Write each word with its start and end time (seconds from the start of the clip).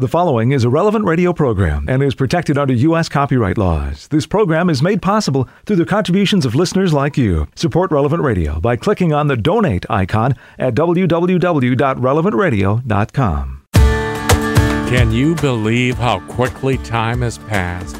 The 0.00 0.06
following 0.06 0.52
is 0.52 0.62
a 0.62 0.70
relevant 0.70 1.06
radio 1.06 1.32
program 1.32 1.86
and 1.88 2.04
is 2.04 2.14
protected 2.14 2.56
under 2.56 2.72
U.S. 2.72 3.08
copyright 3.08 3.58
laws. 3.58 4.06
This 4.06 4.28
program 4.28 4.70
is 4.70 4.80
made 4.80 5.02
possible 5.02 5.48
through 5.66 5.74
the 5.74 5.84
contributions 5.84 6.46
of 6.46 6.54
listeners 6.54 6.92
like 6.92 7.18
you. 7.18 7.48
Support 7.56 7.90
Relevant 7.90 8.22
Radio 8.22 8.60
by 8.60 8.76
clicking 8.76 9.12
on 9.12 9.26
the 9.26 9.36
donate 9.36 9.84
icon 9.90 10.36
at 10.56 10.76
www.relevantradio.com. 10.76 13.62
Can 13.72 15.10
you 15.10 15.34
believe 15.34 15.96
how 15.96 16.20
quickly 16.28 16.78
time 16.78 17.22
has 17.22 17.38
passed? 17.38 17.96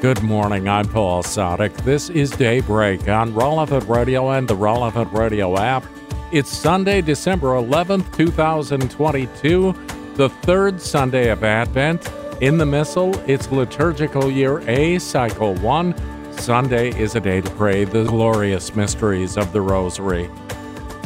Good 0.00 0.22
morning, 0.22 0.70
I'm 0.70 0.88
Paul 0.88 1.22
Sadek. 1.22 1.76
This 1.84 2.08
is 2.08 2.30
Daybreak 2.30 3.10
on 3.10 3.34
Relevant 3.34 3.86
Radio 3.90 4.30
and 4.30 4.48
the 4.48 4.56
Relevant 4.56 5.12
Radio 5.12 5.58
app. 5.58 5.84
It's 6.32 6.48
Sunday, 6.48 7.02
December 7.02 7.48
11th, 7.48 8.10
2022 8.16 9.74
the 10.14 10.28
third 10.28 10.80
Sunday 10.80 11.30
of 11.30 11.42
Advent. 11.42 12.10
In 12.40 12.58
the 12.58 12.66
Missal, 12.66 13.18
it's 13.28 13.50
liturgical 13.50 14.30
year 14.30 14.58
A, 14.68 14.98
cycle 14.98 15.54
1. 15.56 16.32
Sunday 16.32 16.90
is 16.98 17.14
a 17.14 17.20
day 17.20 17.40
to 17.40 17.50
pray 17.52 17.84
the 17.84 18.04
glorious 18.04 18.74
mysteries 18.74 19.38
of 19.38 19.52
the 19.52 19.60
Rosary. 19.60 20.28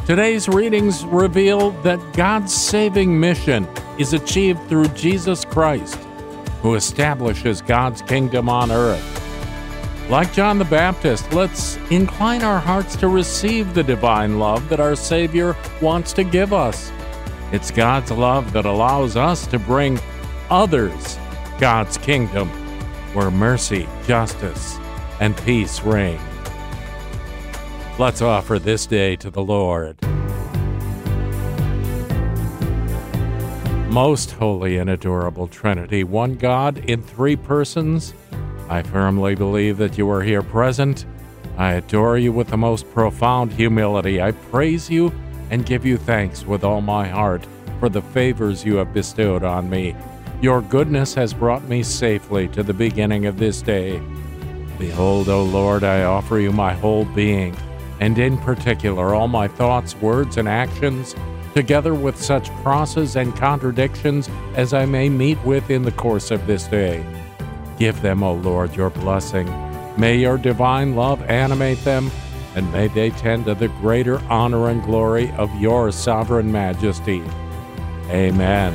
Today's 0.06 0.48
readings 0.48 1.04
reveal 1.04 1.70
that 1.82 2.00
God's 2.14 2.54
saving 2.54 3.18
mission 3.18 3.68
is 3.98 4.12
achieved 4.12 4.68
through 4.68 4.88
Jesus 4.88 5.44
Christ, 5.44 5.96
who 6.62 6.74
establishes 6.74 7.62
God's 7.62 8.02
kingdom 8.02 8.48
on 8.48 8.72
earth. 8.72 9.12
Like 10.10 10.32
John 10.32 10.58
the 10.58 10.64
Baptist, 10.64 11.32
let's 11.32 11.76
incline 11.90 12.42
our 12.42 12.58
hearts 12.58 12.96
to 12.96 13.08
receive 13.08 13.74
the 13.74 13.82
divine 13.82 14.38
love 14.38 14.68
that 14.68 14.80
our 14.80 14.96
Savior 14.96 15.56
wants 15.80 16.12
to 16.14 16.24
give 16.24 16.52
us. 16.52 16.90
It's 17.52 17.70
God's 17.70 18.10
love 18.10 18.52
that 18.52 18.64
allows 18.64 19.16
us 19.16 19.46
to 19.48 19.58
bring 19.58 20.00
others 20.50 21.18
God's 21.58 21.96
kingdom 21.96 22.48
where 23.14 23.30
mercy, 23.30 23.88
justice, 24.06 24.78
and 25.20 25.36
peace 25.38 25.80
reign. 25.80 26.20
Let's 27.98 28.20
offer 28.20 28.58
this 28.58 28.84
day 28.84 29.16
to 29.16 29.30
the 29.30 29.42
Lord. 29.42 29.96
Most 33.90 34.32
holy 34.32 34.76
and 34.76 34.90
adorable 34.90 35.46
Trinity, 35.46 36.04
one 36.04 36.34
God 36.34 36.78
in 36.78 37.00
three 37.00 37.36
persons, 37.36 38.12
I 38.68 38.82
firmly 38.82 39.34
believe 39.36 39.78
that 39.78 39.96
you 39.96 40.10
are 40.10 40.22
here 40.22 40.42
present. 40.42 41.06
I 41.56 41.74
adore 41.74 42.18
you 42.18 42.32
with 42.32 42.48
the 42.48 42.56
most 42.58 42.90
profound 42.90 43.52
humility. 43.52 44.20
I 44.20 44.32
praise 44.32 44.90
you 44.90 45.12
and 45.50 45.66
give 45.66 45.84
you 45.84 45.96
thanks 45.96 46.44
with 46.44 46.64
all 46.64 46.80
my 46.80 47.06
heart 47.08 47.46
for 47.80 47.88
the 47.88 48.02
favors 48.02 48.64
you 48.64 48.76
have 48.76 48.92
bestowed 48.94 49.42
on 49.42 49.68
me. 49.68 49.94
Your 50.40 50.60
goodness 50.60 51.14
has 51.14 51.32
brought 51.32 51.64
me 51.64 51.82
safely 51.82 52.48
to 52.48 52.62
the 52.62 52.74
beginning 52.74 53.26
of 53.26 53.38
this 53.38 53.62
day. 53.62 54.00
Behold, 54.78 55.28
O 55.28 55.42
Lord, 55.44 55.84
I 55.84 56.04
offer 56.04 56.38
you 56.38 56.52
my 56.52 56.74
whole 56.74 57.04
being, 57.06 57.56
and 58.00 58.18
in 58.18 58.36
particular 58.38 59.14
all 59.14 59.28
my 59.28 59.48
thoughts, 59.48 59.96
words, 59.96 60.36
and 60.36 60.48
actions, 60.48 61.14
together 61.54 61.94
with 61.94 62.20
such 62.20 62.50
crosses 62.56 63.16
and 63.16 63.34
contradictions 63.34 64.28
as 64.54 64.74
I 64.74 64.84
may 64.84 65.08
meet 65.08 65.42
with 65.44 65.70
in 65.70 65.82
the 65.82 65.92
course 65.92 66.30
of 66.30 66.46
this 66.46 66.66
day. 66.66 67.04
Give 67.78 67.98
them, 68.02 68.22
O 68.22 68.34
Lord, 68.34 68.76
your 68.76 68.90
blessing. 68.90 69.46
May 69.96 70.18
your 70.18 70.36
divine 70.36 70.94
love 70.94 71.22
animate 71.22 71.82
them 71.84 72.10
and 72.56 72.72
may 72.72 72.88
they 72.88 73.10
tend 73.10 73.44
to 73.44 73.54
the 73.54 73.68
greater 73.68 74.18
honor 74.30 74.70
and 74.70 74.82
glory 74.82 75.30
of 75.32 75.54
your 75.60 75.92
sovereign 75.92 76.50
majesty. 76.50 77.22
Amen. 78.08 78.72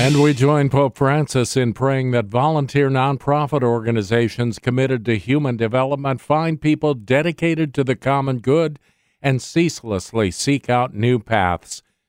And 0.00 0.22
we 0.22 0.32
join 0.32 0.70
Pope 0.70 0.96
Francis 0.96 1.56
in 1.56 1.74
praying 1.74 2.12
that 2.12 2.26
volunteer 2.26 2.88
nonprofit 2.88 3.64
organizations 3.64 4.60
committed 4.60 5.04
to 5.06 5.18
human 5.18 5.56
development 5.56 6.20
find 6.20 6.60
people 6.60 6.94
dedicated 6.94 7.74
to 7.74 7.82
the 7.82 7.96
common 7.96 8.38
good 8.38 8.78
and 9.20 9.42
ceaselessly 9.42 10.30
seek 10.30 10.70
out 10.70 10.94
new 10.94 11.18
paths 11.18 11.82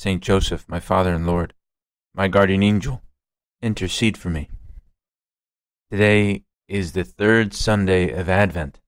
Saint 0.00 0.22
Joseph, 0.22 0.66
my 0.66 0.80
Father 0.80 1.12
and 1.12 1.26
Lord, 1.26 1.52
my 2.14 2.26
guardian 2.26 2.62
angel, 2.62 3.02
intercede 3.60 4.16
for 4.16 4.30
me. 4.30 4.48
Today 5.90 6.44
is 6.66 6.92
the 6.92 7.04
third 7.04 7.52
Sunday 7.52 8.10
of 8.10 8.26
Advent, 8.26 8.80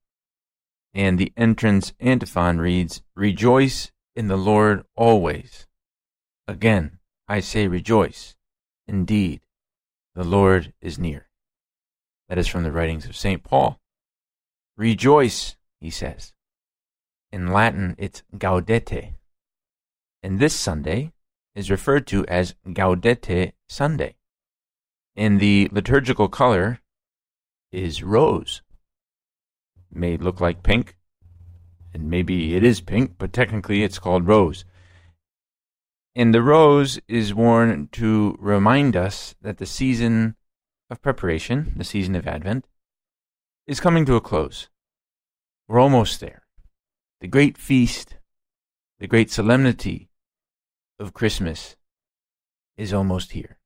and 0.95 1.19
the 1.19 1.31
entrance 1.37 1.93
antiphon 2.01 2.63
reads, 2.63 3.03
Rejoice 3.15 3.93
in 4.17 4.29
the 4.29 4.39
Lord 4.39 4.87
always. 4.97 5.67
Again, 6.49 6.99
I 7.29 7.41
say 7.41 7.69
rejoice. 7.69 8.35
Indeed, 8.89 9.43
the 10.15 10.25
Lord 10.25 10.73
is 10.81 10.99
near. 10.99 11.29
That 12.31 12.39
is 12.39 12.49
from 12.49 12.63
the 12.63 12.73
writings 12.73 13.05
of 13.05 13.15
St. 13.15 13.45
Paul. 13.45 13.79
Rejoice, 14.79 15.57
he 15.79 15.91
says. 15.91 16.33
In 17.31 17.49
Latin, 17.49 17.97
it's 17.99 18.23
gaudete. 18.35 19.17
And 20.23 20.39
this 20.39 20.55
Sunday 20.55 21.13
is 21.55 21.71
referred 21.71 22.07
to 22.09 22.25
as 22.27 22.55
Gaudete 22.67 23.53
Sunday 23.69 24.17
and 25.17 25.41
the 25.41 25.69
liturgical 25.73 26.29
color 26.29 26.81
is 27.71 28.03
rose. 28.03 28.63
May 29.91 30.17
look 30.17 30.41
like 30.41 30.63
pink, 30.63 30.97
and 31.93 32.09
maybe 32.09 32.55
it 32.55 32.65
is 32.65 32.81
pink, 32.81 33.13
but 33.19 33.33
technically 33.33 33.83
it's 33.83 33.99
called 33.99 34.27
rose. 34.27 34.65
And 36.15 36.35
the 36.35 36.43
rose 36.43 36.99
is 37.09 37.35
worn 37.35 37.89
to 37.93 38.37
remind 38.39 38.97
us 38.97 39.35
that 39.43 39.59
the 39.59 39.67
season 39.67 40.37
of 40.91 41.03
preparation, 41.03 41.75
the 41.77 41.85
season 41.85 42.15
of 42.15 42.27
Advent, 42.27 42.67
is 43.67 43.81
coming 43.81 44.05
to 44.07 44.17
a 44.17 44.21
close. 44.21 44.69
We're 45.69 45.81
almost 45.81 46.21
there. 46.21 46.43
The 47.21 47.29
great 47.29 47.57
feast, 47.57 48.17
the 48.99 49.07
great 49.07 49.31
solemnity 49.31 50.09
of 50.99 51.15
Christmas 51.15 51.77
is 52.77 52.93
almost 52.93 53.33
here. 53.33 53.59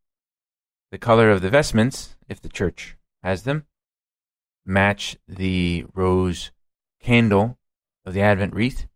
The 0.91 0.99
color 0.99 1.31
of 1.31 1.43
the 1.43 1.51
vestments, 1.51 2.17
if 2.29 2.41
the 2.41 2.49
church 2.49 2.97
has 3.23 3.43
them, 3.43 3.67
match 4.65 5.17
the 5.27 5.85
rose 5.95 6.51
candle 7.01 7.59
of 8.05 8.15
the 8.15 8.21
Advent 8.21 8.55
wreath, 8.55 8.87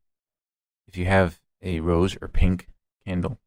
if 0.86 0.96
you 0.96 1.06
have 1.06 1.40
a 1.62 1.80
rose 1.80 2.16
or 2.20 2.28
pink 2.28 2.68
candle. 3.04 3.38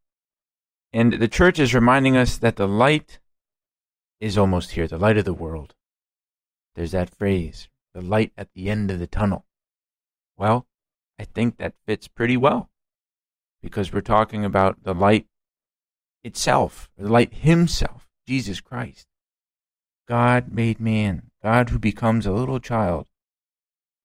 And 0.91 1.13
the 1.13 1.27
church 1.27 1.59
is 1.59 1.73
reminding 1.73 2.15
us 2.15 2.37
that 2.37 2.55
the 2.55 2.67
light 2.67 3.19
is 4.19 4.37
almost 4.37 4.71
here, 4.71 4.87
the 4.87 4.97
light 4.97 5.17
of 5.17 5.25
the 5.25 5.33
world. 5.33 5.73
There's 6.75 6.91
that 6.91 7.15
phrase, 7.15 7.67
the 7.93 8.01
light 8.01 8.31
at 8.37 8.53
the 8.53 8.69
end 8.69 8.91
of 8.91 8.99
the 8.99 9.07
tunnel. 9.07 9.45
Well, 10.37 10.67
I 11.19 11.25
think 11.25 11.57
that 11.57 11.75
fits 11.85 12.07
pretty 12.07 12.37
well 12.37 12.69
because 13.63 13.91
we're 13.91 14.01
talking 14.01 14.45
about 14.45 14.83
the 14.83 14.93
light 14.93 15.25
itself, 16.23 16.91
the 16.95 17.09
light 17.09 17.33
himself. 17.33 18.03
Jesus 18.27 18.61
Christ. 18.61 19.07
God 20.07 20.51
made 20.51 20.79
man, 20.79 21.31
God 21.41 21.69
who 21.69 21.79
becomes 21.79 22.25
a 22.25 22.31
little 22.31 22.59
child. 22.59 23.07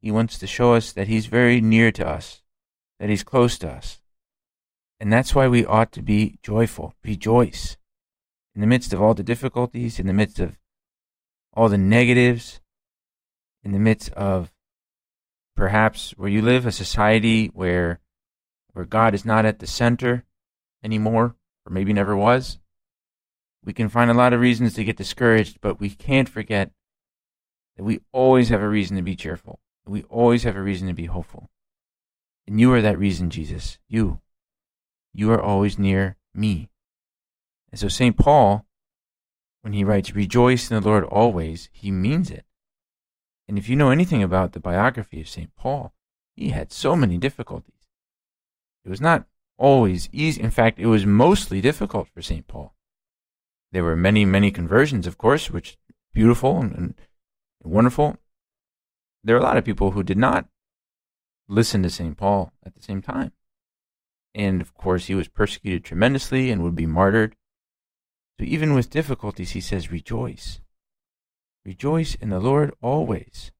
He 0.00 0.10
wants 0.10 0.38
to 0.38 0.46
show 0.46 0.74
us 0.74 0.92
that 0.92 1.08
He's 1.08 1.26
very 1.26 1.60
near 1.60 1.90
to 1.92 2.06
us, 2.06 2.42
that 2.98 3.08
He's 3.08 3.24
close 3.24 3.58
to 3.58 3.68
us. 3.68 4.00
And 5.00 5.12
that's 5.12 5.34
why 5.34 5.48
we 5.48 5.64
ought 5.64 5.92
to 5.92 6.02
be 6.02 6.38
joyful, 6.42 6.94
rejoice. 7.04 7.76
In 8.54 8.60
the 8.60 8.66
midst 8.66 8.92
of 8.92 9.00
all 9.00 9.14
the 9.14 9.22
difficulties, 9.22 9.98
in 9.98 10.06
the 10.06 10.12
midst 10.12 10.40
of 10.40 10.56
all 11.52 11.68
the 11.68 11.78
negatives, 11.78 12.60
in 13.62 13.72
the 13.72 13.78
midst 13.78 14.10
of 14.12 14.52
perhaps 15.56 16.12
where 16.16 16.28
you 16.28 16.42
live, 16.42 16.66
a 16.66 16.72
society 16.72 17.46
where 17.48 18.00
where 18.78 18.86
God 18.86 19.12
is 19.12 19.24
not 19.24 19.44
at 19.44 19.58
the 19.58 19.66
center 19.66 20.24
anymore, 20.84 21.34
or 21.66 21.72
maybe 21.72 21.92
never 21.92 22.16
was. 22.16 22.60
We 23.64 23.72
can 23.72 23.88
find 23.88 24.08
a 24.08 24.14
lot 24.14 24.32
of 24.32 24.40
reasons 24.40 24.74
to 24.74 24.84
get 24.84 24.96
discouraged, 24.96 25.60
but 25.60 25.80
we 25.80 25.90
can't 25.90 26.28
forget 26.28 26.70
that 27.76 27.82
we 27.82 27.98
always 28.12 28.50
have 28.50 28.62
a 28.62 28.68
reason 28.68 28.96
to 28.96 29.02
be 29.02 29.16
cheerful. 29.16 29.58
We 29.84 30.04
always 30.04 30.44
have 30.44 30.54
a 30.54 30.62
reason 30.62 30.86
to 30.86 30.94
be 30.94 31.06
hopeful. 31.06 31.50
And 32.46 32.60
you 32.60 32.72
are 32.72 32.80
that 32.80 33.00
reason, 33.00 33.30
Jesus. 33.30 33.78
You. 33.88 34.20
You 35.12 35.32
are 35.32 35.42
always 35.42 35.76
near 35.76 36.16
me. 36.32 36.70
And 37.72 37.80
so 37.80 37.88
St. 37.88 38.16
Paul, 38.16 38.64
when 39.62 39.72
he 39.72 39.82
writes, 39.82 40.14
Rejoice 40.14 40.70
in 40.70 40.80
the 40.80 40.88
Lord 40.88 41.02
always, 41.02 41.68
he 41.72 41.90
means 41.90 42.30
it. 42.30 42.44
And 43.48 43.58
if 43.58 43.68
you 43.68 43.74
know 43.74 43.90
anything 43.90 44.22
about 44.22 44.52
the 44.52 44.60
biography 44.60 45.20
of 45.20 45.28
St. 45.28 45.50
Paul, 45.56 45.94
he 46.36 46.50
had 46.50 46.72
so 46.72 46.94
many 46.94 47.18
difficulties. 47.18 47.77
It 48.84 48.88
was 48.88 49.00
not 49.00 49.26
always 49.58 50.08
easy. 50.12 50.40
In 50.40 50.50
fact, 50.50 50.78
it 50.78 50.86
was 50.86 51.04
mostly 51.04 51.60
difficult 51.60 52.08
for 52.08 52.22
St. 52.22 52.46
Paul. 52.46 52.74
There 53.72 53.84
were 53.84 53.96
many, 53.96 54.24
many 54.24 54.50
conversions, 54.50 55.06
of 55.06 55.18
course, 55.18 55.50
which 55.50 55.76
beautiful 56.14 56.58
and, 56.60 56.74
and 56.74 56.94
wonderful. 57.62 58.16
There 59.22 59.36
are 59.36 59.40
a 59.40 59.42
lot 59.42 59.56
of 59.56 59.64
people 59.64 59.90
who 59.90 60.02
did 60.02 60.16
not 60.16 60.48
listen 61.48 61.82
to 61.82 61.90
St. 61.90 62.16
Paul 62.16 62.52
at 62.64 62.74
the 62.74 62.82
same 62.82 63.02
time. 63.02 63.32
And 64.34 64.60
of 64.60 64.74
course, 64.74 65.06
he 65.06 65.14
was 65.14 65.28
persecuted 65.28 65.84
tremendously 65.84 66.50
and 66.50 66.62
would 66.62 66.76
be 66.76 66.86
martyred. 66.86 67.34
So 68.38 68.46
even 68.46 68.74
with 68.74 68.90
difficulties, 68.90 69.50
he 69.50 69.60
says, 69.60 69.90
Rejoice. 69.90 70.60
Rejoice 71.64 72.14
in 72.14 72.30
the 72.30 72.38
Lord 72.38 72.72
always. 72.80 73.50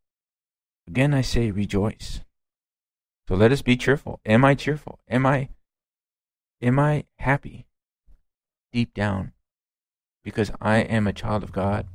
Again, 0.87 1.13
I 1.13 1.21
say, 1.21 1.51
rejoice. 1.51 2.21
So 3.29 3.35
let 3.35 3.53
us 3.53 3.61
be 3.61 3.77
cheerful. 3.77 4.21
Am 4.25 4.43
I 4.43 4.55
cheerful? 4.55 5.01
Am 5.07 5.27
I 5.27 5.51
am 6.63 6.79
I 6.79 7.05
happy 7.19 7.67
deep 8.73 8.95
down 8.95 9.33
because 10.25 10.51
I 10.63 10.79
am 10.79 11.07
a 11.07 11.13
child 11.13 11.43
of 11.43 11.53
God? 11.53 11.87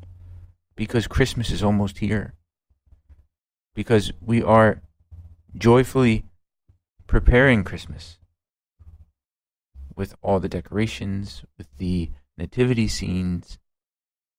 Because 0.76 1.08
Christmas 1.08 1.50
is 1.50 1.64
almost 1.64 1.98
here. 1.98 2.36
Because 3.74 4.12
we 4.22 4.44
are 4.44 4.84
joyfully 5.58 6.26
preparing 7.08 7.64
Christmas 7.64 8.20
with 9.96 10.14
all 10.22 10.40
the 10.40 10.48
decorations, 10.48 11.44
with 11.58 11.68
the 11.80 12.12
nativity 12.38 12.88
scenes, 12.88 13.58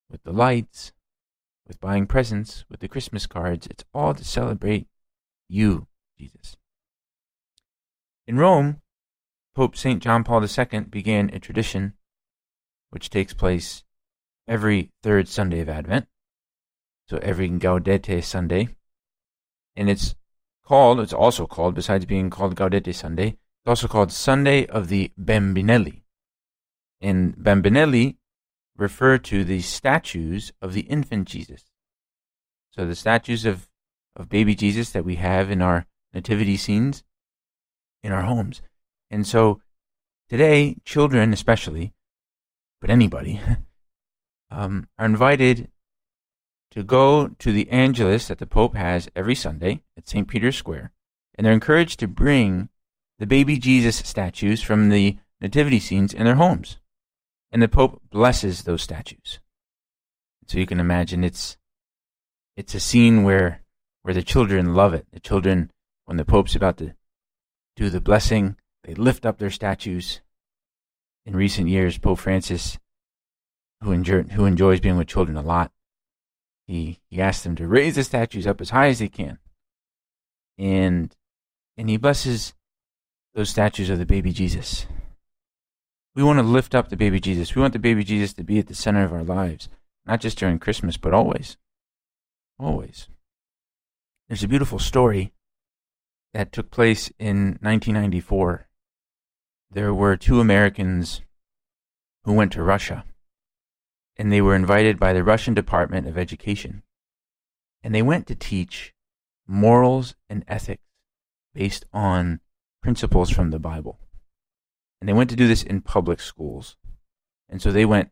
with 0.08 0.23
the 0.23 0.32
lights, 0.32 0.93
with 1.67 1.81
buying 1.81 2.06
presents, 2.06 2.64
with 2.70 2.79
the 2.79 2.88
Christmas 2.88 3.26
cards. 3.26 3.67
It's 3.69 3.85
all 3.93 4.14
to 4.14 4.23
celebrate 4.25 4.87
you, 5.49 5.88
Jesus. 6.17 6.56
In 8.26 8.38
Rome, 8.38 8.81
Pope 9.55 9.76
St. 9.76 10.03
John 10.03 10.25
Paul 10.25 10.43
II 10.43 10.81
began 10.88 11.31
a 11.31 11.38
tradition 11.38 11.93
which 12.88 13.11
takes 13.11 13.35
place 13.35 13.85
every 14.49 14.91
third 15.03 15.29
Sunday 15.29 15.61
of 15.61 15.69
Advent, 15.69 16.06
so 17.06 17.19
every 17.19 17.50
Gaudete 17.50 18.25
Sunday. 18.25 18.69
And 19.76 19.91
it's 19.91 20.15
called, 20.65 21.00
it's 21.00 21.12
also 21.12 21.47
called, 21.47 21.75
besides 21.75 22.06
being 22.06 22.31
called 22.31 22.56
Gaudete 22.56 22.94
Sunday, 22.94 23.29
it's 23.29 23.69
also 23.69 23.88
called 23.88 24.11
Sunday 24.11 24.67
of 24.67 24.88
the 24.88 25.12
Bambinelli. 25.21 26.03
And 27.03 27.37
Bambinelli 27.37 28.17
refer 28.76 29.19
to 29.19 29.44
the 29.44 29.61
statues 29.61 30.53
of 30.62 30.73
the 30.73 30.82
infant 30.82 31.29
Jesus. 31.29 31.65
So 32.71 32.87
the 32.87 32.97
statues 32.97 33.44
of, 33.44 33.69
of 34.17 34.31
baby 34.31 34.55
Jesus 34.55 34.91
that 34.91 35.05
we 35.05 35.17
have 35.17 35.50
in 35.50 35.61
our 35.61 35.87
nativity 36.15 36.56
scenes 36.56 37.05
in 38.04 38.12
our 38.12 38.22
homes. 38.22 38.62
And 39.10 39.26
so 39.26 39.60
today, 40.28 40.76
children 40.84 41.32
especially, 41.32 41.94
but 42.80 42.90
anybody, 42.90 43.40
um, 44.50 44.86
are 44.98 45.06
invited 45.06 45.70
to 46.70 46.84
go 46.84 47.28
to 47.28 47.50
the 47.50 47.68
Angelus 47.70 48.28
that 48.28 48.38
the 48.38 48.46
Pope 48.46 48.76
has 48.76 49.08
every 49.16 49.34
Sunday 49.34 49.82
at 49.96 50.08
St. 50.08 50.28
Peter's 50.28 50.56
Square, 50.56 50.92
and 51.34 51.44
they're 51.44 51.54
encouraged 51.54 51.98
to 52.00 52.06
bring 52.06 52.68
the 53.18 53.26
baby 53.26 53.56
Jesus 53.56 53.96
statues 53.96 54.60
from 54.60 54.90
the 54.90 55.16
nativity 55.40 55.80
scenes 55.80 56.12
in 56.12 56.24
their 56.24 56.34
homes. 56.34 56.78
And 57.50 57.62
the 57.62 57.68
Pope 57.68 58.02
blesses 58.10 58.64
those 58.64 58.82
statues. 58.82 59.38
So 60.46 60.58
you 60.58 60.66
can 60.66 60.80
imagine 60.80 61.24
it's 61.24 61.56
it's 62.56 62.74
a 62.74 62.80
scene 62.80 63.22
where 63.22 63.62
where 64.02 64.12
the 64.14 64.22
children 64.22 64.74
love 64.74 64.92
it. 64.92 65.06
The 65.12 65.20
children, 65.20 65.70
when 66.04 66.18
the 66.18 66.24
Pope's 66.24 66.54
about 66.54 66.76
to 66.78 66.94
do 67.76 67.91
the 67.91 68.00
blessing, 68.00 68.56
they 68.85 68.94
lift 68.94 69.26
up 69.26 69.38
their 69.38 69.50
statues. 69.50 70.21
In 71.26 71.35
recent 71.35 71.69
years, 71.69 71.97
Pope 71.97 72.19
Francis, 72.19 72.79
who, 73.82 73.93
enjoy, 73.93 74.25
who 74.25 74.44
enjoys 74.44 74.81
being 74.81 74.97
with 74.97 75.09
children 75.09 75.37
a 75.37 75.43
lot, 75.43 75.73
he, 76.67 77.00
he 77.09 77.21
asks 77.21 77.44
them 77.44 77.56
to 77.56 77.67
raise 77.67 77.94
the 77.94 78.05
statues 78.05 78.47
up 78.47 78.61
as 78.61 78.71
high 78.71 78.88
as 78.88 78.99
they 78.99 79.09
can. 79.09 79.38
And, 80.59 81.15
and 81.76 81.88
he 81.88 81.97
blesses 81.97 82.55
those 83.35 83.50
statues 83.50 83.91
of 83.91 83.99
the 83.99 84.06
baby 84.06 84.32
Jesus. 84.32 84.87
We 86.15 86.23
want 86.23 86.38
to 86.38 86.44
lift 86.44 86.75
up 86.75 86.88
the 86.88 86.97
baby 86.97 87.19
Jesus. 87.21 87.55
We 87.55 87.62
want 87.62 87.73
the 87.73 87.79
baby 87.79 88.05
Jesus 88.05 88.32
to 88.35 88.44
be 88.44 88.59
at 88.59 88.69
the 88.69 88.75
center 88.75 89.05
of 89.05 89.12
our 89.12 89.25
lives, 89.25 89.69
not 90.06 90.21
just 90.21 90.38
during 90.38 90.59
Christmas, 90.59 90.97
but 90.97 91.12
always. 91.12 91.56
Always. 92.59 93.09
There's 94.29 94.44
a 94.44 94.49
beautiful 94.49 94.79
story 94.79 95.32
that 96.34 96.52
took 96.52 96.70
place 96.70 97.10
in 97.19 97.58
1994. 97.62 98.69
There 99.70 99.94
were 99.94 100.16
two 100.16 100.40
Americans 100.40 101.22
who 102.25 102.34
went 102.34 102.52
to 102.52 102.62
Russia 102.62 103.04
and 104.16 104.32
they 104.32 104.40
were 104.40 104.54
invited 104.54 104.98
by 104.98 105.12
the 105.12 105.25
Russian 105.25 105.54
Department 105.54 106.06
of 106.06 106.19
Education. 106.19 106.82
And 107.82 107.94
they 107.94 108.02
went 108.02 108.26
to 108.26 108.34
teach 108.34 108.94
morals 109.46 110.14
and 110.28 110.44
ethics 110.46 110.82
based 111.52 111.84
on 111.92 112.40
principles 112.82 113.30
from 113.30 113.50
the 113.50 113.58
Bible. 113.58 113.98
And 115.00 115.08
they 115.08 115.12
went 115.12 115.30
to 115.30 115.37
do 115.37 115.48
this 115.48 115.62
in 115.62 115.80
public 115.80 116.20
schools. 116.20 116.76
And 117.48 117.60
so 117.60 117.70
they 117.70 117.84
went 117.84 118.10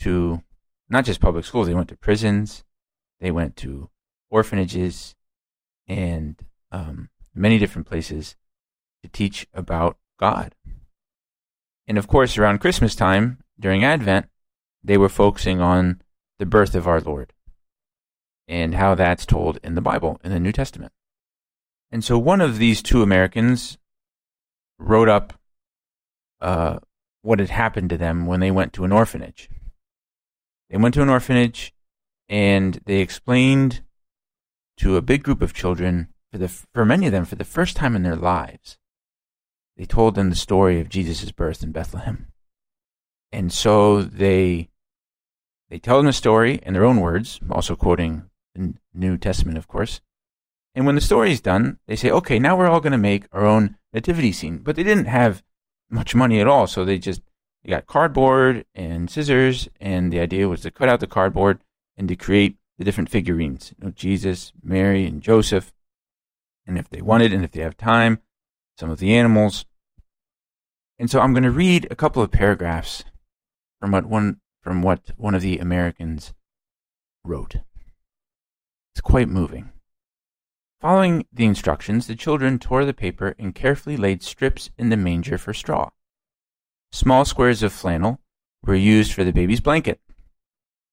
to 0.00 0.42
not 0.88 1.04
just 1.04 1.20
public 1.20 1.44
schools, 1.44 1.66
they 1.66 1.74
went 1.74 1.88
to 1.88 1.96
prisons, 1.96 2.64
they 3.20 3.30
went 3.30 3.56
to 3.56 3.90
orphanages, 4.30 5.14
and 5.86 6.36
um, 6.70 7.08
many 7.34 7.58
different 7.58 7.86
places 7.86 8.36
to 9.02 9.08
teach 9.08 9.46
about 9.54 9.96
God. 10.18 10.54
And 11.86 11.98
of 11.98 12.06
course, 12.06 12.38
around 12.38 12.60
Christmas 12.60 12.94
time, 12.94 13.38
during 13.58 13.84
Advent, 13.84 14.26
they 14.82 14.96
were 14.96 15.08
focusing 15.08 15.60
on 15.60 16.00
the 16.38 16.46
birth 16.46 16.74
of 16.74 16.86
our 16.86 17.00
Lord 17.00 17.32
and 18.48 18.74
how 18.74 18.94
that's 18.94 19.26
told 19.26 19.58
in 19.62 19.74
the 19.74 19.80
Bible, 19.80 20.20
in 20.24 20.32
the 20.32 20.40
New 20.40 20.52
Testament. 20.52 20.92
And 21.92 22.04
so 22.04 22.18
one 22.18 22.40
of 22.40 22.58
these 22.58 22.82
two 22.82 23.02
Americans 23.02 23.78
wrote 24.78 25.08
up 25.08 25.34
uh, 26.40 26.78
what 27.22 27.38
had 27.38 27.50
happened 27.50 27.90
to 27.90 27.98
them 27.98 28.26
when 28.26 28.40
they 28.40 28.50
went 28.50 28.72
to 28.74 28.84
an 28.84 28.92
orphanage. 28.92 29.48
They 30.70 30.78
went 30.78 30.94
to 30.94 31.02
an 31.02 31.08
orphanage 31.08 31.74
and 32.28 32.80
they 32.86 33.00
explained 33.00 33.82
to 34.78 34.96
a 34.96 35.02
big 35.02 35.22
group 35.22 35.42
of 35.42 35.52
children, 35.52 36.08
for, 36.30 36.38
the, 36.38 36.48
for 36.48 36.84
many 36.84 37.06
of 37.06 37.12
them, 37.12 37.24
for 37.24 37.36
the 37.36 37.44
first 37.44 37.76
time 37.76 37.96
in 37.96 38.02
their 38.02 38.16
lives, 38.16 38.78
they 39.76 39.84
told 39.84 40.14
them 40.14 40.30
the 40.30 40.36
story 40.36 40.80
of 40.80 40.88
Jesus' 40.88 41.32
birth 41.32 41.62
in 41.62 41.72
Bethlehem. 41.72 42.26
And 43.32 43.52
so 43.52 44.02
they 44.02 44.68
they 45.70 45.78
tell 45.78 45.98
them 45.98 46.06
the 46.06 46.12
story 46.12 46.60
in 46.64 46.74
their 46.74 46.84
own 46.84 47.00
words, 47.00 47.38
also 47.48 47.76
quoting 47.76 48.28
the 48.54 48.74
New 48.92 49.16
Testament, 49.16 49.56
of 49.56 49.68
course. 49.68 50.00
And 50.74 50.84
when 50.84 50.96
the 50.96 51.00
story 51.00 51.30
is 51.30 51.40
done, 51.40 51.78
they 51.86 51.96
say, 51.96 52.10
okay, 52.10 52.38
now 52.38 52.56
we're 52.56 52.68
all 52.68 52.80
going 52.80 52.92
to 52.92 52.98
make 52.98 53.26
our 53.32 53.46
own 53.46 53.76
nativity 53.92 54.32
scene. 54.32 54.58
But 54.58 54.74
they 54.76 54.82
didn't 54.82 55.06
have 55.06 55.42
much 55.88 56.14
money 56.14 56.40
at 56.40 56.48
all, 56.48 56.66
so 56.66 56.84
they 56.84 56.98
just 56.98 57.22
they 57.62 57.70
got 57.70 57.86
cardboard 57.86 58.64
and 58.74 59.08
scissors, 59.10 59.68
and 59.80 60.12
the 60.12 60.20
idea 60.20 60.48
was 60.48 60.62
to 60.62 60.70
cut 60.70 60.88
out 60.88 61.00
the 61.00 61.06
cardboard 61.06 61.60
and 61.96 62.08
to 62.08 62.16
create 62.16 62.56
the 62.78 62.84
different 62.84 63.10
figurines, 63.10 63.72
you 63.78 63.86
know, 63.86 63.92
Jesus, 63.92 64.52
Mary, 64.62 65.06
and 65.06 65.20
Joseph. 65.22 65.72
And 66.70 66.78
if 66.78 66.88
they 66.88 67.02
wanted, 67.02 67.32
and 67.32 67.42
if 67.42 67.50
they 67.50 67.62
have 67.62 67.76
time, 67.76 68.20
some 68.78 68.90
of 68.90 69.00
the 69.00 69.12
animals. 69.12 69.66
And 71.00 71.10
so 71.10 71.18
I'm 71.18 71.32
going 71.32 71.42
to 71.42 71.50
read 71.50 71.88
a 71.90 71.96
couple 71.96 72.22
of 72.22 72.30
paragraphs 72.30 73.02
from 73.80 73.90
what 73.90 74.06
one 74.06 74.40
from 74.62 74.80
what 74.80 75.10
one 75.16 75.34
of 75.34 75.42
the 75.42 75.58
Americans 75.58 76.32
wrote. 77.24 77.56
It's 78.94 79.00
quite 79.00 79.28
moving. 79.28 79.72
Following 80.80 81.26
the 81.32 81.44
instructions, 81.44 82.06
the 82.06 82.14
children 82.14 82.60
tore 82.60 82.84
the 82.84 82.94
paper 82.94 83.34
and 83.36 83.52
carefully 83.52 83.96
laid 83.96 84.22
strips 84.22 84.70
in 84.78 84.90
the 84.90 84.96
manger 84.96 85.38
for 85.38 85.52
straw. 85.52 85.90
Small 86.92 87.24
squares 87.24 87.64
of 87.64 87.72
flannel 87.72 88.20
were 88.64 88.76
used 88.76 89.12
for 89.12 89.24
the 89.24 89.32
baby's 89.32 89.60
blanket. 89.60 90.00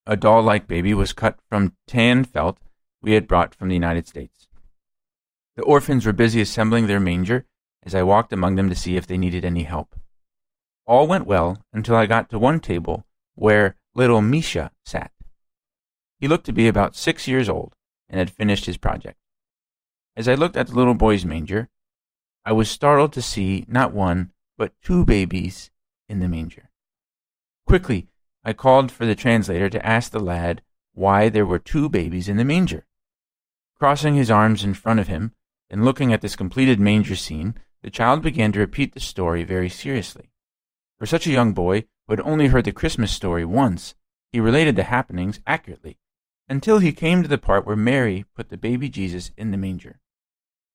A 0.07 0.17
doll 0.17 0.41
like 0.41 0.67
baby 0.67 0.96
was 0.96 1.13
cut 1.13 1.38
from 1.48 1.75
tan 1.86 2.24
felt 2.24 2.57
we 3.00 3.12
had 3.12 3.27
brought 3.27 3.53
from 3.53 3.67
the 3.67 3.75
United 3.75 4.07
States. 4.07 4.48
The 5.58 5.64
orphans 5.64 6.06
were 6.06 6.14
busy 6.14 6.40
assembling 6.40 6.86
their 6.86 7.00
manger 7.00 7.48
as 7.82 7.96
I 7.96 8.04
walked 8.04 8.32
among 8.32 8.56
them 8.56 8.70
to 8.70 8.76
see 8.76 8.96
if 8.96 9.08
they 9.08 9.18
needed 9.18 9.44
any 9.44 9.64
help. 9.64 9.96
All 10.86 11.08
went 11.08 11.26
well 11.26 11.66
until 11.74 11.96
I 11.96 12.06
got 12.06 12.30
to 12.30 12.38
one 12.38 12.60
table 12.60 13.08
where 13.34 13.76
little 13.96 14.22
Misha 14.22 14.72
sat. 14.86 15.12
He 16.20 16.28
looked 16.28 16.46
to 16.46 16.54
be 16.54 16.68
about 16.68 16.96
six 16.96 17.28
years 17.28 17.50
old 17.50 17.74
and 18.08 18.20
had 18.20 18.30
finished 18.30 18.68
his 18.68 18.78
project. 18.78 19.18
As 20.16 20.28
I 20.28 20.36
looked 20.36 20.56
at 20.56 20.68
the 20.68 20.76
little 20.76 20.94
boy's 20.94 21.26
manger, 21.26 21.70
I 22.46 22.52
was 22.52 22.70
startled 22.70 23.12
to 23.14 23.22
see 23.24 23.66
not 23.68 23.94
one, 23.94 24.34
but 24.60 24.80
two 24.84 25.06
babies 25.06 25.72
in 26.08 26.20
the 26.20 26.30
manger. 26.30 26.70
Quickly, 27.66 28.10
I 28.44 28.54
called 28.54 28.92
for 28.92 29.08
the 29.08 29.16
translator 29.16 29.72
to 29.72 29.86
ask 29.86 30.12
the 30.12 30.20
lad 30.20 30.62
why 30.94 31.30
there 31.30 31.48
were 31.48 31.60
two 31.60 31.90
babies 31.90 32.30
in 32.30 32.38
the 32.38 32.46
manger. 32.46 32.86
Crossing 33.76 34.14
his 34.14 34.30
arms 34.30 34.64
in 34.64 34.76
front 34.76 35.00
of 35.00 35.08
him 35.08 35.34
and 35.70 35.84
looking 35.84 36.14
at 36.14 36.22
this 36.22 36.36
completed 36.36 36.80
manger 36.80 37.16
scene, 37.16 37.56
the 37.82 37.90
child 37.90 38.22
began 38.22 38.52
to 38.52 38.60
repeat 38.60 38.94
the 38.94 39.00
story 39.00 39.44
very 39.44 39.70
seriously. 39.70 40.32
For 40.98 41.06
such 41.06 41.28
a 41.28 41.32
young 41.32 41.54
boy 41.54 41.86
who 42.08 42.14
had 42.14 42.22
only 42.22 42.48
heard 42.48 42.66
the 42.66 42.72
Christmas 42.72 43.12
story 43.12 43.46
once, 43.46 43.96
he 44.32 44.40
related 44.40 44.76
the 44.76 44.84
happenings 44.84 45.40
accurately, 45.46 45.98
until 46.50 46.80
he 46.80 46.92
came 46.92 47.22
to 47.22 47.30
the 47.30 47.38
part 47.38 47.66
where 47.66 47.76
Mary 47.76 48.26
put 48.36 48.50
the 48.50 48.58
baby 48.58 48.90
Jesus 48.90 49.32
in 49.38 49.52
the 49.52 49.58
manger. 49.58 50.00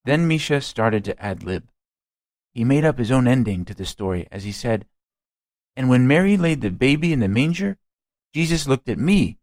Then 0.05 0.29
Misha 0.29 0.61
started 0.61 1.05
to 1.05 1.23
ad 1.23 1.43
lib. 1.43 1.69
He 2.53 2.65
made 2.65 2.85
up 2.85 2.99
his 2.99 3.11
own 3.11 3.27
ending 3.27 3.65
to 3.65 3.75
the 3.75 3.87
story 3.87 4.27
as 4.31 4.45
he 4.45 4.53
said, 4.53 4.87
And 5.77 5.89
when 5.89 6.07
Mary 6.07 6.37
laid 6.37 6.61
the 6.61 6.71
baby 6.71 7.13
in 7.13 7.21
the 7.21 7.29
manger, 7.29 7.79
Jesus 8.35 8.69
looked 8.69 8.89
at 8.89 8.99
me 8.99 9.39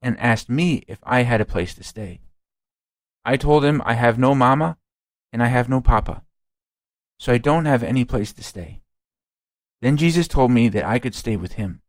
and 0.00 0.18
asked 0.18 0.48
me 0.48 0.84
if 0.86 0.98
I 1.02 1.22
had 1.22 1.40
a 1.40 1.46
place 1.46 1.74
to 1.74 1.84
stay. 1.84 2.20
I 3.24 3.36
told 3.36 3.64
him 3.64 3.82
I 3.84 3.94
have 3.94 4.18
no 4.18 4.34
mama 4.34 4.76
and 5.32 5.42
I 5.42 5.46
have 5.46 5.68
no 5.68 5.80
papa, 5.80 6.22
so 7.18 7.32
I 7.32 7.38
don't 7.38 7.64
have 7.64 7.82
any 7.82 8.04
place 8.04 8.32
to 8.34 8.42
stay. 8.42 8.82
Then 9.80 9.96
Jesus 9.96 10.28
told 10.28 10.50
me 10.50 10.68
that 10.68 10.84
I 10.84 10.98
could 10.98 11.14
stay 11.14 11.36
with 11.36 11.54
him. 11.54 11.82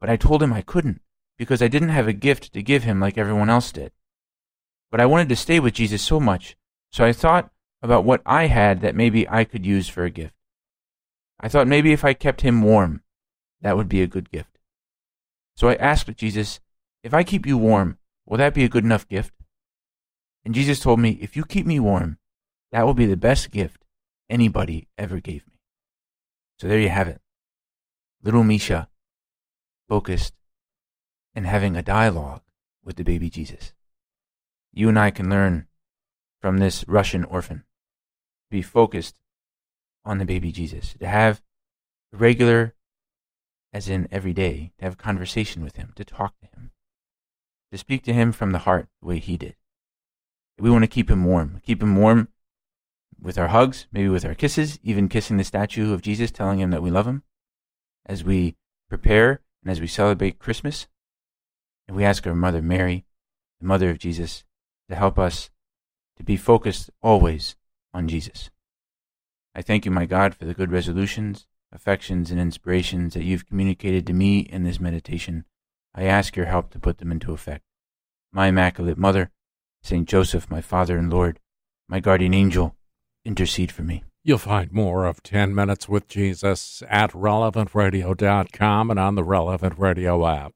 But 0.00 0.10
I 0.10 0.16
told 0.16 0.42
him 0.42 0.52
I 0.52 0.62
couldn't 0.62 1.00
because 1.38 1.62
I 1.62 1.68
didn't 1.68 1.90
have 1.90 2.08
a 2.08 2.12
gift 2.12 2.52
to 2.52 2.62
give 2.62 2.84
him 2.84 3.00
like 3.00 3.18
everyone 3.18 3.50
else 3.50 3.70
did. 3.70 3.92
But 4.90 5.00
I 5.00 5.06
wanted 5.06 5.28
to 5.28 5.36
stay 5.36 5.60
with 5.60 5.74
Jesus 5.74 6.02
so 6.02 6.18
much, 6.18 6.56
so 6.90 7.04
I 7.04 7.12
thought 7.12 7.50
about 7.82 8.04
what 8.04 8.22
I 8.24 8.46
had 8.46 8.80
that 8.80 8.94
maybe 8.94 9.28
I 9.28 9.44
could 9.44 9.66
use 9.66 9.88
for 9.88 10.04
a 10.04 10.10
gift. 10.10 10.34
I 11.38 11.48
thought 11.48 11.68
maybe 11.68 11.92
if 11.92 12.04
I 12.04 12.14
kept 12.14 12.40
him 12.40 12.62
warm, 12.62 13.02
that 13.60 13.76
would 13.76 13.88
be 13.88 14.02
a 14.02 14.06
good 14.06 14.30
gift. 14.30 14.58
So 15.56 15.68
I 15.68 15.74
asked 15.74 16.14
Jesus, 16.16 16.60
If 17.02 17.14
I 17.14 17.24
keep 17.24 17.46
you 17.46 17.58
warm, 17.58 17.98
will 18.24 18.38
that 18.38 18.54
be 18.54 18.64
a 18.64 18.68
good 18.68 18.84
enough 18.84 19.08
gift? 19.08 19.32
And 20.44 20.54
Jesus 20.54 20.80
told 20.80 21.00
me, 21.00 21.18
If 21.20 21.36
you 21.36 21.44
keep 21.44 21.66
me 21.66 21.78
warm, 21.80 22.18
that 22.72 22.84
will 22.84 22.94
be 22.94 23.06
the 23.06 23.16
best 23.16 23.50
gift 23.50 23.84
anybody 24.28 24.88
ever 24.98 25.20
gave 25.20 25.46
me. 25.46 25.54
So 26.58 26.68
there 26.68 26.80
you 26.80 26.88
have 26.88 27.08
it. 27.08 27.20
Little 28.22 28.44
Misha, 28.44 28.88
focused 29.88 30.34
and 31.34 31.46
having 31.46 31.76
a 31.76 31.82
dialogue 31.82 32.42
with 32.82 32.96
the 32.96 33.04
baby 33.04 33.30
Jesus. 33.30 33.72
You 34.72 34.88
and 34.88 34.98
I 34.98 35.10
can 35.10 35.30
learn 35.30 35.66
from 36.40 36.58
this 36.58 36.84
Russian 36.88 37.24
orphan. 37.24 37.58
To 37.58 38.50
be 38.50 38.62
focused 38.62 39.16
on 40.04 40.18
the 40.18 40.24
baby 40.24 40.52
Jesus, 40.52 40.94
to 41.00 41.06
have 41.06 41.42
regular, 42.12 42.74
as 43.72 43.88
in 43.88 44.06
every 44.12 44.32
day, 44.32 44.72
to 44.78 44.84
have 44.84 44.96
conversation 44.96 45.64
with 45.64 45.76
him, 45.76 45.92
to 45.96 46.04
talk 46.04 46.38
to 46.40 46.46
him, 46.46 46.70
to 47.72 47.78
speak 47.78 48.04
to 48.04 48.12
him 48.12 48.30
from 48.30 48.52
the 48.52 48.60
heart 48.60 48.88
the 49.00 49.08
way 49.08 49.18
he 49.18 49.36
did. 49.36 49.56
We 50.58 50.70
want 50.70 50.84
to 50.84 50.88
keep 50.88 51.10
him 51.10 51.24
warm, 51.24 51.60
keep 51.64 51.82
him 51.82 51.96
warm 51.96 52.28
with 53.20 53.38
our 53.38 53.48
hugs, 53.48 53.86
maybe 53.92 54.08
with 54.08 54.24
our 54.24 54.34
kisses, 54.34 54.78
even 54.82 55.08
kissing 55.08 55.36
the 55.36 55.44
statue 55.44 55.92
of 55.92 56.02
Jesus, 56.02 56.30
telling 56.30 56.60
him 56.60 56.70
that 56.70 56.82
we 56.82 56.90
love 56.90 57.06
him 57.06 57.22
as 58.04 58.22
we 58.24 58.56
prepare 58.88 59.40
and 59.62 59.70
as 59.70 59.80
we 59.80 59.86
celebrate 59.86 60.38
Christmas. 60.38 60.86
And 61.88 61.96
we 61.96 62.04
ask 62.04 62.26
our 62.26 62.34
Mother 62.34 62.62
Mary, 62.62 63.04
the 63.60 63.66
Mother 63.66 63.90
of 63.90 63.98
Jesus, 63.98 64.44
to 64.88 64.94
help 64.94 65.18
us 65.18 65.50
to 66.16 66.24
be 66.24 66.36
focused 66.36 66.90
always 67.02 67.56
on 67.92 68.08
Jesus. 68.08 68.50
I 69.54 69.62
thank 69.62 69.84
you, 69.84 69.90
my 69.90 70.06
God, 70.06 70.34
for 70.34 70.44
the 70.44 70.54
good 70.54 70.70
resolutions, 70.70 71.46
affections, 71.72 72.30
and 72.30 72.40
inspirations 72.40 73.14
that 73.14 73.24
you've 73.24 73.46
communicated 73.46 74.06
to 74.06 74.12
me 74.12 74.40
in 74.40 74.64
this 74.64 74.80
meditation. 74.80 75.44
I 75.94 76.04
ask 76.04 76.36
your 76.36 76.46
help 76.46 76.70
to 76.70 76.78
put 76.78 76.98
them 76.98 77.10
into 77.10 77.32
effect. 77.32 77.64
My 78.32 78.48
Immaculate 78.48 78.98
Mother, 78.98 79.30
Saint 79.82 80.08
Joseph, 80.08 80.50
my 80.50 80.60
Father 80.60 80.98
and 80.98 81.10
Lord, 81.10 81.40
my 81.88 82.00
guardian 82.00 82.34
angel, 82.34 82.75
intercede 83.26 83.72
for 83.72 83.82
me. 83.82 84.04
You'll 84.22 84.38
find 84.38 84.72
more 84.72 85.04
of 85.04 85.22
10 85.22 85.54
Minutes 85.54 85.88
with 85.88 86.08
Jesus 86.08 86.82
at 86.88 87.12
relevantradio.com 87.12 88.90
and 88.90 89.00
on 89.00 89.14
the 89.14 89.24
Relevant 89.24 89.78
Radio 89.78 90.26
app. 90.26 90.54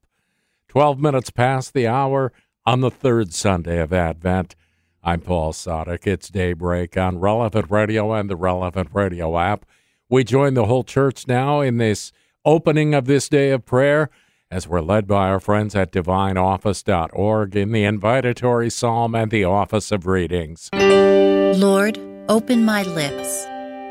12 0.68 1.00
minutes 1.00 1.30
past 1.30 1.74
the 1.74 1.86
hour 1.86 2.32
on 2.64 2.80
the 2.80 2.90
third 2.90 3.34
Sunday 3.34 3.80
of 3.80 3.92
Advent. 3.92 4.54
I'm 5.02 5.20
Paul 5.20 5.52
Sadek. 5.52 6.06
It's 6.06 6.28
daybreak 6.28 6.96
on 6.96 7.18
Relevant 7.18 7.70
Radio 7.70 8.12
and 8.12 8.30
the 8.30 8.36
Relevant 8.36 8.88
Radio 8.92 9.38
app. 9.38 9.64
We 10.08 10.24
join 10.24 10.54
the 10.54 10.66
whole 10.66 10.84
church 10.84 11.26
now 11.26 11.60
in 11.60 11.78
this 11.78 12.12
opening 12.44 12.94
of 12.94 13.06
this 13.06 13.28
day 13.28 13.50
of 13.50 13.64
prayer 13.64 14.10
as 14.50 14.66
we're 14.66 14.80
led 14.80 15.06
by 15.06 15.28
our 15.28 15.40
friends 15.40 15.76
at 15.76 15.92
divineoffice.org 15.92 17.56
in 17.56 17.72
the 17.72 17.84
invitatory 17.84 18.72
psalm 18.72 19.14
and 19.14 19.30
the 19.30 19.44
office 19.44 19.92
of 19.92 20.06
readings. 20.06 20.70
Lord, 20.72 21.98
open 22.30 22.64
my 22.64 22.84
lips, 22.84 23.44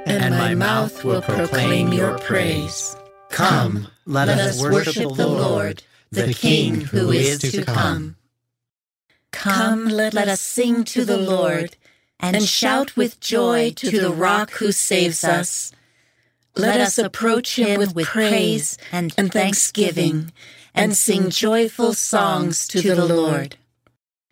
and 0.05 0.34
my 0.34 0.55
mouth 0.55 1.03
will 1.03 1.22
proclaim 1.22 1.91
your 1.91 2.17
praise. 2.19 2.96
Come, 3.29 3.89
let 4.05 4.29
us 4.29 4.62
worship 4.63 5.13
the 5.15 5.27
Lord, 5.27 5.84
the 6.10 6.34
King 6.34 6.79
who 6.79 7.12
is 7.12 7.39
to 7.39 7.65
come. 7.65 8.15
Come, 9.34 9.89
let 9.89 10.15
us 10.15 10.39
sing 10.39 10.86
to 10.86 11.03
the 11.03 11.17
Lord, 11.17 11.75
and 12.17 12.41
shout 12.41 12.96
with 12.96 13.19
joy 13.19 13.72
to 13.72 13.91
the 13.91 14.10
rock 14.10 14.51
who 14.51 14.72
saves 14.72 15.25
us. 15.25 15.74
Let 16.55 16.79
us 16.79 16.98
approach 16.98 17.58
him 17.58 17.77
with 17.79 18.05
praise 18.05 18.77
and 18.93 19.12
thanksgiving, 19.12 20.31
and 20.74 20.96
sing 20.96 21.29
joyful 21.29 21.93
songs 21.93 22.69
to 22.69 22.81
the 22.81 23.05
Lord. 23.05 23.58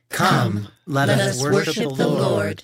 Come, 0.07 0.69
let 0.85 1.09
us 1.09 1.43
worship 1.43 1.93
the 1.95 2.07
Lord, 2.07 2.63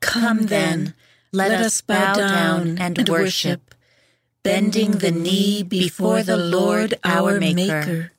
Come 0.00 0.46
then, 0.46 0.94
let 1.32 1.52
us 1.52 1.80
bow 1.80 2.14
down 2.14 2.78
and 2.78 3.08
worship, 3.08 3.74
bending 4.42 4.92
the 4.92 5.10
knee 5.10 5.62
before 5.62 6.22
the 6.22 6.36
Lord 6.36 6.94
our 7.04 7.38
Maker. 7.40 8.12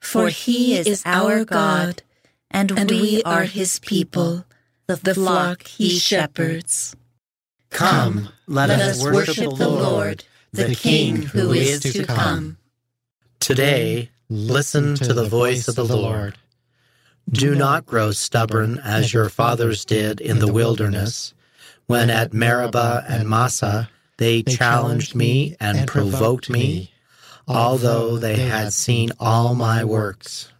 For 0.00 0.28
he 0.28 0.76
is 0.76 1.02
our 1.06 1.44
God, 1.44 2.02
and 2.50 2.90
we 2.90 3.22
are 3.22 3.44
his 3.44 3.78
people, 3.78 4.44
the 4.86 5.14
flock 5.14 5.66
he 5.66 5.98
shepherds. 5.98 6.96
Come, 7.70 8.28
let 8.46 8.70
us 8.70 9.02
worship 9.02 9.56
the 9.56 9.68
Lord, 9.68 10.24
the 10.52 10.74
King 10.74 11.22
who 11.22 11.52
is 11.52 11.80
to 11.80 12.04
come. 12.04 12.58
Today, 13.40 14.10
listen 14.28 14.94
to 14.96 15.12
the 15.12 15.28
voice 15.28 15.68
of 15.68 15.76
the 15.76 15.84
Lord. 15.84 16.36
Do 17.30 17.54
not 17.54 17.86
grow 17.86 18.10
stubborn 18.10 18.78
as 18.78 19.12
your 19.12 19.28
fathers 19.28 19.84
did 19.84 20.20
in 20.20 20.38
the 20.38 20.52
wilderness, 20.52 21.34
when 21.86 22.10
at 22.10 22.32
Meribah 22.32 23.04
and 23.08 23.28
Massah 23.28 23.88
they 24.18 24.42
challenged 24.42 25.14
me 25.14 25.56
and 25.60 25.88
provoked 25.88 26.50
me 26.50 26.92
although 27.46 28.16
they 28.18 28.36
had 28.36 28.72
seen 28.72 29.10
all 29.18 29.54
my 29.54 29.84
works. 29.84 30.50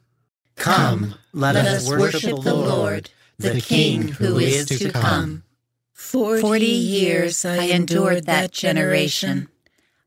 Come, 0.56 1.14
let 1.32 1.56
us 1.56 1.88
worship 1.88 2.42
the 2.42 2.54
Lord, 2.54 3.10
the 3.38 3.60
King 3.60 4.08
who 4.08 4.38
is 4.38 4.66
to 4.66 4.90
come. 4.90 5.44
Forty 5.92 6.66
years 6.66 7.44
I 7.44 7.64
endured 7.64 8.26
that 8.26 8.52
generation. 8.52 9.48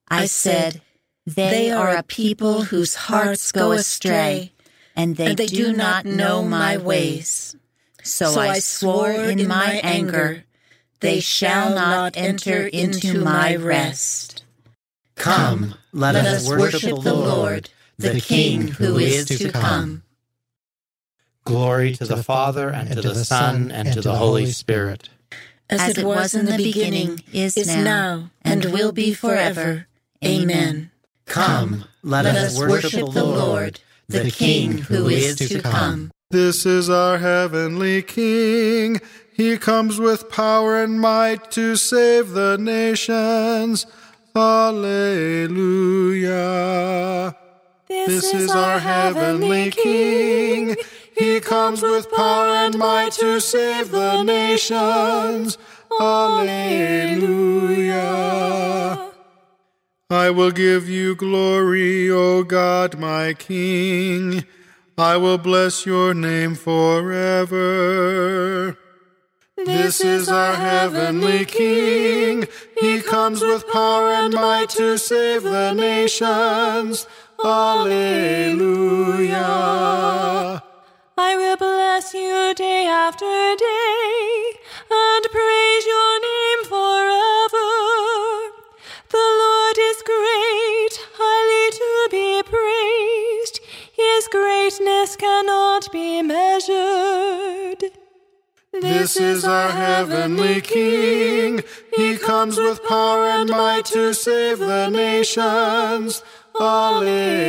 I 0.07 0.27
said, 0.27 0.81
They 1.25 1.71
are 1.71 1.95
a 1.95 2.03
people 2.03 2.63
whose 2.63 2.95
hearts 2.95 3.51
go 3.51 3.71
astray, 3.71 4.51
and 4.96 5.16
they, 5.18 5.36
do 5.36 5.74
not 5.74 6.06
know 6.06 6.44
my 6.44 6.78
ways. 6.78 7.56
So 8.04 8.40
I 8.40 8.60
swore 8.60 9.12
in 9.12 9.48
my 9.48 9.82
anger, 9.84 10.46
They 11.00 11.20
shall 11.20 11.74
not 11.75 12.16
enter 12.16 12.68
into 12.68 13.20
my 13.24 13.56
rest. 13.56 14.44
Come, 15.16 15.75
let 15.92 16.16
us 16.16 16.48
worship 16.48 17.02
the 17.02 17.14
Lord, 17.14 17.70
the 17.98 18.20
King 18.20 18.68
who 18.70 18.98
is 18.98 19.25
to 19.25 19.52
come. 19.52 20.04
Glory 21.46 21.94
to 21.94 22.06
the 22.06 22.24
Father, 22.24 22.70
and 22.70 22.90
to 22.92 23.02
the 23.02 23.25
Son, 23.25 23.72
and 23.72 23.94
to 23.94 24.02
the 24.02 24.16
Holy 24.16 24.48
Spirit. 24.48 25.10
as 25.70 25.98
it 25.98 26.04
was 26.04 26.34
in 26.34 26.46
the 26.46 26.58
beginning, 26.58 27.22
is 27.32 27.56
now, 27.68 28.30
and 28.44 28.66
will 28.66 28.92
be 28.92 29.14
forever. 29.14 29.88
Amen. 30.24 30.92
Come, 31.25 31.86
let 32.04 32.25
us 32.25 32.58
worship 32.58 33.12
the 33.12 33.24
Lord, 33.24 33.80
the 34.07 34.31
King 34.31 34.79
who 34.79 35.07
is 35.07 35.35
to 35.38 35.62
come. 35.62 36.12
This 36.31 36.65
is 36.65 36.89
our 36.89 37.17
heavenly 37.17 38.01
King. 38.01 39.00
He 39.33 39.57
comes 39.57 40.00
with 40.00 40.29
power 40.29 40.81
and 40.81 41.00
might 41.00 41.51
to 41.51 41.75
save 41.75 42.31
the 42.31 42.57
nations. 42.57 43.85
Alleluia. 44.35 44.95
This 47.88 48.33
is 48.33 48.50
our 48.51 48.79
heavenly 48.79 49.71
King. 49.71 50.75
He 51.17 51.39
comes 51.39 51.81
with 51.81 52.12
power 52.12 52.50
and 52.50 52.77
might 52.77 53.13
to 53.13 53.39
save 53.39 53.91
the 53.91 54.24
nations. 54.24 55.57
Alleluia. 56.00 56.65
I 60.12 60.29
will 60.29 60.51
give 60.51 60.88
you 60.88 61.15
glory, 61.15 62.12
O 62.12 62.43
God, 62.43 63.00
my 63.00 63.33
King. 63.33 64.45
I 65.00 65.17
will 65.17 65.39
bless 65.39 65.88
your 65.88 66.13
name 66.13 66.53
forever. 66.53 67.57
This 69.57 70.01
is 70.01 70.29
our 70.29 70.53
heavenly 70.53 71.43
King. 71.45 72.47
He 72.79 73.01
comes 73.01 73.41
with 73.41 73.67
power 73.74 74.12
and 74.12 74.35
might 74.35 74.69
to 74.77 75.00
save 75.00 75.41
the 75.41 75.74
nations. 75.74 77.07
Alleluia. 77.43 79.41
I 81.17 81.35
will 81.35 81.57
bless 81.57 82.13
you 82.13 82.53
day 82.53 82.85
after 82.85 83.25
day 83.25 84.51
and 84.91 85.25
praise 85.31 85.85
your 85.88 86.21
name 86.21 86.25
This 98.86 99.18
is 99.18 99.44
our 99.44 99.72
heavenly 99.72 100.62
King. 100.62 101.63
He 101.96 102.18
comes 102.18 102.58
with 102.58 102.84
power 102.84 103.25
and 103.25 103.50
might 103.50 103.86
to 103.86 104.13
save 104.13 104.60
the 104.60 104.89
nations. 104.89 106.22
Alleluia. 106.60 107.39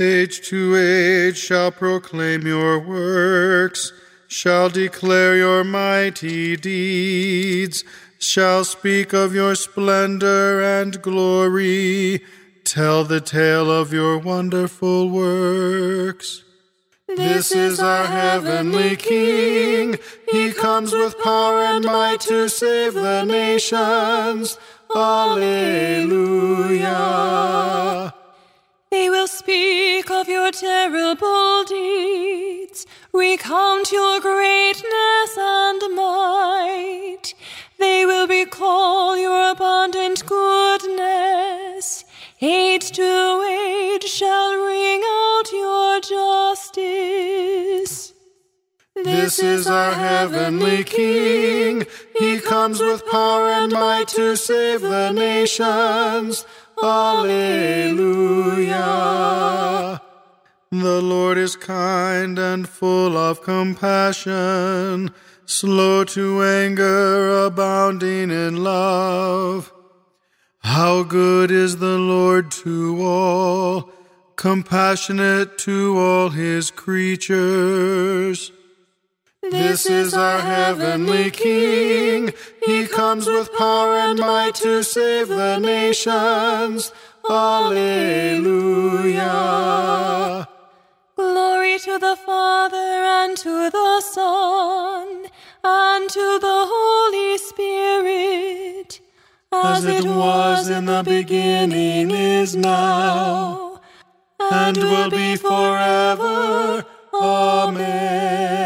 Age 0.00 0.48
to 0.48 0.76
age 0.76 1.38
shall 1.38 1.70
proclaim 1.70 2.44
your 2.44 2.80
works, 2.80 3.92
shall 4.26 4.68
declare 4.68 5.36
your 5.36 5.62
mighty 5.62 6.56
deeds, 6.56 7.84
shall 8.18 8.64
speak 8.64 9.12
of 9.12 9.32
your 9.32 9.54
splendor 9.54 10.60
and 10.60 11.00
glory, 11.00 12.24
tell 12.64 13.04
the 13.04 13.20
tale 13.20 13.70
of 13.70 13.92
your 13.92 14.18
wonderful 14.18 15.08
works. 15.08 16.42
This 17.16 17.52
is 17.52 17.78
our 17.80 18.06
heavenly 18.06 18.96
King. 18.96 19.98
He 20.30 20.52
comes 20.52 20.92
with 20.92 21.18
power 21.22 21.58
and 21.58 21.84
might 21.84 22.20
to 22.22 22.48
save 22.48 22.94
the 22.94 23.24
nations. 23.24 24.58
Alleluia. 24.94 25.72
They 28.90 29.10
will 29.10 29.28
speak 29.28 30.10
of 30.10 30.28
your 30.28 30.50
terrible 30.52 31.64
deeds, 31.64 32.86
recount 33.12 33.90
your 33.90 34.20
greatness 34.20 35.36
and 35.38 35.94
might. 35.94 37.34
They 37.78 38.04
will 38.04 38.26
recall 38.26 39.16
your 39.16 39.50
abundant 39.50 40.24
goodness. 40.26 42.01
Age 42.44 42.90
to 42.90 43.46
age 43.48 44.02
shall 44.02 44.56
ring 44.56 45.00
out 45.06 45.44
your 45.52 46.00
justice. 46.00 48.12
This 48.96 49.38
is 49.38 49.68
our 49.68 49.92
heavenly 49.92 50.82
King. 50.82 51.86
He 52.18 52.40
comes 52.40 52.80
with 52.80 53.06
power 53.06 53.46
and 53.46 53.72
might 53.72 54.08
to 54.08 54.36
save 54.36 54.80
the 54.80 55.12
nations. 55.12 56.44
Alleluia. 56.82 57.92
The 60.72 61.00
Lord 61.00 61.38
is 61.38 61.54
kind 61.54 62.40
and 62.40 62.68
full 62.68 63.16
of 63.16 63.42
compassion, 63.42 65.14
slow 65.46 66.02
to 66.06 66.42
anger, 66.42 67.44
abounding 67.44 68.32
in 68.32 68.64
love. 68.64 69.72
How 70.62 71.02
good 71.02 71.50
is 71.50 71.78
the 71.78 71.98
Lord 71.98 72.50
to 72.62 73.02
all, 73.02 73.90
compassionate 74.36 75.58
to 75.58 75.98
all 75.98 76.28
his 76.30 76.70
creatures. 76.70 78.52
This 79.42 79.86
is 79.86 80.14
our 80.14 80.40
heavenly 80.40 81.30
King. 81.30 82.32
He 82.64 82.86
comes 82.86 83.26
with 83.26 83.52
power 83.54 83.96
and 83.96 84.18
might 84.18 84.54
to 84.56 84.84
save 84.84 85.28
the 85.28 85.58
nations. 85.58 86.92
Alleluia. 87.28 88.08
Glory 91.16 91.78
to 91.80 91.98
the 91.98 92.16
Father 92.24 92.76
and 92.76 93.36
to 93.36 93.68
the 93.70 94.00
Son 94.00 95.26
and 95.64 96.08
to 96.08 96.38
the 96.40 96.66
Holy 96.68 97.36
Spirit, 97.38 99.00
As 99.52 99.84
it 99.84 100.04
was 100.04 100.70
in 100.70 100.86
the 100.86 101.02
beginning, 101.04 102.10
is 102.10 102.56
now, 102.56 103.80
and 104.40 104.78
will 104.78 105.10
be 105.10 105.36
forever. 105.36 106.86
Amen. 107.12 108.62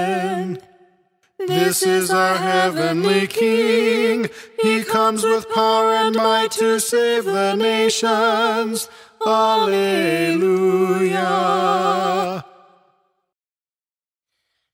This 1.39 1.83
is 1.83 2.11
our 2.11 2.37
heavenly 2.37 3.27
King. 3.27 4.31
He 4.63 4.85
comes 4.85 5.25
with 5.25 5.51
power 5.51 5.93
and 5.93 6.15
might 6.15 6.53
to 6.53 6.79
save 6.79 7.25
the 7.25 7.55
nations. 7.57 8.89
Alleluia. 9.27 10.45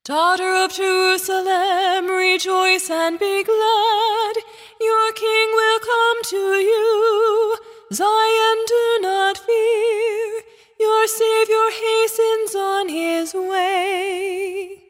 Daughter 0.04 0.54
of 0.64 0.72
Jerusalem, 0.72 2.06
rejoice 2.06 2.90
and 2.90 3.18
be 3.18 3.44
glad. 3.44 4.36
Your 4.82 5.12
King 5.12 5.48
will 5.52 5.80
come 5.80 6.18
to 6.24 6.42
you. 6.70 7.56
Zion, 7.92 8.58
do 8.66 8.98
not 9.02 9.38
fear. 9.38 10.42
Your 10.80 11.06
Savior 11.06 11.68
hastens 11.82 12.54
on 12.56 12.88
his 12.88 13.34
way. 13.34 14.82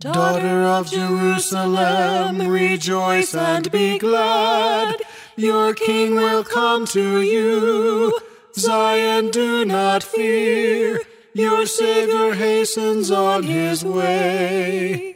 Daughter 0.00 0.64
of 0.64 0.90
Jerusalem, 0.90 2.46
rejoice 2.48 3.34
and 3.34 3.70
be 3.72 3.98
glad. 3.98 4.96
Your 5.36 5.72
King 5.72 6.16
will 6.16 6.44
come 6.44 6.84
to 6.88 7.22
you. 7.22 8.18
Zion, 8.54 9.30
do 9.30 9.64
not 9.64 10.02
fear. 10.02 11.00
Your 11.32 11.64
Savior 11.64 12.34
hastens 12.34 13.10
on 13.10 13.44
his 13.44 13.84
way. 13.84 15.13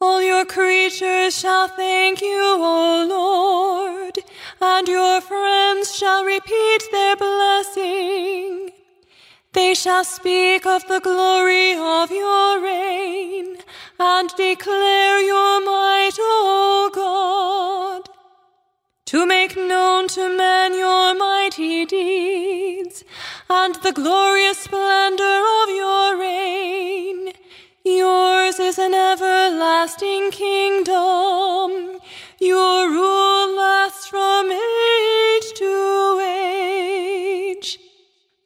All 0.00 0.20
your 0.20 0.44
creatures 0.44 1.38
shall 1.38 1.68
thank 1.68 2.20
you, 2.20 2.42
O 2.58 3.06
Lord, 3.08 4.18
and 4.60 4.88
your 4.88 5.20
friends 5.20 5.94
shall 5.94 6.24
repeat 6.24 6.82
their 6.90 7.16
blessing. 7.16 8.70
They 9.52 9.74
shall 9.74 10.04
speak 10.04 10.66
of 10.66 10.86
the 10.88 11.00
glory 11.00 11.74
of 11.74 12.10
your 12.10 12.60
reign 12.60 13.56
and 14.00 14.28
declare 14.36 15.20
your 15.20 15.64
might, 15.64 16.16
O 16.18 16.90
God. 16.92 18.10
To 19.06 19.24
make 19.26 19.56
known 19.56 20.08
to 20.08 20.36
men 20.36 20.74
your 20.74 21.14
mighty 21.14 21.86
deeds 21.86 23.04
and 23.48 23.76
the 23.76 23.92
glorious 23.92 24.58
splendor 24.58 25.42
of 25.62 25.68
your 25.68 26.18
reign. 26.18 27.32
Yours 27.86 28.58
is 28.58 28.78
an 28.78 28.94
everlasting 28.94 30.30
kingdom. 30.30 32.00
Your 32.40 32.88
rule 32.88 33.56
lasts 33.58 34.06
from 34.06 34.50
age 34.50 35.52
to 35.56 36.20
age. 36.24 37.78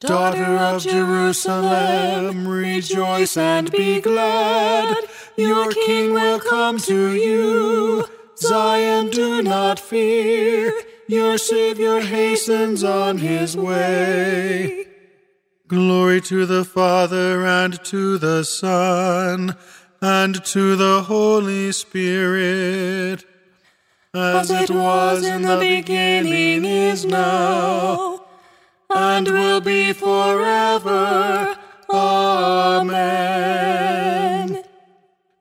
Daughter 0.01 0.57
of 0.57 0.83
Jerusalem, 0.83 2.49
rejoice 2.49 3.37
and 3.37 3.71
be 3.71 4.01
glad. 4.01 4.97
Your 5.37 5.71
King 5.71 6.15
will 6.15 6.41
come 6.41 6.79
to 6.79 7.13
you. 7.15 8.07
Zion, 8.37 9.11
do 9.11 9.41
not 9.41 9.79
fear. 9.79 10.73
Your 11.07 11.39
Savior 11.39 12.01
hastens 12.01 12.83
on 12.83 13.19
his 13.19 13.57
way. 13.57 14.88
Glory 15.69 16.21
to 16.23 16.47
the 16.47 16.65
Father 16.65 17.45
and 17.45 17.85
to 17.85 18.17
the 18.17 18.43
Son 18.43 19.55
and 20.01 20.43
to 20.47 20.77
the 20.77 21.03
Holy 21.03 21.73
Spirit, 21.73 23.27
as 24.15 24.51
it 24.51 24.71
was 24.71 25.27
in 25.27 25.43
the 25.43 25.59
beginning, 25.59 26.65
is 26.65 27.05
now, 27.05 28.25
and 28.89 29.29
will 29.29 29.61
be 29.61 29.93
forever. 29.93 31.55
Amen. 31.91 32.89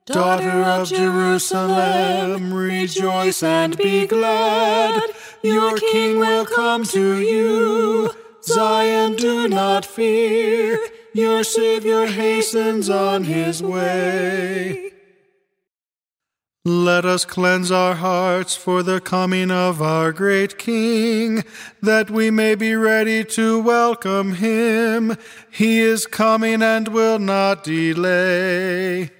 Daughter 0.08 0.62
of 0.62 0.90
Jerusalem, 0.90 2.54
rejoice 2.54 3.42
and 3.42 3.78
be 3.78 4.06
glad. 4.06 5.04
Your 5.42 5.78
king 5.78 6.20
will 6.20 6.46
come 6.46 6.84
to 6.84 7.18
you. 7.18 8.12
Zion, 8.48 9.18
do 9.18 9.50
not 9.50 9.86
fear. 9.86 10.80
Your 11.14 11.44
Savior 11.44 12.06
hastens 12.06 12.90
on 12.90 13.26
his 13.26 13.62
way. 13.62 14.94
Let 16.64 17.04
us 17.04 17.26
cleanse 17.26 17.72
our 17.72 17.96
hearts 17.96 18.56
for 18.56 18.84
the 18.84 19.02
coming 19.02 19.52
of 19.52 19.82
our 19.82 20.14
great 20.14 20.58
King, 20.58 21.44
that 21.82 22.10
we 22.10 22.32
may 22.32 22.56
be 22.56 22.74
ready 22.74 23.26
to 23.26 23.60
welcome 23.60 24.36
him. 24.36 25.18
He 25.52 25.80
is 25.80 26.06
coming 26.06 26.62
and 26.62 26.88
will 26.88 27.20
not 27.20 27.66
delay. 27.66 29.12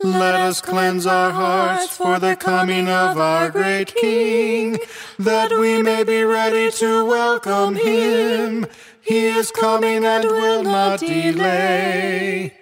Let 0.00 0.36
us 0.36 0.60
cleanse 0.60 1.06
our 1.06 1.32
hearts 1.32 1.96
for 1.96 2.20
the 2.20 2.36
coming 2.36 2.86
of 2.88 3.18
our 3.18 3.50
great 3.50 3.92
King, 3.96 4.78
that 5.18 5.50
we 5.50 5.82
may 5.82 6.04
be 6.04 6.22
ready 6.22 6.70
to 6.70 7.04
welcome 7.04 7.74
him. 7.74 8.66
He 9.00 9.26
is 9.26 9.50
coming 9.50 10.04
and 10.04 10.24
will 10.24 10.62
not 10.62 11.00
delay. 11.00 12.54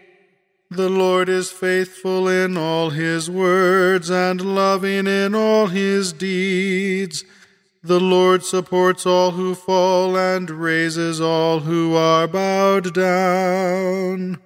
The 0.70 0.88
Lord 0.88 1.28
is 1.28 1.50
faithful 1.50 2.26
in 2.26 2.56
all 2.56 2.88
his 2.88 3.28
words 3.28 4.08
and 4.10 4.40
loving 4.40 5.06
in 5.06 5.34
all 5.34 5.66
his 5.66 6.14
deeds. 6.14 7.22
The 7.82 8.00
Lord 8.00 8.44
supports 8.44 9.04
all 9.04 9.32
who 9.32 9.54
fall 9.54 10.16
and 10.16 10.48
raises 10.48 11.20
all 11.20 11.60
who 11.60 11.94
are 11.94 12.26
bowed 12.26 12.94
down. 12.94 14.38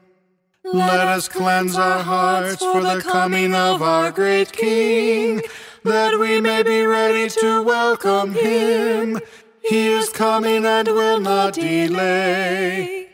Let 0.72 1.00
us 1.00 1.28
cleanse 1.28 1.76
our 1.76 2.02
hearts 2.02 2.62
for 2.62 2.80
the 2.80 3.00
coming 3.02 3.54
of 3.54 3.82
our 3.82 4.12
great 4.12 4.52
King, 4.52 5.42
that 5.82 6.18
we 6.18 6.40
may 6.40 6.62
be 6.62 6.82
ready 6.82 7.28
to 7.28 7.62
welcome 7.62 8.34
him. 8.34 9.18
He 9.62 9.88
is 9.88 10.10
coming 10.10 10.64
and 10.64 10.86
will 10.86 11.18
not 11.18 11.54
delay. 11.54 13.08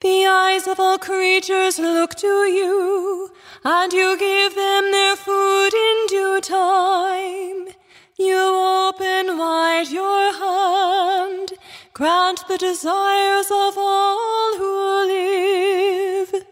The 0.00 0.26
eyes 0.26 0.68
of 0.68 0.78
all 0.78 0.98
creatures 0.98 1.78
look 1.78 2.14
to 2.16 2.26
you, 2.26 3.30
and 3.64 3.92
you 3.92 4.16
give 4.16 4.54
them 4.54 4.92
their 4.92 5.16
food 5.16 5.74
in 5.74 6.06
due 6.06 6.40
time. 6.40 7.74
You 8.16 8.38
open 8.38 9.38
wide 9.38 9.88
your 9.88 10.32
hand, 10.32 11.52
grant 11.94 12.46
the 12.46 12.58
desires 12.58 13.50
of 13.50 13.74
all 13.76 14.56
who 14.56 15.06
live. 15.06 16.49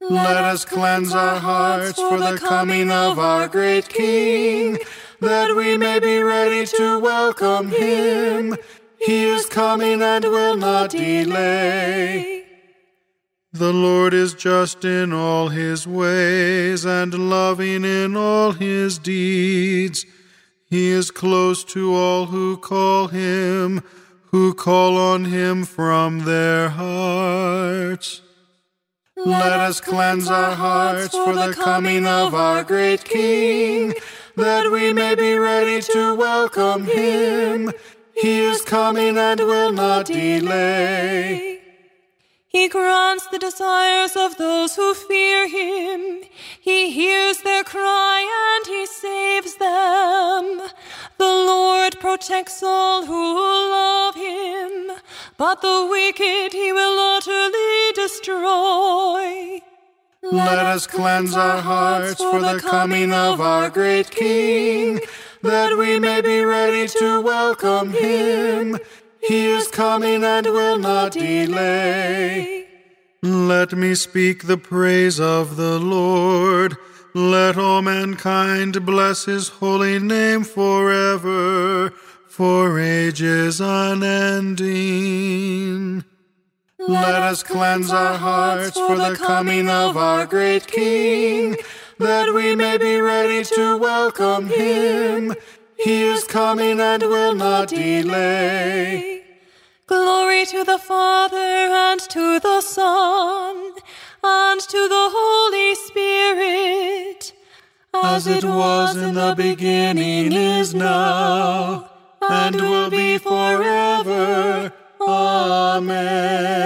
Let 0.00 0.36
us 0.36 0.64
cleanse 0.64 1.14
our 1.14 1.40
hearts 1.40 1.98
for 1.98 2.18
the 2.18 2.38
coming 2.38 2.90
of 2.90 3.18
our 3.18 3.48
great 3.48 3.88
King, 3.88 4.78
that 5.20 5.56
we 5.56 5.78
may 5.78 5.98
be 5.98 6.22
ready 6.22 6.66
to 6.66 7.00
welcome 7.00 7.70
him. 7.70 8.56
He 9.00 9.24
is 9.24 9.46
coming 9.46 10.02
and 10.02 10.24
will 10.24 10.56
not 10.56 10.90
delay. 10.90 12.44
The 13.52 13.72
Lord 13.72 14.12
is 14.12 14.34
just 14.34 14.84
in 14.84 15.14
all 15.14 15.48
his 15.48 15.86
ways 15.86 16.84
and 16.84 17.30
loving 17.30 17.84
in 17.86 18.16
all 18.16 18.52
his 18.52 18.98
deeds. 18.98 20.04
He 20.66 20.90
is 20.90 21.10
close 21.10 21.64
to 21.64 21.94
all 21.94 22.26
who 22.26 22.58
call 22.58 23.08
him, 23.08 23.82
who 24.26 24.52
call 24.52 24.98
on 24.98 25.24
him 25.24 25.64
from 25.64 26.26
their 26.26 26.68
hearts. 26.68 28.20
Let 29.24 29.52
us 29.52 29.80
cleanse 29.80 30.28
our 30.28 30.54
hearts 30.54 31.16
for 31.16 31.32
the 31.32 31.54
coming 31.54 32.06
of 32.06 32.34
our 32.34 32.62
great 32.62 33.02
King, 33.02 33.94
that 34.36 34.70
we 34.70 34.92
may 34.92 35.14
be 35.14 35.38
ready 35.38 35.80
to 35.80 36.14
welcome 36.14 36.84
him. 36.84 37.72
He 38.14 38.40
is 38.40 38.60
coming 38.60 39.16
and 39.16 39.40
will 39.40 39.72
not 39.72 40.06
delay. 40.06 41.62
He 42.46 42.68
grants 42.68 43.26
the 43.28 43.38
desires 43.38 44.16
of 44.16 44.36
those 44.36 44.76
who 44.76 44.92
fear 44.92 45.48
him. 45.48 46.22
He 46.60 46.90
hears 46.90 47.38
their 47.42 47.64
cry 47.64 48.20
and 48.54 48.66
he 48.66 48.84
saves 48.86 49.56
them. 49.56 50.68
The 51.18 51.24
Lord 51.24 51.98
protects 52.00 52.62
all 52.62 53.04
who 53.06 53.34
love 53.70 54.14
him, 54.14 54.92
but 55.36 55.60
the 55.62 55.86
wicked 55.90 56.52
he 56.52 56.72
will 56.72 56.98
utterly 56.98 57.55
destroy. 58.26 59.62
Let 60.22 60.58
us 60.58 60.86
cleanse 60.88 61.34
our 61.36 61.60
hearts 61.62 62.20
for 62.20 62.40
the 62.40 62.58
coming 62.58 63.12
of 63.12 63.40
our 63.40 63.70
great 63.70 64.10
King, 64.10 64.98
that 65.42 65.78
we 65.78 66.00
may 66.00 66.20
be 66.20 66.42
ready 66.44 66.88
to 66.88 67.20
welcome 67.20 67.92
him. 67.92 68.78
He 69.20 69.46
is 69.46 69.68
coming 69.68 70.24
and 70.24 70.46
will 70.46 70.78
not 70.78 71.12
delay. 71.12 72.66
Let 73.22 73.72
me 73.72 73.94
speak 73.94 74.48
the 74.48 74.58
praise 74.58 75.20
of 75.20 75.54
the 75.56 75.78
Lord. 75.78 76.76
Let 77.14 77.56
all 77.56 77.82
mankind 77.82 78.84
bless 78.84 79.26
his 79.26 79.48
holy 79.48 80.00
name 80.00 80.42
forever, 80.42 81.90
for 82.26 82.80
ages 82.80 83.60
unending. 83.60 84.66
Let 86.88 87.14
us 87.14 87.42
cleanse 87.42 87.90
our 87.90 88.16
hearts 88.16 88.78
for 88.78 88.96
the 88.96 89.16
coming 89.16 89.68
of 89.68 89.96
our 89.96 90.24
great 90.24 90.66
King, 90.66 91.56
that 91.98 92.32
we 92.32 92.54
may 92.54 92.78
be 92.78 93.00
ready 93.00 93.42
to 93.44 93.76
welcome 93.76 94.48
him. 94.48 95.34
He 95.76 96.02
is 96.02 96.24
coming 96.24 96.80
and 96.80 97.02
will 97.02 97.34
not 97.34 97.68
delay. 97.68 99.24
Glory 99.86 100.46
to 100.46 100.62
the 100.64 100.78
Father 100.78 101.36
and 101.36 102.00
to 102.00 102.38
the 102.40 102.60
Son 102.60 103.72
and 104.22 104.60
to 104.60 104.88
the 104.88 105.08
Holy 105.12 105.74
Spirit, 105.74 107.32
as 107.94 108.26
it 108.26 108.44
was 108.44 108.96
in 108.96 109.14
the 109.14 109.34
beginning, 109.36 110.32
is 110.32 110.74
now, 110.74 111.90
and 112.20 112.56
will 112.56 112.90
be 112.90 113.18
forever. 113.18 114.72
Amen. 115.06 116.56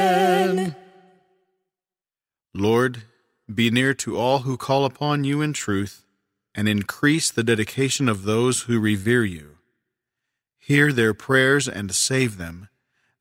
Lord, 2.55 3.03
be 3.53 3.71
near 3.71 3.95
to 3.95 4.17
all 4.17 4.41
who 4.41 4.57
call 4.57 4.85
upon 4.85 5.25
you 5.25 5.41
in 5.43 5.53
truth, 5.53 6.05
and 6.55 6.69
increase 6.69 7.31
the 7.31 7.45
dedication 7.45 8.09
of 8.09 8.25
those 8.25 8.63
who 8.63 8.81
revere 8.81 9.25
you. 9.25 9.59
Hear 10.59 10.93
their 10.93 11.15
prayers 11.15 11.69
and 11.69 11.95
save 11.95 12.39
them, 12.39 12.69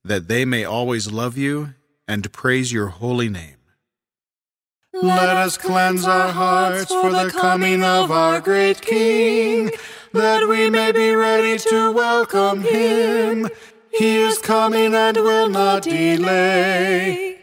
that 0.03 0.27
they 0.27 0.45
may 0.45 0.63
always 0.63 1.11
love 1.11 1.37
you 1.37 1.73
and 2.07 2.31
praise 2.31 2.71
your 2.73 2.87
holy 2.87 3.29
name. 3.29 3.57
Let 4.93 5.29
us 5.29 5.57
cleanse 5.57 6.05
our 6.05 6.31
hearts 6.31 6.91
for 6.91 7.11
the 7.11 7.29
coming 7.29 7.83
of 7.83 8.11
our 8.11 8.41
great 8.41 8.81
King, 8.81 9.71
that 10.13 10.47
we 10.47 10.69
may 10.69 10.91
be 10.91 11.13
ready 11.13 11.59
to 11.59 11.91
welcome 11.91 12.61
him. 12.61 13.47
He 13.97 14.17
is 14.17 14.37
coming 14.37 14.93
and 14.93 15.17
will 15.17 15.49
not 15.49 15.83
delay. 15.83 17.37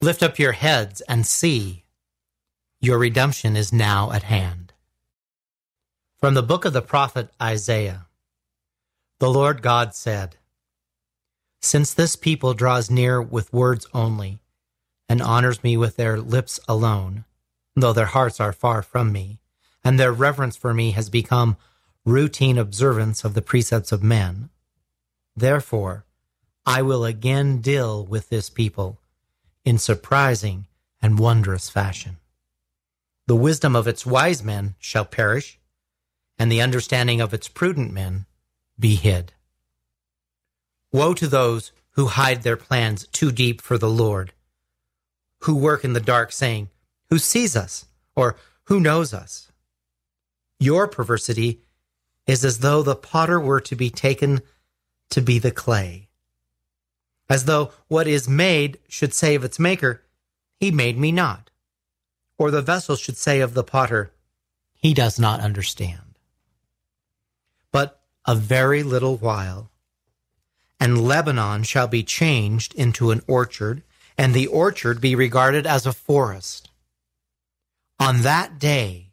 Lift 0.00 0.22
up 0.22 0.38
your 0.38 0.52
heads 0.52 1.02
and 1.02 1.26
see. 1.26 1.84
Your 2.80 2.98
redemption 2.98 3.56
is 3.56 3.72
now 3.72 4.10
at 4.12 4.22
hand. 4.22 4.72
From 6.18 6.34
the 6.34 6.42
book 6.42 6.64
of 6.64 6.72
the 6.72 6.82
prophet 6.82 7.30
Isaiah 7.40 8.06
The 9.18 9.30
Lord 9.30 9.60
God 9.60 9.94
said, 9.94 10.36
Since 11.60 11.92
this 11.92 12.16
people 12.16 12.54
draws 12.54 12.90
near 12.90 13.20
with 13.20 13.52
words 13.52 13.86
only, 13.92 14.40
and 15.08 15.20
honors 15.20 15.62
me 15.62 15.76
with 15.76 15.96
their 15.96 16.18
lips 16.18 16.60
alone, 16.68 17.24
though 17.76 17.92
their 17.92 18.06
hearts 18.06 18.40
are 18.40 18.52
far 18.52 18.82
from 18.82 19.12
me, 19.12 19.40
and 19.84 19.98
their 19.98 20.12
reverence 20.12 20.56
for 20.56 20.72
me 20.72 20.92
has 20.92 21.10
become 21.10 21.56
routine 22.04 22.56
observance 22.56 23.24
of 23.24 23.34
the 23.34 23.42
precepts 23.42 23.92
of 23.92 24.02
men. 24.02 24.48
Therefore, 25.36 26.04
I 26.66 26.82
will 26.82 27.04
again 27.04 27.60
deal 27.60 28.04
with 28.04 28.28
this 28.28 28.50
people 28.50 29.00
in 29.64 29.78
surprising 29.78 30.66
and 31.00 31.18
wondrous 31.18 31.68
fashion. 31.68 32.18
The 33.26 33.36
wisdom 33.36 33.76
of 33.76 33.86
its 33.86 34.04
wise 34.04 34.42
men 34.42 34.74
shall 34.78 35.04
perish, 35.04 35.58
and 36.38 36.50
the 36.50 36.62
understanding 36.62 37.20
of 37.20 37.32
its 37.32 37.48
prudent 37.48 37.92
men 37.92 38.26
be 38.78 38.96
hid. 38.96 39.32
Woe 40.92 41.14
to 41.14 41.26
those 41.26 41.72
who 41.92 42.06
hide 42.06 42.42
their 42.42 42.56
plans 42.56 43.06
too 43.08 43.30
deep 43.30 43.60
for 43.60 43.78
the 43.78 43.90
Lord 43.90 44.32
who 45.40 45.56
work 45.56 45.84
in 45.84 45.92
the 45.92 46.00
dark, 46.00 46.32
saying, 46.32 46.68
Who 47.08 47.18
sees 47.18 47.56
us? 47.56 47.86
Or 48.14 48.36
who 48.64 48.80
knows 48.80 49.14
us? 49.14 49.50
Your 50.58 50.86
perversity 50.86 51.62
is 52.26 52.44
as 52.44 52.58
though 52.58 52.82
the 52.82 52.96
potter 52.96 53.40
were 53.40 53.60
to 53.62 53.74
be 53.74 53.90
taken 53.90 54.42
to 55.10 55.20
be 55.20 55.38
the 55.38 55.50
clay. 55.50 56.08
As 57.28 57.44
though 57.44 57.72
what 57.88 58.08
is 58.08 58.28
made 58.28 58.78
should 58.88 59.14
say 59.14 59.34
of 59.34 59.44
its 59.44 59.58
maker, 59.58 60.02
He 60.58 60.70
made 60.70 60.98
me 60.98 61.12
not. 61.12 61.50
Or 62.38 62.50
the 62.50 62.62
vessel 62.62 62.96
should 62.96 63.16
say 63.16 63.40
of 63.40 63.54
the 63.54 63.64
potter, 63.64 64.12
He 64.74 64.94
does 64.94 65.18
not 65.18 65.40
understand. 65.40 66.18
But 67.70 68.00
a 68.26 68.34
very 68.34 68.82
little 68.82 69.16
while, 69.16 69.70
and 70.80 71.06
Lebanon 71.06 71.62
shall 71.62 71.86
be 71.86 72.02
changed 72.02 72.74
into 72.74 73.10
an 73.10 73.22
orchard, 73.28 73.82
and 74.16 74.34
the 74.34 74.46
orchard 74.46 75.00
be 75.00 75.14
regarded 75.14 75.66
as 75.66 75.86
a 75.86 75.92
forest. 75.92 76.68
On 77.98 78.22
that 78.22 78.58
day, 78.58 79.12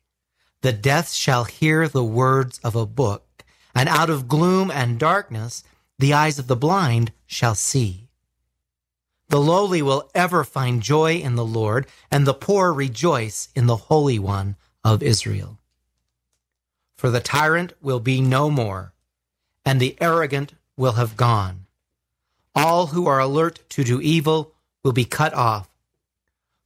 the 0.62 0.74
deaf 0.74 1.12
shall 1.12 1.44
hear 1.44 1.88
the 1.88 2.04
words 2.04 2.60
of 2.64 2.76
a 2.76 2.86
book, 2.86 3.44
and 3.76 3.88
out 3.88 4.10
of 4.10 4.28
gloom 4.28 4.72
and 4.72 4.98
darkness, 4.98 5.64
the 6.00 6.14
eyes 6.14 6.40
of 6.40 6.48
the 6.48 6.56
blind 6.56 7.12
shall 7.26 7.56
see. 7.56 8.08
The 9.30 9.40
lowly 9.40 9.82
will 9.82 10.10
ever 10.16 10.44
find 10.44 10.82
joy 10.82 11.16
in 11.16 11.36
the 11.36 11.46
Lord, 11.46 11.86
and 12.10 12.26
the 12.26 12.34
poor 12.34 12.72
rejoice 12.72 13.50
in 13.56 13.66
the 13.66 13.76
Holy 13.76 14.18
One 14.18 14.56
of 14.84 15.04
Israel. 15.04 15.60
For 16.96 17.10
the 17.10 17.20
tyrant 17.20 17.74
will 17.82 18.00
be 18.00 18.22
no 18.22 18.50
more, 18.50 18.94
and 19.66 19.80
the 19.80 19.98
arrogant 20.00 20.54
will 20.76 20.94
have 20.94 21.18
gone. 21.18 21.66
All 22.56 22.88
who 22.88 23.06
are 23.06 23.20
alert 23.20 23.60
to 23.70 23.84
do 23.84 24.02
evil 24.02 24.54
will 24.84 24.94
be 24.94 25.06
cut 25.06 25.34
off. 25.34 25.70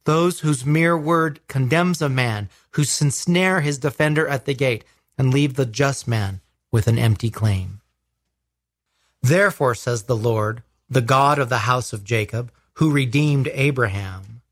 Those 0.04 0.40
whose 0.40 0.64
mere 0.64 0.96
word 0.96 1.40
condemns 1.48 2.00
a 2.00 2.08
man, 2.08 2.48
who 2.70 2.82
ensnare 2.82 3.60
his 3.60 3.78
defender 3.78 4.26
at 4.26 4.46
the 4.46 4.54
gate, 4.54 4.84
and 5.18 5.34
leave 5.34 5.54
the 5.54 5.66
just 5.66 6.08
man 6.08 6.40
with 6.70 6.86
an 6.86 6.98
empty 6.98 7.30
claim. 7.30 7.81
Therefore, 9.22 9.74
says 9.74 10.04
the 10.04 10.16
Lord, 10.16 10.62
the 10.90 11.00
God 11.00 11.38
of 11.38 11.48
the 11.48 11.58
house 11.58 11.92
of 11.92 12.04
Jacob, 12.04 12.52
who 12.74 12.90
redeemed 12.90 13.48
Abraham. 13.52 14.42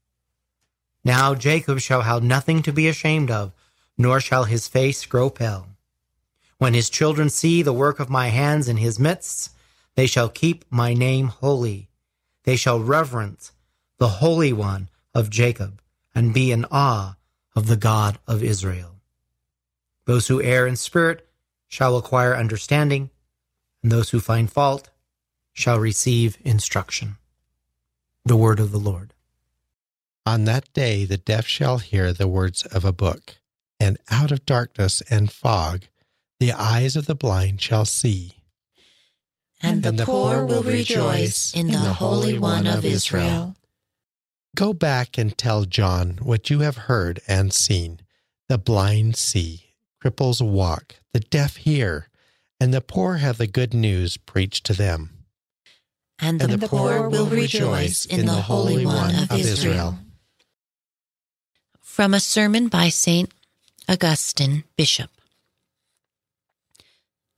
Now 1.05 1.35
Jacob 1.35 1.81
shall 1.81 2.03
have 2.03 2.23
nothing 2.23 2.63
to 2.63 2.73
be 2.73 2.87
ashamed 2.87 3.31
of, 3.31 3.53
nor 3.99 4.21
shall 4.21 4.45
his 4.45 4.69
face 4.69 5.05
grow 5.07 5.31
pale. 5.31 5.67
When 6.59 6.75
his 6.75 6.91
children 6.91 7.31
see 7.31 7.63
the 7.63 7.73
work 7.73 8.01
of 8.01 8.11
my 8.11 8.29
hands 8.29 8.69
in 8.69 8.77
his 8.77 8.99
midst, 8.99 9.51
they 9.95 10.07
shall 10.07 10.29
keep 10.29 10.65
my 10.71 10.95
name 10.95 11.29
holy. 11.29 11.89
They 12.45 12.57
shall 12.57 12.81
reverence 12.81 13.53
the 13.99 14.09
Holy 14.09 14.53
One 14.53 14.89
of 15.15 15.31
Jacob 15.31 15.81
and 16.15 16.35
be 16.35 16.53
in 16.53 16.67
awe 16.71 17.17
of 17.57 17.67
the 17.67 17.77
God 17.77 18.19
of 18.27 18.43
Israel. 18.43 18.97
Those 20.05 20.29
who 20.29 20.43
err 20.43 20.67
in 20.67 20.77
spirit 20.77 21.27
shall 21.67 21.97
acquire 21.97 22.37
understanding, 22.37 23.11
and 23.83 23.91
those 23.91 24.11
who 24.11 24.21
find 24.21 24.51
fault 24.51 24.91
shall 25.53 25.79
receive 25.79 26.39
instruction. 26.43 27.17
The 28.25 28.37
word 28.37 28.61
of 28.61 28.73
the 28.73 28.79
Lord. 28.79 29.15
On 30.27 30.45
that 30.45 30.73
day 30.73 31.05
the 31.05 31.17
deaf 31.17 31.47
shall 31.47 31.79
hear 31.79 32.13
the 32.13 32.29
words 32.29 32.65
of 32.67 32.85
a 32.85 32.93
book, 32.93 33.37
and 33.79 33.99
out 34.11 34.31
of 34.31 34.47
darkness 34.47 35.03
and 35.11 35.33
fog 35.33 35.85
the 36.39 36.53
eyes 36.53 36.97
of 36.97 37.07
the 37.07 37.15
blind 37.15 37.61
shall 37.61 37.85
see. 37.85 38.33
And, 39.63 39.83
the, 39.83 40.05
poor 40.05 40.47
will 40.47 40.63
rejoice 40.63 41.53
in 41.55 41.67
the 41.67 41.79
Holy 41.79 42.39
One 42.39 42.67
of 42.67 42.83
Israel. 42.83 43.57
Go 44.57 44.73
back 44.73 45.19
and 45.19 45.37
tell 45.37 45.67
John 45.67 46.19
what 46.23 46.49
you 46.49 46.61
have 46.61 46.77
heard 46.89 47.21
and 47.29 47.53
seen. 47.53 48.01
The 48.49 48.57
blind 48.57 49.17
see, 49.17 49.75
cripples 50.03 50.41
walk, 50.41 50.97
the 51.13 51.21
deaf 51.21 51.57
hear, 51.57 52.09
and 52.61 52.75
the 52.75 52.83
poor 52.83 53.17
have 53.17 53.39
the 53.39 53.47
good 53.47 53.73
news 53.73 54.19
preached 54.19 54.67
to 54.67 54.75
them. 54.75 55.11
And 56.19 56.39
the, 56.39 56.45
And 56.45 56.61
the 56.61 56.69
poor 56.69 57.09
will 57.09 57.27
rejoice 57.27 58.05
in 58.05 58.27
the 58.27 58.43
Holy 58.43 58.85
One 58.85 59.15
of 59.15 59.33
Israel. 59.33 59.99
From 61.81 62.13
a 62.13 62.21
sermon 62.21 62.69
by 62.69 62.91
St. 62.91 63.33
Augustine, 63.89 64.65
Bishop. 64.77 65.11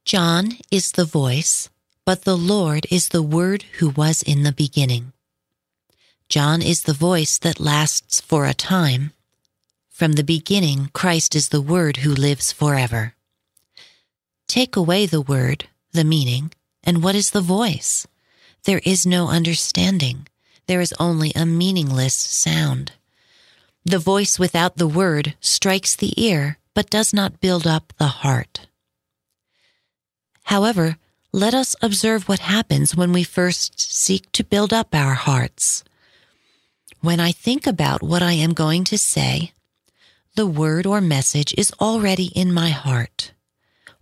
John 0.04 0.58
is 0.70 0.92
the 0.92 1.04
voice, 1.04 1.70
but 2.04 2.22
the 2.22 2.36
Lord 2.36 2.86
is 2.90 3.08
the 3.08 3.22
Word 3.22 3.62
who 3.78 3.90
was 3.90 4.22
in 4.22 4.42
the 4.42 4.52
beginning. 4.52 5.12
John 6.28 6.60
is 6.60 6.82
the 6.82 6.92
voice 6.92 7.38
that 7.38 7.60
lasts 7.60 8.20
for 8.20 8.46
a 8.46 8.54
time. 8.54 9.12
From 9.90 10.14
the 10.14 10.24
beginning, 10.24 10.90
Christ 10.92 11.36
is 11.36 11.50
the 11.50 11.60
Word 11.60 11.98
who 11.98 12.12
lives 12.12 12.50
forever. 12.50 13.14
Take 14.52 14.76
away 14.76 15.06
the 15.06 15.22
word, 15.22 15.70
the 15.92 16.04
meaning, 16.04 16.52
and 16.84 17.02
what 17.02 17.14
is 17.14 17.30
the 17.30 17.40
voice? 17.40 18.06
There 18.64 18.82
is 18.84 19.06
no 19.06 19.28
understanding. 19.28 20.28
There 20.66 20.82
is 20.82 20.92
only 21.00 21.32
a 21.34 21.46
meaningless 21.46 22.12
sound. 22.14 22.92
The 23.86 23.98
voice 23.98 24.38
without 24.38 24.76
the 24.76 24.86
word 24.86 25.36
strikes 25.40 25.96
the 25.96 26.12
ear, 26.22 26.58
but 26.74 26.90
does 26.90 27.14
not 27.14 27.40
build 27.40 27.66
up 27.66 27.94
the 27.96 28.20
heart. 28.20 28.66
However, 30.42 30.98
let 31.32 31.54
us 31.54 31.74
observe 31.80 32.28
what 32.28 32.40
happens 32.40 32.94
when 32.94 33.14
we 33.14 33.24
first 33.24 33.80
seek 33.80 34.30
to 34.32 34.44
build 34.44 34.74
up 34.74 34.94
our 34.94 35.14
hearts. 35.14 35.82
When 37.00 37.20
I 37.20 37.32
think 37.32 37.66
about 37.66 38.02
what 38.02 38.22
I 38.22 38.34
am 38.34 38.52
going 38.52 38.84
to 38.84 38.98
say, 38.98 39.52
the 40.36 40.46
word 40.46 40.84
or 40.84 41.00
message 41.00 41.54
is 41.56 41.72
already 41.80 42.26
in 42.26 42.52
my 42.52 42.68
heart. 42.68 43.31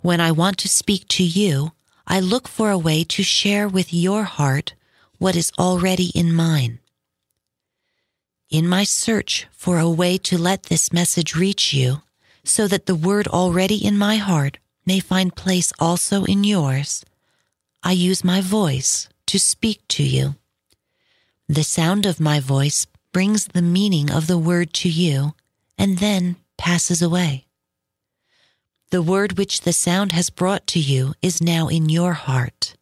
When 0.03 0.21
I 0.21 0.33
want 0.33 0.57
to 0.59 0.69
speak 0.69 1.07
to 1.09 1.23
you, 1.23 1.73
I 2.07 2.21
look 2.21 2.49
for 2.49 2.71
a 2.71 2.79
way 2.79 3.05
to 3.05 3.23
share 3.23 3.69
with 3.69 3.93
your 3.93 4.25
heart 4.25 4.75
what 5.19 5.37
is 5.37 5.53
already 5.59 6.09
in 6.15 6.33
mine. 6.33 6.79
In 8.49 8.67
my 8.67 8.85
search 8.85 9.47
for 9.53 9.79
a 9.79 9.91
way 9.91 10.17
to 10.19 10.39
let 10.39 10.65
this 10.65 10.93
message 10.93 11.37
reach 11.37 11.75
you, 11.75 12.03
so 12.43 12.67
that 12.67 12.87
the 12.87 12.95
word 12.95 13.29
already 13.29 13.77
in 13.77 13.99
my 13.99 14.17
heart 14.17 14.59
may 14.87 15.01
find 15.01 15.37
place 15.37 15.73
also 15.79 16.25
in 16.25 16.45
yours, 16.45 17.05
I 17.83 17.93
use 17.93 18.25
my 18.25 18.41
voice 18.41 19.09
to 19.27 19.39
speak 19.39 19.87
to 19.89 20.03
you. 20.03 20.37
The 21.47 21.63
sound 21.63 22.07
of 22.07 22.19
my 22.21 22.41
voice 22.41 22.87
brings 23.13 23.47
the 23.47 23.63
meaning 23.63 24.11
of 24.11 24.27
the 24.27 24.39
word 24.39 24.73
to 24.75 24.89
you 24.89 25.35
and 25.77 25.99
then 25.99 26.37
passes 26.57 27.03
away. 27.03 27.47
The 28.91 29.03
word 29.03 29.39
which 29.39 29.61
the 29.61 29.73
sound 29.73 30.11
has 30.13 30.31
brought 30.31 30.67
to 30.69 30.81
you 30.81 31.15
is 31.23 31.41
now 31.41 31.69
in 31.69 31.89
your 31.89 32.13
heart, 32.13 32.75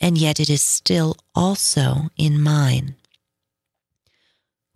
and 0.00 0.18
yet 0.18 0.40
it 0.40 0.50
is 0.50 0.62
still 0.62 1.16
also 1.32 2.10
in 2.16 2.42
mine. 2.42 2.96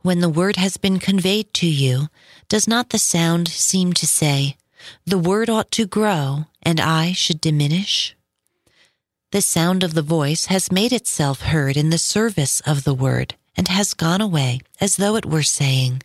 When 0.03 0.21
the 0.21 0.29
word 0.29 0.55
has 0.57 0.77
been 0.77 1.01
conveyed 1.01 1.53
to 1.55 1.67
you, 1.67 2.09
does 2.49 2.69
not 2.69 2.91
the 2.91 2.99
sound 2.99 3.49
seem 3.49 3.93
to 3.95 4.07
say, 4.07 4.57
The 5.05 5.19
word 5.19 5.51
ought 5.51 5.73
to 5.73 5.85
grow, 5.85 6.47
and 6.63 6.79
I 6.79 7.11
should 7.11 7.41
diminish? 7.41 8.15
The 9.33 9.43
sound 9.43 9.83
of 9.83 9.95
the 9.95 10.03
voice 10.03 10.47
has 10.47 10.71
made 10.71 10.93
itself 10.93 11.41
heard 11.41 11.77
in 11.77 11.91
the 11.91 11.99
service 11.99 12.61
of 12.61 12.85
the 12.85 12.95
word, 12.95 13.35
and 13.57 13.67
has 13.67 13.95
gone 13.95 14.21
away 14.21 14.61
as 14.81 14.97
though 14.97 15.17
it 15.17 15.27
were 15.27 15.43
saying, 15.43 16.03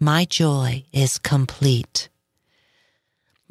My 0.00 0.24
joy 0.24 0.84
is 0.92 1.16
complete. 1.18 2.09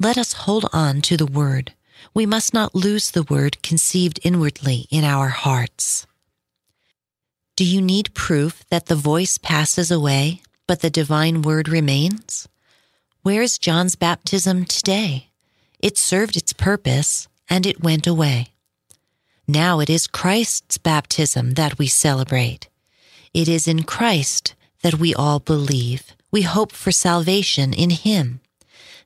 Let 0.02 0.16
us 0.16 0.32
hold 0.32 0.64
on 0.72 1.02
to 1.02 1.18
the 1.18 1.26
word. 1.26 1.74
We 2.14 2.24
must 2.24 2.54
not 2.54 2.74
lose 2.74 3.10
the 3.10 3.22
word 3.24 3.62
conceived 3.62 4.18
inwardly 4.22 4.86
in 4.90 5.04
our 5.04 5.28
hearts. 5.28 6.06
Do 7.54 7.66
you 7.66 7.82
need 7.82 8.14
proof 8.14 8.64
that 8.70 8.86
the 8.86 8.94
voice 8.94 9.36
passes 9.36 9.90
away, 9.90 10.40
but 10.66 10.80
the 10.80 10.88
divine 10.88 11.42
word 11.42 11.68
remains? 11.68 12.48
Where 13.20 13.42
is 13.42 13.58
John's 13.58 13.94
baptism 13.94 14.64
today? 14.64 15.28
It 15.80 15.98
served 15.98 16.34
its 16.34 16.54
purpose 16.54 17.28
and 17.50 17.66
it 17.66 17.82
went 17.82 18.06
away. 18.06 18.54
Now 19.46 19.80
it 19.80 19.90
is 19.90 20.06
Christ's 20.06 20.78
baptism 20.78 21.52
that 21.60 21.78
we 21.78 21.88
celebrate. 21.88 22.70
It 23.34 23.48
is 23.48 23.68
in 23.68 23.82
Christ 23.82 24.54
that 24.82 24.98
we 24.98 25.14
all 25.14 25.40
believe. 25.40 26.16
We 26.30 26.40
hope 26.40 26.72
for 26.72 26.90
salvation 26.90 27.74
in 27.74 27.90
Him. 27.90 28.40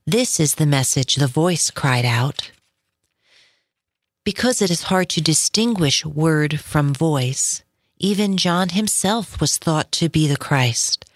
This 0.07 0.39
is 0.39 0.57
the 0.57 0.67
message 0.67 1.15
the 1.15 1.27
voice 1.27 1.71
cried 1.71 2.05
out. 2.05 2.51
Because 4.23 4.61
it 4.61 4.71
is 4.71 4.85
hard 4.85 5.09
to 5.11 5.23
distinguish 5.23 6.05
word 6.05 6.61
from 6.61 6.93
voice, 6.93 7.63
even 7.99 8.37
John 8.37 8.71
himself 8.71 9.41
was 9.41 9.57
thought 9.57 9.91
to 9.93 10.11
be 10.11 10.27
the 10.27 10.37
Christ. 10.37 11.07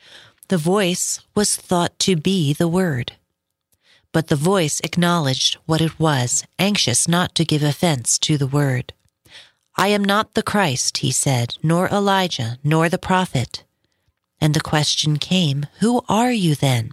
The 0.48 0.56
voice 0.56 1.20
was 1.34 1.54
thought 1.54 1.98
to 1.98 2.16
be 2.16 2.54
the 2.54 2.68
Word. 2.68 3.12
But 4.12 4.28
the 4.28 4.36
voice 4.36 4.80
acknowledged 4.80 5.56
what 5.66 5.82
it 5.82 6.00
was, 6.00 6.44
anxious 6.58 7.06
not 7.06 7.34
to 7.34 7.44
give 7.44 7.62
offense 7.62 8.18
to 8.20 8.38
the 8.38 8.46
Word. 8.46 8.94
I 9.76 9.88
am 9.88 10.02
not 10.02 10.32
the 10.32 10.42
Christ, 10.42 10.98
he 10.98 11.10
said, 11.10 11.58
nor 11.62 11.88
Elijah, 11.88 12.58
nor 12.64 12.88
the 12.88 12.96
prophet. 12.96 13.64
And 14.40 14.54
the 14.54 14.62
question 14.62 15.18
came, 15.18 15.66
Who 15.80 16.00
are 16.08 16.32
you 16.32 16.54
then? 16.54 16.92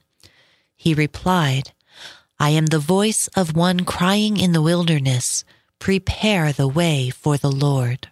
He 0.76 0.94
replied, 0.94 1.72
I 2.40 2.50
am 2.50 2.66
the 2.66 2.80
voice 2.80 3.28
of 3.36 3.56
one 3.56 3.86
crying 3.86 4.38
in 4.38 4.52
the 4.52 4.62
wilderness, 4.62 5.46
Prepare 5.80 6.52
the 6.52 6.68
way 6.68 7.10
for 7.10 7.38
the 7.38 7.52
Lord. 7.52 8.10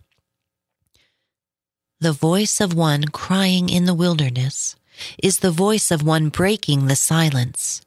The 2.00 2.14
voice 2.14 2.62
of 2.62 2.74
one 2.74 3.06
crying 3.06 3.70
in 3.70 3.86
the 3.86 3.94
wilderness 3.94 4.76
is 5.22 5.40
the 5.40 5.52
voice 5.52 5.92
of 5.92 6.04
one 6.04 6.30
breaking 6.30 6.88
the 6.88 6.96
silence. 6.96 7.82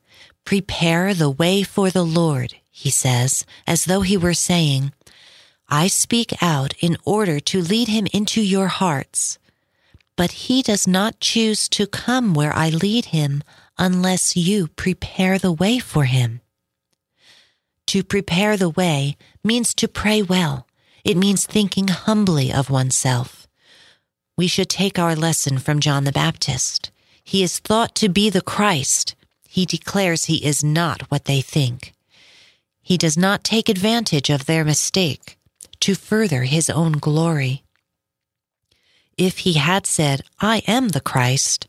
Prepare 0.45 1.15
the 1.15 1.31
way 1.31 1.63
for 1.63 1.91
the 1.91 2.05
Lord, 2.05 2.55
he 2.71 2.91
says, 2.91 3.45
as 3.67 3.85
though 3.85 4.03
he 4.03 4.17
were 4.17 4.35
saying, 4.35 4.93
I 5.69 5.89
speak 5.89 6.43
out 6.43 6.75
in 6.81 6.97
order 7.05 7.41
to 7.41 7.61
lead 7.61 7.89
him 7.89 8.07
into 8.13 8.41
your 8.41 8.69
hearts. 8.69 9.39
But 10.17 10.33
he 10.33 10.63
does 10.63 10.87
not 10.87 11.21
choose 11.21 11.69
to 11.71 11.87
come 11.87 12.33
where 12.33 12.55
I 12.55 12.71
lead 12.71 13.07
him 13.07 13.43
unless 13.79 14.37
you 14.37 14.69
prepare 14.69 15.39
the 15.39 15.53
way 15.53 15.79
for 15.79 16.05
him. 16.05 16.41
To 17.89 18.03
prepare 18.03 18.57
the 18.57 18.71
way 18.71 19.17
means 19.45 19.75
to 19.75 19.87
pray 19.89 20.23
well. 20.23 20.67
It 21.05 21.17
means 21.17 21.47
thinking 21.47 21.89
humbly 21.89 22.53
of 22.53 22.69
oneself. 22.69 23.47
We 24.37 24.49
should 24.49 24.69
take 24.69 24.99
our 24.99 25.15
lesson 25.15 25.59
from 25.59 25.81
John 25.81 26.05
the 26.05 26.13
Baptist. 26.13 26.91
He 27.23 27.43
is 27.43 27.59
thought 27.59 27.95
to 27.97 28.09
be 28.09 28.29
the 28.29 28.43
Christ. 28.43 29.15
He 29.49 29.65
declares 29.65 30.25
he 30.25 30.45
is 30.45 30.65
not 30.65 31.03
what 31.11 31.25
they 31.25 31.41
think. 31.41 31.93
He 32.83 32.97
does 32.97 33.17
not 33.17 33.45
take 33.45 33.69
advantage 33.69 34.31
of 34.31 34.47
their 34.47 34.65
mistake 34.65 35.39
to 35.81 35.95
further 35.95 36.45
his 36.45 36.69
own 36.69 36.93
glory. 36.93 37.63
If 39.17 39.39
he 39.39 39.55
had 39.55 39.87
said, 39.87 40.23
I 40.41 40.63
am 40.67 40.89
the 40.89 41.01
Christ, 41.01 41.67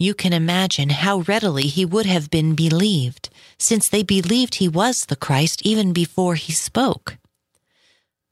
you 0.00 0.14
can 0.14 0.32
imagine 0.32 0.88
how 0.88 1.18
readily 1.20 1.64
he 1.64 1.84
would 1.84 2.06
have 2.06 2.30
been 2.30 2.54
believed, 2.54 3.28
since 3.58 3.86
they 3.86 4.02
believed 4.02 4.54
he 4.54 4.66
was 4.66 5.04
the 5.04 5.14
Christ 5.14 5.60
even 5.62 5.92
before 5.92 6.36
he 6.36 6.52
spoke. 6.52 7.18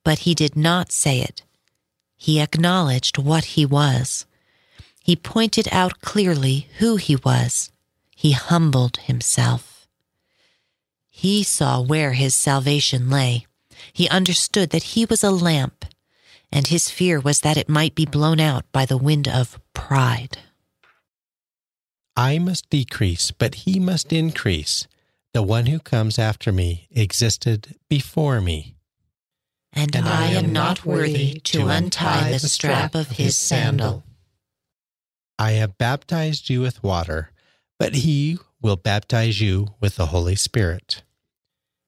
But 0.03 0.21
he 0.21 0.35
did 0.35 0.57
not 0.57 0.91
say 0.91 1.21
it. 1.21 1.43
He 2.17 2.41
acknowledged 2.41 3.19
what 3.19 3.45
he 3.57 3.67
was. 3.67 4.25
He 5.03 5.15
pointed 5.15 5.69
out 5.71 6.01
clearly 6.01 6.69
who 6.79 6.97
he 6.97 7.17
was. 7.17 7.71
He 8.17 8.33
humbled 8.33 8.97
himself. 8.97 9.87
He 11.11 11.43
saw 11.43 11.83
where 11.83 12.15
his 12.15 12.35
salvation 12.35 13.11
lay. 13.11 13.47
He 13.93 14.09
understood 14.09 14.71
that 14.71 14.95
he 14.95 15.05
was 15.05 15.23
a 15.23 15.31
lamp, 15.31 15.85
and 16.51 16.69
his 16.69 16.89
fear 16.89 17.21
was 17.21 17.41
that 17.41 17.59
it 17.59 17.69
might 17.69 17.95
be 17.95 18.07
blown 18.07 18.41
out 18.41 18.65
by 18.73 18.87
the 18.87 18.97
wind 18.97 19.29
of 19.29 19.61
pride. 19.75 20.39
I 22.19 22.41
must 22.41 22.69
decrease, 22.69 23.31
but 23.31 23.55
he 23.55 23.79
must 23.79 24.13
increase. 24.13 24.89
The 25.35 25.43
one 25.43 25.67
who 25.67 25.79
comes 25.79 26.19
after 26.19 26.51
me 26.51 26.89
existed 26.91 27.77
before 27.89 28.41
me. 28.41 28.75
And, 29.73 29.95
and 29.95 30.09
I, 30.09 30.23
I 30.23 30.27
am 30.31 30.53
not 30.53 30.85
worthy 30.85 31.35
to 31.45 31.69
untie 31.69 32.33
the 32.33 32.41
strap 32.41 32.97
of 32.97 33.11
his 33.11 33.39
sandal. 33.39 34.03
I 35.39 35.53
have 35.53 35.79
baptized 35.79 36.51
you 36.51 36.61
with 36.61 36.83
water, 36.83 37.31
but 37.79 37.95
he 37.95 38.39
will 38.61 38.75
baptize 38.75 39.41
you 39.41 39.69
with 39.79 39.95
the 39.95 40.07
Holy 40.07 40.35
Spirit. 40.35 41.05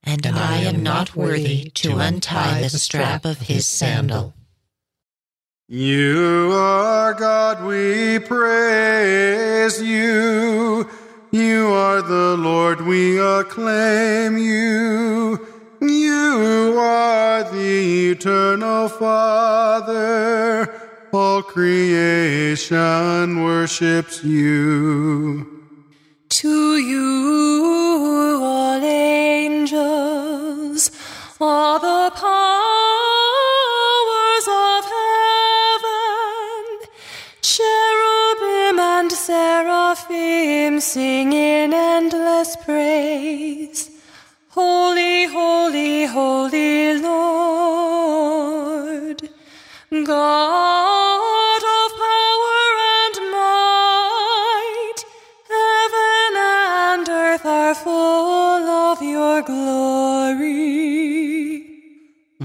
And, 0.05 0.25
and 0.25 0.37
I 0.39 0.59
am 0.59 0.81
not 0.85 1.17
worthy 1.17 1.71
to 1.71 1.99
untie 1.99 2.63
the 2.63 2.79
strap 2.79 3.25
of 3.25 3.41
his 3.41 3.67
sandal. 3.67 4.35
You 5.67 6.53
are 6.55 7.15
God, 7.15 7.65
we 7.65 8.21
praise 8.21 9.30
Lord, 12.37 12.83
we 12.83 13.19
acclaim 13.19 14.39
you. 14.39 15.47
You 15.81 16.77
are 16.79 17.43
the 17.45 18.11
eternal 18.11 18.89
Father. 18.89 20.69
All 21.13 21.43
creation 21.43 23.43
worships 23.43 24.23
you. 24.23 25.47
To 26.29 26.77
you, 26.77 28.39
all 28.43 28.85
angels, 28.85 30.91
all 31.41 31.81
the 31.81 32.13
powers 32.15 32.37
of 34.47 34.85
heaven, 34.99 36.79
cherubim 37.43 38.79
and 38.79 39.11
seraphim 39.11 40.79
sing 40.81 41.33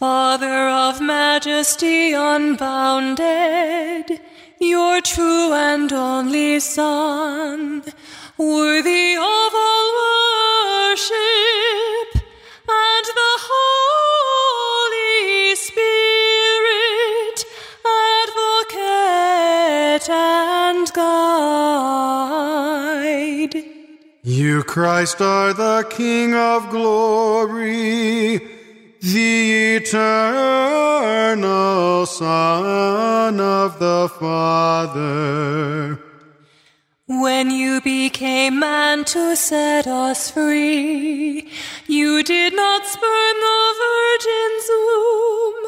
Father 0.00 0.70
of 0.70 1.00
majesty 1.02 2.12
unbounded, 2.14 3.20
your 4.58 5.02
true 5.02 5.52
and 5.52 5.92
only 5.92 6.58
Son, 6.58 7.82
worthy 8.38 9.12
of 9.16 9.20
all 9.22 9.92
worship 10.88 11.12
and 12.66 13.04
the 13.20 13.36
Holy 14.70 15.54
Spirit, 15.54 17.44
advocate 18.72 20.08
and 20.08 20.90
guide. 23.44 23.54
You, 24.22 24.62
Christ, 24.62 25.20
are 25.20 25.52
the 25.52 25.86
King 25.90 26.34
of 26.34 26.70
glory, 26.70 28.59
the 29.00 29.76
eternal 29.76 30.04
Son 32.04 33.40
of 33.40 33.78
the 33.78 34.10
Father. 34.20 35.98
When 37.06 37.50
you 37.50 37.80
became 37.80 38.60
man 38.60 39.06
to 39.06 39.34
set 39.36 39.86
us 39.86 40.30
free, 40.30 41.50
you 41.86 42.22
did 42.22 42.54
not 42.54 42.86
spurn 42.86 43.40
the 43.40 43.74
virgin's 43.86 44.68
womb. 44.68 45.64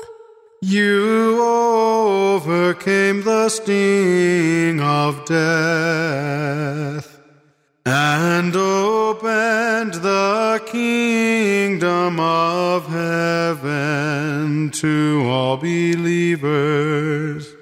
You 0.61 1.43
overcame 1.43 3.23
the 3.23 3.49
sting 3.49 4.81
of 4.81 5.25
death 5.25 7.12
and 7.85 8.55
opened 8.55 9.95
the 9.95 10.63
kingdom 10.67 12.21
of 12.21 12.87
heaven 12.87 14.71
to 14.71 15.23
all 15.27 15.57
believers. 15.57 17.53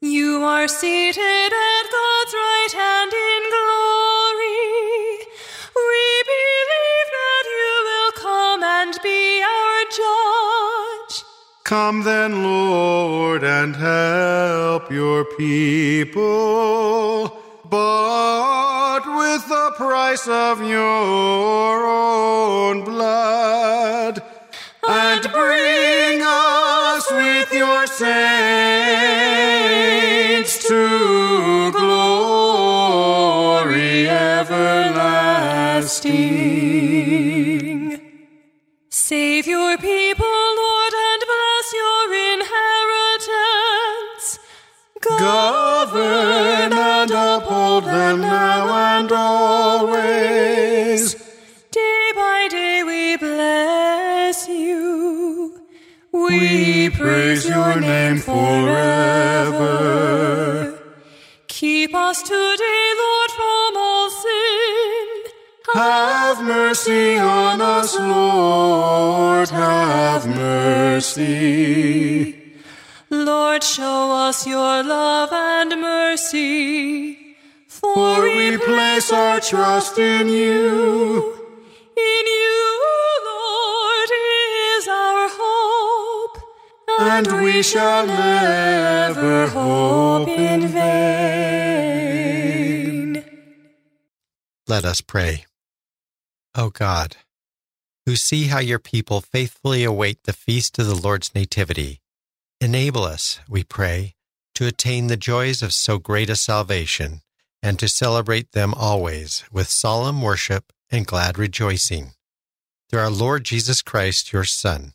You 0.00 0.42
are 0.42 0.66
seated 0.66 1.20
at 1.20 1.84
God's 1.90 2.34
right 2.34 2.72
hand 2.74 3.12
in 3.12 3.42
glory. 3.54 4.58
We 5.76 6.22
believe 6.32 7.08
that 7.20 7.44
you 7.46 7.72
will 7.86 8.12
come 8.20 8.62
and 8.64 8.98
be 9.02 9.42
our 9.42 9.84
judge. 10.00 11.24
Come 11.62 12.02
then, 12.02 12.42
Lord, 12.42 13.44
and 13.44 13.76
help 13.76 14.90
your 14.90 15.24
people, 15.36 17.30
bought 17.64 18.71
with 19.16 19.48
the 19.48 19.72
price 19.76 20.26
of 20.28 20.60
your 20.62 21.86
own 21.86 22.84
blood, 22.84 24.22
and 24.88 25.22
bring 25.32 26.20
us 26.22 27.10
with 27.10 27.52
your 27.52 27.86
saints 27.86 28.12
to 30.68 31.72
glory 31.72 32.88
everlasting. 34.08 35.22
Them 47.84 48.20
now 48.20 48.98
and 48.98 49.10
always. 49.12 51.14
Day 51.70 52.12
by 52.14 52.48
day 52.50 52.82
we 52.84 53.16
bless 53.16 54.48
you. 54.48 55.60
We 56.12 56.90
praise 56.90 57.48
your 57.48 57.80
name 57.80 58.18
forever. 58.18 59.62
Keep 61.48 61.94
us 61.94 62.22
today, 62.22 62.92
Lord, 62.98 63.30
from 63.30 63.76
all 63.76 64.10
sin. 64.10 65.08
Have 65.74 66.42
mercy 66.42 67.16
on 67.16 67.62
us, 67.62 67.98
Lord, 67.98 69.48
have 69.48 70.26
mercy. 70.26 72.36
Lord, 73.08 73.62
show 73.62 74.12
us 74.12 74.46
your 74.46 74.82
love 74.82 75.32
and 75.32 75.80
mercy. 75.80 77.21
For 78.92 78.96
we 78.96 79.00
place 79.00 79.12
our 79.12 79.40
trust 79.40 79.98
in 79.98 80.28
you. 80.28 81.32
In 81.96 82.26
you, 82.26 82.80
Lord, 83.24 84.10
is 84.76 84.86
our 84.86 85.28
hope. 85.32 86.38
And 87.00 87.42
we 87.42 87.62
shall 87.62 88.06
never 88.06 89.46
hope 89.46 90.28
in 90.28 90.68
vain. 90.68 90.84
Let 94.68 94.84
us 94.84 95.00
pray. 95.00 95.46
O 96.54 96.68
God, 96.68 97.16
who 98.04 98.14
see 98.16 98.48
how 98.48 98.58
your 98.58 98.78
people 98.78 99.22
faithfully 99.22 99.84
await 99.84 100.24
the 100.24 100.34
feast 100.34 100.78
of 100.78 100.86
the 100.86 100.94
Lord's 100.94 101.34
Nativity, 101.34 102.02
enable 102.60 103.04
us, 103.04 103.40
we 103.48 103.64
pray, 103.64 104.16
to 104.54 104.66
attain 104.66 105.06
the 105.06 105.16
joys 105.16 105.62
of 105.62 105.72
so 105.72 105.96
great 105.98 106.28
a 106.28 106.36
salvation 106.36 107.22
and 107.62 107.78
to 107.78 107.88
celebrate 107.88 108.52
them 108.52 108.74
always 108.74 109.44
with 109.52 109.68
solemn 109.68 110.20
worship 110.20 110.72
and 110.90 111.06
glad 111.06 111.38
rejoicing. 111.38 112.12
Through 112.90 113.00
our 113.00 113.10
Lord 113.10 113.44
Jesus 113.44 113.80
Christ, 113.80 114.32
your 114.32 114.44
Son, 114.44 114.92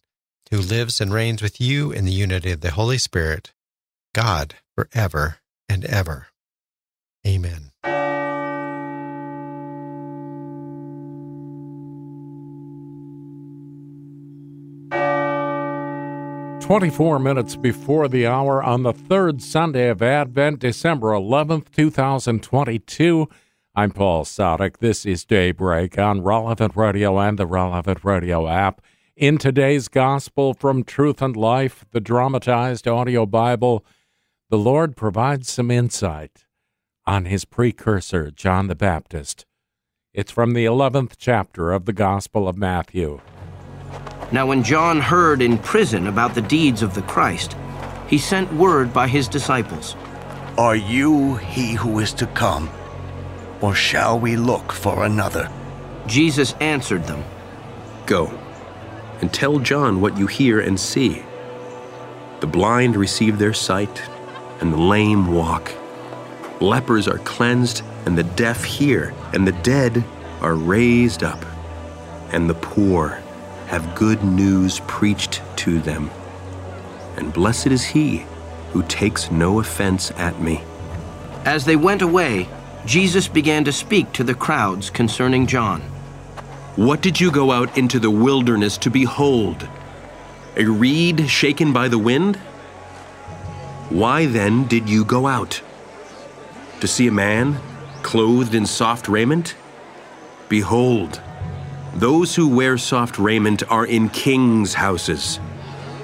who 0.51 0.57
lives 0.57 1.01
and 1.01 1.13
reigns 1.13 1.41
with 1.41 1.59
you 1.59 1.91
in 1.91 2.05
the 2.05 2.11
unity 2.11 2.51
of 2.51 2.61
the 2.61 2.71
Holy 2.71 2.97
Spirit, 2.97 3.53
God, 4.13 4.55
forever 4.75 5.37
and 5.69 5.85
ever. 5.85 6.27
Amen. 7.25 7.71
24 16.67 17.17
minutes 17.19 17.55
before 17.55 18.09
the 18.09 18.27
hour 18.27 18.61
on 18.61 18.83
the 18.83 18.91
third 18.91 19.41
Sunday 19.41 19.87
of 19.87 20.01
Advent, 20.01 20.59
December 20.59 21.11
11th, 21.11 21.71
2022. 21.71 23.29
I'm 23.73 23.91
Paul 23.91 24.25
Sadek. 24.25 24.79
This 24.79 25.05
is 25.05 25.23
Daybreak 25.23 25.97
on 25.97 26.23
Relevant 26.23 26.75
Radio 26.75 27.17
and 27.19 27.39
the 27.39 27.47
Relevant 27.47 28.03
Radio 28.03 28.49
app. 28.49 28.81
In 29.15 29.37
today's 29.37 29.87
Gospel 29.87 30.53
from 30.53 30.83
Truth 30.83 31.21
and 31.21 31.37
Life, 31.37 31.85
the 31.91 32.01
dramatized 32.01 32.85
audio 32.85 33.25
Bible, 33.25 33.85
the 34.49 34.57
Lord 34.57 34.97
provides 34.97 35.49
some 35.49 35.71
insight 35.71 36.47
on 37.05 37.23
his 37.23 37.45
precursor, 37.45 38.29
John 38.29 38.67
the 38.67 38.75
Baptist. 38.75 39.45
It's 40.13 40.33
from 40.33 40.51
the 40.51 40.65
11th 40.65 41.13
chapter 41.17 41.71
of 41.71 41.85
the 41.85 41.93
Gospel 41.93 42.45
of 42.45 42.57
Matthew. 42.57 43.21
Now, 44.29 44.45
when 44.45 44.61
John 44.61 44.99
heard 44.99 45.41
in 45.41 45.57
prison 45.57 46.07
about 46.07 46.35
the 46.35 46.41
deeds 46.41 46.81
of 46.81 46.93
the 46.93 47.01
Christ, 47.03 47.55
he 48.07 48.17
sent 48.17 48.51
word 48.53 48.93
by 48.93 49.07
his 49.07 49.27
disciples 49.29 49.95
Are 50.57 50.75
you 50.75 51.35
he 51.35 51.73
who 51.73 51.99
is 51.99 52.11
to 52.13 52.27
come, 52.27 52.69
or 53.61 53.73
shall 53.73 54.19
we 54.19 54.35
look 54.35 54.73
for 54.73 55.05
another? 55.05 55.49
Jesus 56.07 56.53
answered 56.59 57.05
them 57.05 57.23
Go 58.05 58.37
and 59.21 59.33
tell 59.33 59.59
John 59.59 60.01
what 60.01 60.17
you 60.17 60.27
hear 60.27 60.59
and 60.59 60.77
see. 60.79 61.23
The 62.41 62.47
blind 62.47 62.97
receive 62.97 63.39
their 63.39 63.53
sight, 63.53 64.03
and 64.59 64.73
the 64.73 64.77
lame 64.77 65.33
walk. 65.33 65.71
Lepers 66.59 67.07
are 67.07 67.19
cleansed, 67.19 67.81
and 68.05 68.17
the 68.17 68.23
deaf 68.23 68.63
hear, 68.63 69.13
and 69.33 69.47
the 69.47 69.53
dead 69.63 70.03
are 70.41 70.55
raised 70.55 71.23
up, 71.23 71.43
and 72.31 72.49
the 72.49 72.55
poor 72.55 73.21
have 73.67 73.95
good 73.95 74.23
news 74.23 74.81
preached 74.87 75.41
to 75.57 75.79
them. 75.79 76.09
And 77.17 77.33
blessed 77.33 77.67
is 77.67 77.83
he 77.83 78.25
who 78.71 78.83
takes 78.83 79.31
no 79.31 79.59
offense 79.59 80.11
at 80.11 80.41
me. 80.41 80.63
As 81.45 81.65
they 81.65 81.75
went 81.75 82.01
away, 82.01 82.47
Jesus 82.85 83.27
began 83.27 83.63
to 83.65 83.71
speak 83.71 84.11
to 84.13 84.23
the 84.23 84.33
crowds 84.33 84.89
concerning 84.89 85.47
John. 85.47 85.81
What 86.75 87.01
did 87.01 87.19
you 87.19 87.31
go 87.31 87.51
out 87.51 87.77
into 87.77 87.99
the 87.99 88.11
wilderness 88.11 88.77
to 88.79 88.89
behold? 88.89 89.67
A 90.55 90.65
reed 90.65 91.29
shaken 91.29 91.73
by 91.73 91.87
the 91.87 91.99
wind? 91.99 92.37
Why 93.89 94.25
then 94.25 94.67
did 94.67 94.89
you 94.89 95.03
go 95.03 95.27
out? 95.27 95.61
To 96.81 96.87
see 96.87 97.07
a 97.07 97.11
man 97.11 97.57
clothed 98.03 98.53
in 98.53 98.65
soft 98.65 99.07
raiment? 99.07 99.55
Behold, 100.49 101.21
those 101.95 102.35
who 102.35 102.47
wear 102.47 102.77
soft 102.77 103.17
raiment 103.17 103.63
are 103.71 103.85
in 103.85 104.09
kings' 104.09 104.75
houses. 104.75 105.37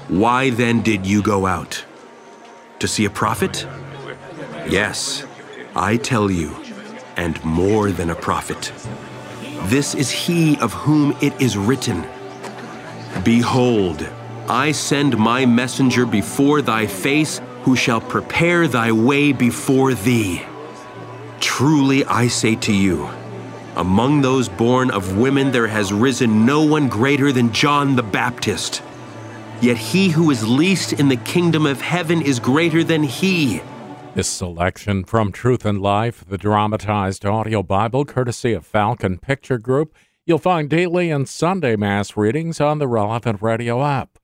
Why 0.07 0.49
then 0.49 0.81
did 0.81 1.05
you 1.05 1.21
go 1.21 1.45
out? 1.45 1.86
To 2.79 2.88
see 2.88 3.05
a 3.05 3.09
prophet? 3.09 3.67
Yes, 4.67 5.25
I 5.75 5.97
tell 5.97 6.29
you, 6.29 6.55
and 7.15 7.43
more 7.43 7.91
than 7.91 8.09
a 8.09 8.15
prophet. 8.15 8.71
This 9.63 9.95
is 9.95 10.11
he 10.11 10.57
of 10.59 10.73
whom 10.73 11.15
it 11.21 11.39
is 11.41 11.57
written 11.57 12.05
Behold, 13.23 14.07
I 14.49 14.71
send 14.71 15.17
my 15.17 15.45
messenger 15.45 16.05
before 16.05 16.61
thy 16.61 16.88
face, 16.88 17.39
who 17.61 17.75
shall 17.75 18.01
prepare 18.01 18.67
thy 18.67 18.91
way 18.91 19.31
before 19.31 19.93
thee. 19.93 20.41
Truly 21.39 22.03
I 22.05 22.27
say 22.27 22.55
to 22.55 22.73
you, 22.73 23.09
among 23.76 24.21
those 24.21 24.49
born 24.49 24.91
of 24.91 25.17
women 25.17 25.51
there 25.51 25.67
has 25.67 25.93
risen 25.93 26.45
no 26.45 26.63
one 26.63 26.89
greater 26.89 27.32
than 27.32 27.51
John 27.51 27.95
the 27.95 28.03
Baptist. 28.03 28.82
Yet 29.61 29.78
he 29.78 30.09
who 30.09 30.30
is 30.32 30.47
least 30.47 30.93
in 30.93 31.09
the 31.09 31.15
kingdom 31.17 31.65
of 31.65 31.82
heaven 31.82 32.21
is 32.21 32.39
greater 32.39 32.84
than 32.84 33.03
he. 33.03 33.61
This 34.13 34.28
selection 34.28 35.05
from 35.05 35.32
Truth 35.32 35.65
and 35.65 35.82
Life, 35.82 36.24
the 36.28 36.38
dramatized 36.38 37.26
audio 37.26 37.63
Bible, 37.63 38.05
courtesy 38.05 38.53
of 38.53 38.65
Falcon 38.65 39.17
Picture 39.17 39.57
Group, 39.57 39.95
you'll 40.26 40.38
find 40.38 40.69
daily 40.69 41.09
and 41.09 41.28
Sunday 41.28 41.76
Mass 41.76 42.15
readings 42.15 42.61
on 42.61 42.78
the 42.78 42.88
relevant 42.88 43.41
radio 43.41 43.84
app. 43.84 44.19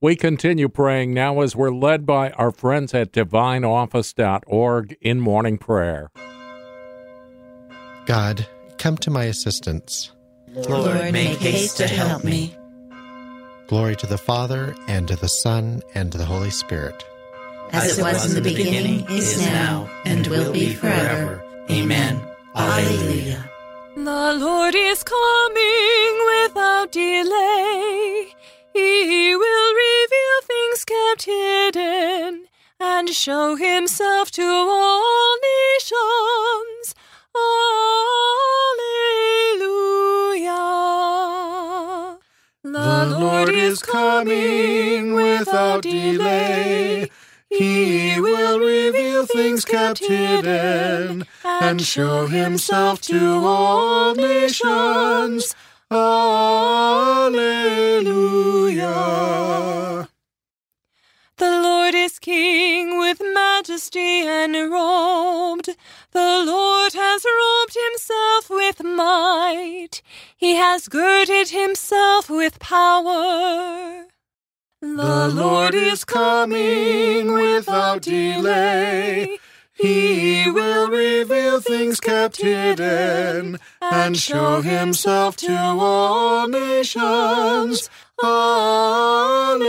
We 0.00 0.16
continue 0.16 0.68
praying 0.68 1.14
now 1.14 1.40
as 1.40 1.56
we're 1.56 1.70
led 1.70 2.06
by 2.06 2.30
our 2.32 2.50
friends 2.50 2.94
at 2.94 3.12
divineoffice.org 3.12 4.96
in 5.00 5.20
morning 5.20 5.58
prayer. 5.58 6.10
God, 8.06 8.46
come 8.78 8.96
to 8.98 9.10
my 9.10 9.24
assistance. 9.24 10.10
Lord, 10.48 11.12
make 11.12 11.38
haste 11.38 11.78
to 11.78 11.86
help 11.88 12.24
me. 12.24 12.56
Glory 13.66 13.96
to 13.96 14.06
the 14.06 14.18
Father, 14.18 14.74
and 14.88 15.08
to 15.08 15.16
the 15.16 15.28
Son, 15.28 15.82
and 15.94 16.12
to 16.12 16.18
the 16.18 16.24
Holy 16.24 16.50
Spirit. 16.50 17.04
As 17.72 17.98
it 17.98 18.02
was 18.02 18.26
in 18.26 18.42
the 18.42 18.50
beginning, 18.50 19.06
is 19.10 19.40
now, 19.40 19.90
and 20.04 20.26
will 20.28 20.52
be 20.52 20.74
forever. 20.74 21.42
Amen. 21.70 22.20
Alleluia. 22.54 23.50
The 23.96 24.34
Lord 24.38 24.74
is 24.74 25.02
coming 25.02 26.12
without 26.44 26.92
delay. 26.92 28.34
He 28.72 29.34
will 29.34 29.74
reveal 29.74 30.40
things 30.42 30.84
kept 30.84 31.22
hidden 31.24 32.46
and 32.80 33.08
show 33.08 33.56
himself 33.56 34.30
to 34.32 34.42
all 34.42 35.36
nations. 35.76 36.94
Is 43.74 43.82
coming 43.82 45.14
without 45.14 45.82
delay. 45.82 47.10
He 47.50 48.20
will 48.20 48.60
reveal 48.60 49.26
things 49.26 49.64
kept 49.64 49.98
hidden 49.98 51.26
and 51.44 51.82
show 51.82 52.26
himself 52.26 53.00
to 53.02 53.20
all 53.44 54.14
nations. 54.14 55.56
Alleluia. 55.90 56.54
The 61.36 61.50
Lord 61.66 61.96
is 61.96 62.20
King 62.20 62.98
with 63.00 63.20
majesty 63.34 64.22
enrobed. 64.22 65.74
The 66.14 66.44
Lord 66.46 66.92
has 66.92 67.24
robed 67.24 67.76
himself 67.88 68.48
with 68.48 68.84
might. 68.84 70.00
He 70.36 70.54
has 70.54 70.86
girded 70.86 71.48
himself 71.48 72.30
with 72.30 72.60
power. 72.60 74.06
The 74.80 75.28
Lord 75.34 75.74
is 75.74 76.04
coming 76.04 77.32
without 77.32 78.02
delay. 78.02 79.38
He 79.72 80.48
will 80.48 80.88
reveal 80.88 81.60
things 81.60 81.98
kept 81.98 82.40
hidden 82.40 83.58
and 83.82 84.16
show 84.16 84.60
himself 84.60 85.36
to 85.38 85.56
all 85.56 86.46
nations. 86.46 87.90
Alleluia. 88.22 89.64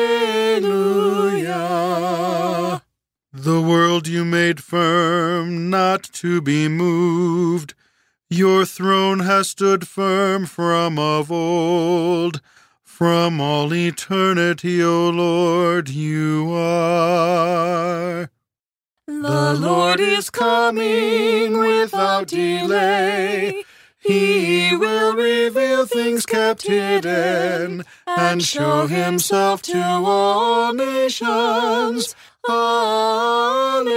The 3.38 3.62
world 3.62 4.08
you 4.08 4.24
made 4.24 4.64
firm, 4.64 5.70
not 5.70 6.04
to 6.14 6.40
be 6.40 6.70
moved. 6.70 7.74
Your 8.30 8.64
throne 8.64 9.20
has 9.20 9.50
stood 9.50 9.90
firm 9.90 10.46
from 10.46 10.98
of 10.98 11.30
old. 11.34 12.40
From 12.82 13.42
all 13.42 13.74
eternity, 13.74 14.82
O 14.82 15.10
Lord, 15.10 15.90
you 15.90 16.50
are. 16.54 18.32
The 19.06 19.58
Lord 19.60 20.00
is 20.00 20.30
coming 20.30 21.58
without 21.58 22.28
delay. 22.28 23.66
He 24.06 24.76
will 24.76 25.16
reveal 25.16 25.88
things 25.88 26.28
kept 26.28 26.68
hidden 26.68 27.84
and 28.06 28.44
show 28.44 28.86
himself 28.86 29.64
to 29.64 29.82
all 29.82 30.74
nations. 30.74 32.16
Alleluia. 32.48 33.88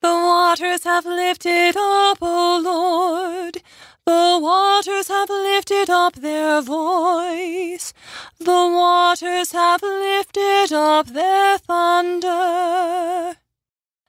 The 0.00 0.08
waters 0.08 0.84
have 0.84 1.04
lifted 1.04 1.76
up, 1.76 2.18
O 2.22 2.60
Lord. 2.62 3.60
The 4.04 4.38
waters 4.40 5.08
have 5.08 5.28
lifted 5.28 5.90
up 5.90 6.14
their 6.14 6.62
voice. 6.62 7.92
The 8.38 8.44
waters 8.46 9.50
have 9.50 9.82
lifted 9.82 10.72
up 10.72 11.08
their 11.08 11.58
thunder. 11.58 13.36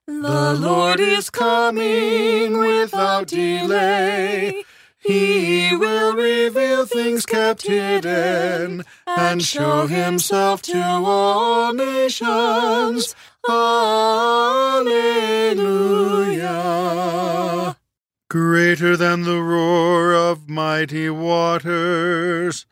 The 0.08 0.53
Lord 0.58 1.01
is 1.01 1.30
coming 1.30 2.58
without 2.58 3.28
delay. 3.28 4.64
He 4.97 5.76
will 5.76 6.16
reveal 6.16 6.86
things 6.86 7.26
kept 7.26 7.68
hidden 7.68 8.86
and 9.05 9.43
show 9.43 9.88
himself 9.88 10.62
to 10.64 10.82
all 10.82 11.74
nations. 11.74 13.16
Alleluia. 13.49 14.95
Greater 18.30 18.95
than 18.95 19.24
the 19.24 19.41
roar 19.41 20.14
of 20.14 20.47
mighty 20.47 21.10
waters, 21.10 22.66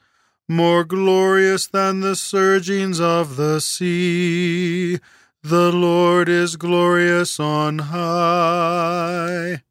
more 0.48 0.86
glorious 0.86 1.68
than 1.68 2.00
the 2.00 2.16
surgings 2.16 3.02
of 3.02 3.36
the 3.36 3.60
sea, 3.60 5.00
the 5.46 5.72
Lord 5.72 6.28
is 6.28 6.56
glorious 6.56 7.40
on 7.40 7.78
high. 7.78 9.62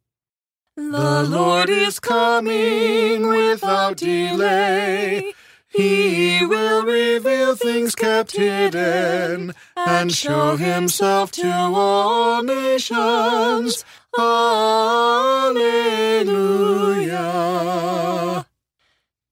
The 0.76 1.26
Lord 1.28 1.68
is 1.68 1.98
coming 1.98 3.26
without 3.26 3.96
delay. 3.96 5.32
He 5.66 6.46
will 6.46 6.84
reveal 6.84 7.56
things 7.56 7.96
kept 7.96 8.36
hidden 8.36 9.52
and 9.76 10.12
show 10.12 10.56
himself 10.56 11.32
to 11.32 11.50
all 11.52 12.44
nations. 12.44 13.84
Alleluia. 14.16 15.56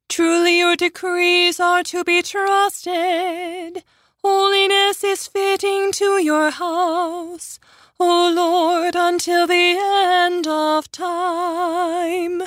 Truly 0.08 0.58
your 0.58 0.74
decrees 0.74 1.60
are 1.60 1.84
to 1.84 2.02
be 2.02 2.20
trusted. 2.20 3.84
Holiness 4.24 5.02
is 5.02 5.26
fitting 5.26 5.90
to 5.92 6.22
your 6.22 6.50
house, 6.50 7.58
O 7.98 8.32
Lord, 8.32 8.94
until 8.94 9.48
the 9.48 9.76
end 9.76 10.46
of 10.46 10.92
time. 10.92 12.44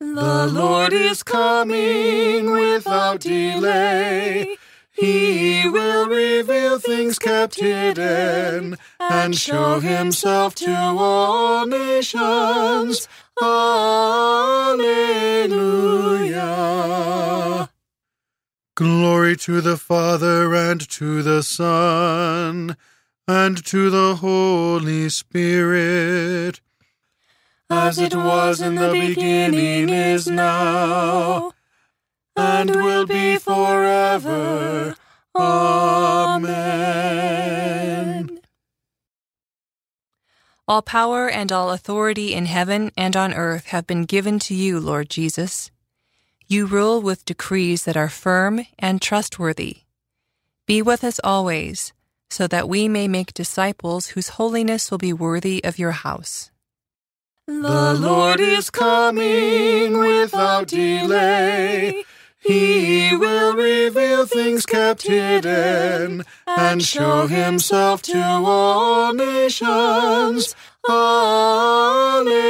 The 0.00 0.48
Lord 0.52 0.92
is 0.92 1.22
coming 1.22 2.50
without 2.50 3.20
delay. 3.20 4.56
He 4.90 5.68
will 5.68 6.08
reveal 6.08 6.80
things 6.80 7.20
kept 7.20 7.60
hidden 7.60 8.76
and 8.98 9.36
show 9.36 9.78
himself 9.78 10.56
to 10.56 10.74
all 10.74 11.66
nations. 11.66 13.06
Alleluia. 13.40 14.80
Glory 18.80 19.36
to 19.36 19.60
the 19.60 19.76
Father 19.76 20.54
and 20.54 20.80
to 20.88 21.22
the 21.22 21.42
Son 21.42 22.78
and 23.28 23.62
to 23.66 23.90
the 23.90 24.14
Holy 24.14 25.10
Spirit, 25.10 26.62
as 27.68 27.98
it 27.98 28.14
was 28.14 28.62
in 28.62 28.76
the 28.76 28.90
beginning, 28.90 29.90
is 29.90 30.28
now, 30.28 31.52
and 32.34 32.70
will 32.70 33.04
be 33.04 33.36
forever. 33.36 34.96
Amen. 35.36 36.40
All 40.66 40.80
power 40.80 41.28
and 41.28 41.52
all 41.52 41.70
authority 41.70 42.32
in 42.32 42.46
heaven 42.46 42.92
and 42.96 43.14
on 43.14 43.34
earth 43.34 43.66
have 43.66 43.86
been 43.86 44.06
given 44.06 44.38
to 44.38 44.54
you, 44.54 44.80
Lord 44.80 45.10
Jesus. 45.10 45.70
You 46.52 46.66
rule 46.66 47.00
with 47.00 47.24
decrees 47.24 47.84
that 47.84 47.96
are 47.96 48.08
firm 48.08 48.66
and 48.76 49.00
trustworthy. 49.00 49.82
Be 50.66 50.82
with 50.82 51.04
us 51.04 51.20
always, 51.22 51.92
so 52.28 52.48
that 52.48 52.68
we 52.68 52.88
may 52.88 53.06
make 53.06 53.32
disciples 53.32 54.08
whose 54.08 54.30
holiness 54.30 54.90
will 54.90 54.98
be 54.98 55.12
worthy 55.12 55.62
of 55.62 55.78
your 55.78 55.92
house. 55.92 56.50
The 57.46 57.94
Lord 57.94 58.40
is 58.40 58.68
coming 58.68 59.96
without 59.96 60.66
delay. 60.66 62.02
He 62.40 63.14
will 63.14 63.54
reveal 63.54 64.26
things 64.26 64.66
kept 64.66 65.02
hidden 65.02 66.24
and 66.48 66.82
show 66.82 67.28
himself 67.28 68.02
to 68.02 68.20
all 68.20 69.14
nations. 69.14 70.56
Alleluia. 70.88 72.40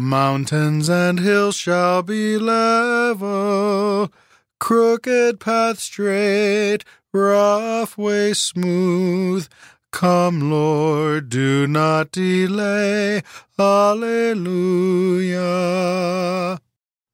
Mountains 0.00 0.88
and 0.88 1.18
hills 1.18 1.56
shall 1.56 2.04
be 2.04 2.38
level, 2.38 4.12
crooked 4.60 5.40
path 5.40 5.80
straight, 5.80 6.84
rough 7.12 7.98
way 7.98 8.32
smooth. 8.32 9.48
Come, 9.90 10.52
Lord, 10.52 11.28
do 11.28 11.66
not 11.66 12.12
delay. 12.12 13.24
Alleluia. 13.58 14.20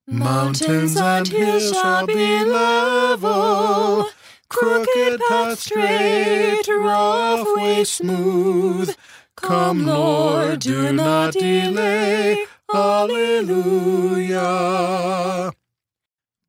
Mountains 0.07 0.99
and 0.99 1.27
hills 1.27 1.73
shall 1.73 2.07
be 2.07 2.45
level, 2.45 4.11
crooked 4.51 5.21
path 5.27 5.59
straight, 5.59 6.69
rough 6.69 7.47
way 7.57 7.83
smooth. 7.85 8.95
Come, 9.37 9.87
Lord, 9.87 10.61
do 10.61 10.93
not 10.93 11.33
delay. 11.33 12.45
Alleluia. 12.75 14.43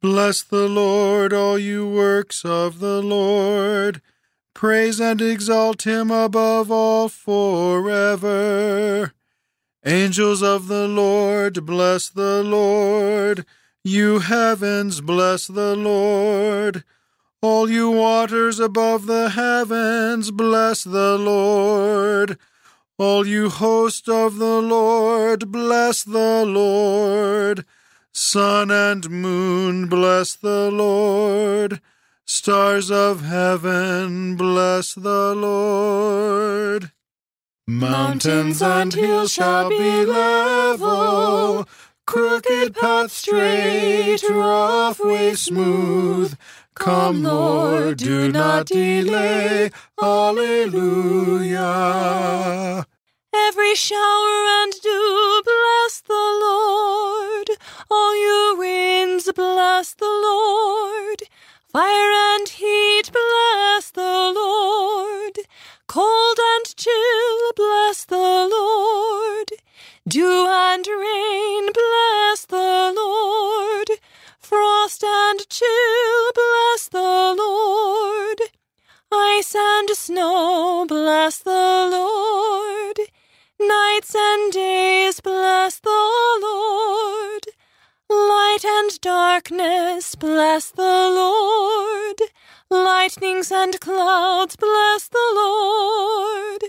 Bless 0.02 0.42
the 0.42 0.68
Lord, 0.68 1.34
all 1.34 1.60
you 1.60 1.88
works 1.88 2.44
of 2.44 2.80
the 2.80 3.02
Lord. 3.02 4.02
Praise 4.56 5.00
and 5.00 5.22
exalt 5.22 5.86
him 5.86 6.10
above 6.10 6.72
all 6.72 7.10
forever. 7.10 8.26
Angels 9.86 10.42
of 10.42 10.68
the 10.68 10.88
Lord, 10.88 11.64
bless 11.66 12.10
the 12.10 12.42
Lord. 12.42 13.46
You 13.84 14.20
heavens, 14.20 15.02
bless 15.02 15.46
the 15.46 15.76
Lord. 15.76 16.84
All 17.42 17.70
you 17.70 17.92
waters 17.92 18.60
above 18.60 19.06
the 19.06 19.30
heavens, 19.30 20.32
bless 20.32 20.84
the 20.84 21.18
Lord. 21.20 22.40
All 22.98 23.28
you 23.28 23.50
host 23.50 24.08
of 24.08 24.38
the 24.38 24.62
Lord, 24.62 25.52
bless 25.52 26.06
the 26.06 26.46
Lord. 26.46 27.66
Sun 28.14 28.72
and 28.72 29.10
moon, 29.10 29.88
bless 29.88 30.36
the 30.36 30.72
Lord. 30.72 31.82
Stars 32.26 32.90
of 32.90 33.22
heaven, 33.22 34.38
bless 34.38 34.94
the 34.94 35.36
Lord. 35.36 36.94
Mountains 37.68 38.62
and 38.62 38.94
hills 38.94 39.34
shall 39.34 39.68
be 39.68 40.06
level, 40.06 41.68
crooked 42.06 42.76
path 42.76 43.12
straight, 43.12 44.24
rough 44.30 45.02
way 45.02 45.36
smooth. 45.36 46.38
Come, 46.76 47.24
Lord, 47.24 47.98
do 47.98 48.32
not 48.32 48.68
delay. 48.68 49.72
Alleluia. 50.02 51.66
Every 53.34 53.76
shower 53.76 54.46
and 54.62 54.74
dew, 54.82 55.42
bless 55.44 56.02
the 56.02 56.14
Lord. 56.14 57.50
All 57.90 58.16
you 58.16 58.56
winds, 58.58 59.32
bless 59.34 59.94
the 59.94 60.06
Lord. 60.06 61.24
Fire 61.72 62.12
and 62.36 62.48
heat, 62.48 63.12
bless 63.12 63.92
the 63.92 64.32
Lord. 64.36 65.38
Cold 65.88 66.40
and 66.56 66.76
chill, 66.76 67.52
bless 67.56 68.06
the 68.06 68.48
Lord. 68.52 69.52
Dew 70.08 70.46
and 70.48 70.86
rain, 70.88 71.65
snow, 80.06 80.86
bless 80.88 81.40
the 81.40 81.88
Lord. 81.92 82.98
Nights 83.60 84.14
and 84.16 84.54
days, 84.54 85.20
bless 85.20 85.80
the 85.80 86.40
Lord. 86.48 87.44
Light 88.08 88.64
and 88.64 89.02
darkness, 89.02 90.14
bless 90.14 90.70
the 90.70 90.96
Lord. 91.22 92.20
Lightnings 92.70 93.52
and 93.52 93.80
clouds, 93.80 94.56
bless 94.56 95.08
the 95.08 95.28
Lord. 95.34 96.64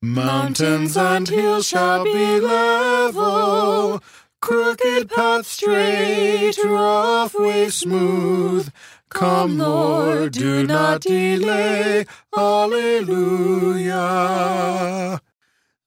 Mountains 0.00 0.96
and 0.96 1.28
hills 1.28 1.66
shall 1.66 2.04
be 2.04 2.38
level, 2.38 4.00
crooked 4.40 5.10
paths 5.10 5.48
straight, 5.48 6.56
rough 6.64 7.34
way 7.34 7.70
smooth 7.70 8.70
Come, 9.10 9.58
Lord, 9.58 10.32
do 10.32 10.66
not 10.66 11.00
delay. 11.00 12.06
Alleluia. 12.36 13.98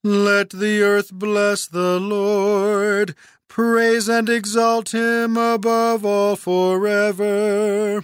Let 0.04 0.50
the 0.50 0.82
earth 0.82 1.12
bless 1.14 1.68
the 1.68 2.00
Lord. 2.00 3.16
Praise 3.48 4.10
and 4.10 4.30
exalt 4.30 4.94
him 4.94 5.38
above 5.38 6.04
all 6.06 6.36
forever. 6.36 8.04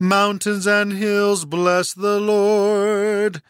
Mountains 0.00 0.66
and 0.66 0.92
hills 0.92 1.44
bless 1.44 1.92
the 1.92 2.18
Lord. 2.20 3.42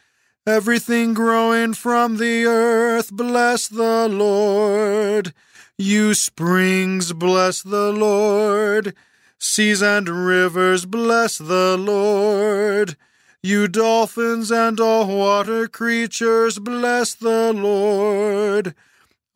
Everything 0.47 1.13
growing 1.13 1.75
from 1.75 2.17
the 2.17 2.47
earth 2.47 3.13
bless 3.13 3.69
the 3.69 4.09
Lord. 4.09 5.35
You 5.77 6.15
springs 6.15 7.13
bless 7.13 7.63
the 7.63 7.93
Lord. 7.93 8.97
Seas 9.39 9.83
and 9.83 10.09
rivers 10.09 10.85
bless 10.85 11.39
the 11.39 11.77
Lord. 11.79 12.97
You 13.43 13.69
dolphins 13.69 14.51
and 14.51 14.81
all 14.81 15.07
water 15.07 15.69
creatures 15.69 16.59
bless 16.59 17.15
the 17.15 17.53
Lord. 17.53 18.75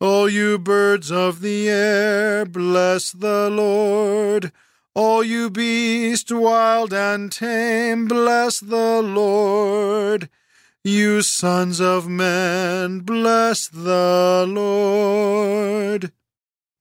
All 0.01 0.27
you 0.27 0.59
birds 0.59 1.09
of 1.09 1.39
the 1.39 1.69
air 1.69 2.45
bless 2.45 3.11
the 3.13 3.49
Lord. 3.49 4.51
All 4.93 5.23
you 5.23 5.49
beasts, 5.49 6.31
wild 6.31 6.93
and 6.93 7.31
tame, 7.31 8.07
bless 8.07 8.59
the 8.59 9.01
Lord. 9.01 10.29
You 10.83 11.21
sons 11.21 11.79
of 11.79 12.09
men, 12.09 12.99
bless 12.99 13.69
the 13.69 14.45
Lord. 14.47 16.11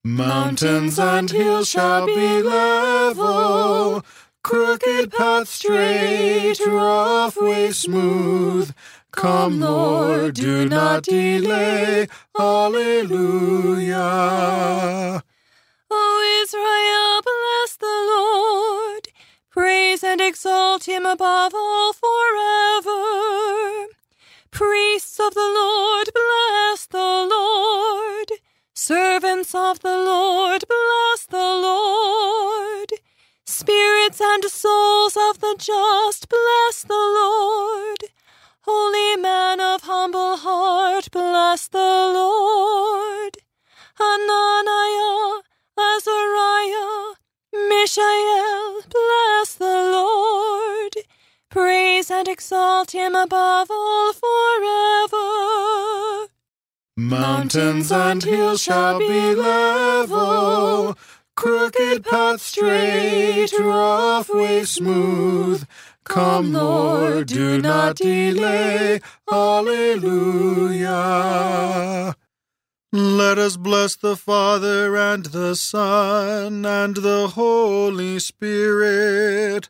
Mountains 0.05 0.99
and 0.99 1.31
hills 1.31 1.69
shall 1.69 2.07
be 2.07 2.43
level, 2.43 4.05
crooked 4.43 5.13
paths 5.13 5.51
straight, 5.51 6.59
rough 6.67 7.37
way 7.37 7.71
smooth. 7.71 8.75
Come, 9.13 9.61
Lord, 9.61 10.35
do 10.35 10.69
not 10.69 11.05
delay. 11.05 12.09
Alleluia. 12.37 14.03
O 15.89 16.43
Israel, 16.43 17.23
bless 17.23 17.77
the 17.77 17.87
Lord. 18.13 19.07
Praise 19.51 20.03
and 20.03 20.21
exalt 20.21 20.89
him 20.89 21.07
above 21.07 21.53
all 21.55 21.93
forever. 21.93 23.87
Priests 24.51 25.21
of 25.21 25.35
the 25.35 25.41
Lord, 25.41 26.11
bless 26.13 26.87
the 26.87 27.29
Lord. 27.31 28.32
Servants 28.85 29.55
of 29.55 29.79
the 29.79 29.97
Lord, 29.97 30.65
bless 30.67 31.27
the 31.27 31.37
Lord. 31.39 32.91
Spirits 33.47 34.21
and 34.21 34.43
souls 34.47 35.17
of 35.17 35.39
the 35.39 35.55
just, 35.57 36.29
bless 36.29 36.83
the 36.83 36.93
Lord. 36.93 37.99
Holy 38.63 39.23
man 39.23 39.61
of 39.61 39.83
humble 39.83 40.37
heart, 40.37 41.13
bless 41.13 41.69
the 41.69 41.79
Lord. 41.79 43.37
Ananiah, 44.01 45.43
Azariah, 45.79 47.15
Mishael, 47.69 48.83
bless 48.91 49.55
the 49.55 49.79
Lord. 49.95 50.97
Praise 51.51 52.11
and 52.11 52.27
exalt 52.27 52.91
him 52.91 53.15
above 53.15 53.71
all 53.71 54.13
forever. 54.13 56.02
Mountains 57.03 57.91
and 57.91 58.23
hills 58.23 58.63
shall 58.63 59.01
be 59.01 59.35
level, 59.35 60.97
crooked 61.35 62.05
paths 62.05 62.45
straight, 62.45 63.53
rough 63.59 64.29
way 64.29 64.65
smooth. 64.65 65.67
Come, 66.05 66.53
Lord, 66.53 67.27
do 67.27 67.61
not 67.61 67.97
delay. 67.97 69.01
Alleluia. 69.31 70.95
Let 72.93 73.39
us 73.39 73.57
bless 73.57 73.97
the 73.97 74.17
Father 74.17 74.97
and 74.97 75.27
the 75.27 75.57
Son 75.57 76.65
and 76.65 76.97
the 76.97 77.33
Holy 77.35 78.21
Spirit. 78.21 79.69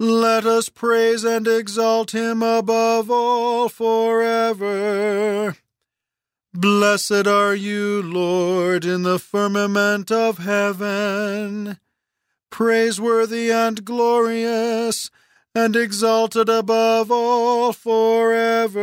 Let 0.00 0.44
us 0.46 0.68
praise 0.68 1.22
and 1.22 1.46
exalt 1.46 2.12
him 2.12 2.42
above 2.42 3.08
all 3.08 3.68
forever. 3.68 5.54
Blessed 6.54 7.26
are 7.26 7.54
you, 7.54 8.02
Lord, 8.02 8.84
in 8.84 9.04
the 9.04 9.18
firmament 9.18 10.12
of 10.12 10.36
heaven. 10.36 11.78
Praiseworthy 12.50 13.50
and 13.50 13.82
glorious, 13.86 15.10
and 15.54 15.74
exalted 15.74 16.50
above 16.50 17.10
all 17.10 17.72
forever. 17.72 18.76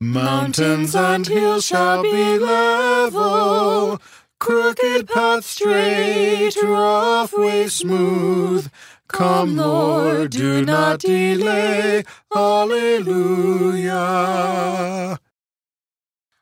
Mountains 0.00 0.96
and 0.96 1.26
hills 1.26 1.66
shall 1.66 2.02
be 2.02 2.38
level, 2.38 4.00
crooked 4.40 5.06
paths 5.06 5.48
straight, 5.48 6.56
rough 6.62 7.34
ways 7.34 7.74
smooth. 7.74 8.70
Come, 9.06 9.56
Lord, 9.56 10.30
do 10.30 10.64
not 10.64 11.00
delay. 11.00 12.04
Alleluia. 12.34 14.00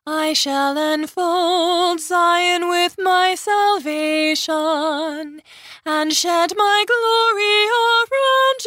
I 0.05 0.33
shall 0.33 0.77
enfold 0.77 2.01
Zion 2.01 2.69
with 2.69 2.97
my 2.99 3.37
salvation, 3.37 4.51
and 5.87 6.13
shed 6.13 6.55
my 6.57 6.85
glory 6.93 7.69
around 7.87 8.59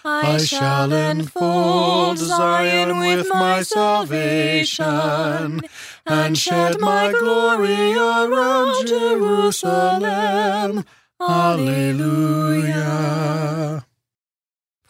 I 0.05 0.39
shall 0.45 0.93
enfold 0.93 2.19
Zion 2.19 2.99
with 2.99 3.27
my 3.29 3.63
salvation, 3.63 4.87
and 6.07 6.39
shed 6.39 6.79
my 6.79 7.13
glory 7.13 7.95
around 7.95 8.87
Jerusalem. 8.87 10.85
Alleluia. 11.21 12.83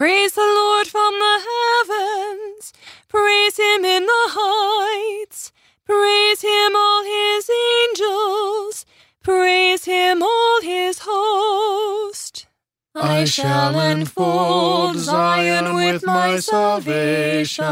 Praise 0.02 0.34
the 0.34 0.40
Lord 0.40 0.88
from 0.88 1.14
the 1.20 1.38
heavens. 1.48 2.72
Praise 3.06 3.56
him 3.56 3.84
in 3.84 4.04
the 4.04 4.24
heights. 4.34 5.52
Praise 5.86 6.42
him, 6.42 6.74
all 6.74 7.04
his 7.04 7.48
angels. 7.78 8.84
Praise 9.22 9.84
him, 9.84 10.20
all 10.20 10.60
his 10.60 11.02
host. 11.04 12.48
I 12.96 13.24
shall 13.26 13.78
enfold 13.78 14.96
Zion 14.96 15.76
with 15.76 16.04
my 16.04 16.40
salvation, 16.40 17.62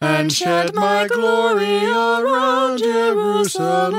and 0.00 0.32
shed 0.32 0.72
my 0.72 1.08
glory 1.08 1.84
around 1.84 2.78
Jerusalem. 2.78 3.96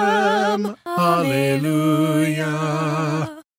Alleluia. 0.85 2.45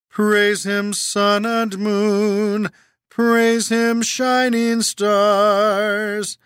Praise 0.08 0.64
him, 0.64 0.94
sun 0.94 1.44
and 1.44 1.78
moon. 1.78 2.70
Praise 3.10 3.68
him, 3.68 4.02
shining 4.02 4.82
stars. 4.82 6.38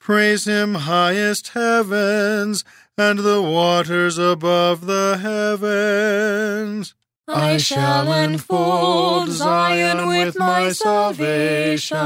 Praise 0.00 0.46
him, 0.46 0.74
highest 0.74 1.48
heavens, 1.48 2.64
and 2.96 3.20
the 3.20 3.40
waters 3.40 4.18
above 4.18 4.86
the 4.86 5.18
heavens. 5.22 6.96
I 7.28 7.58
shall 7.58 8.12
enfold 8.12 9.28
Zion 9.30 10.08
with 10.08 10.36
my 10.36 10.70
salvation, 10.72 12.00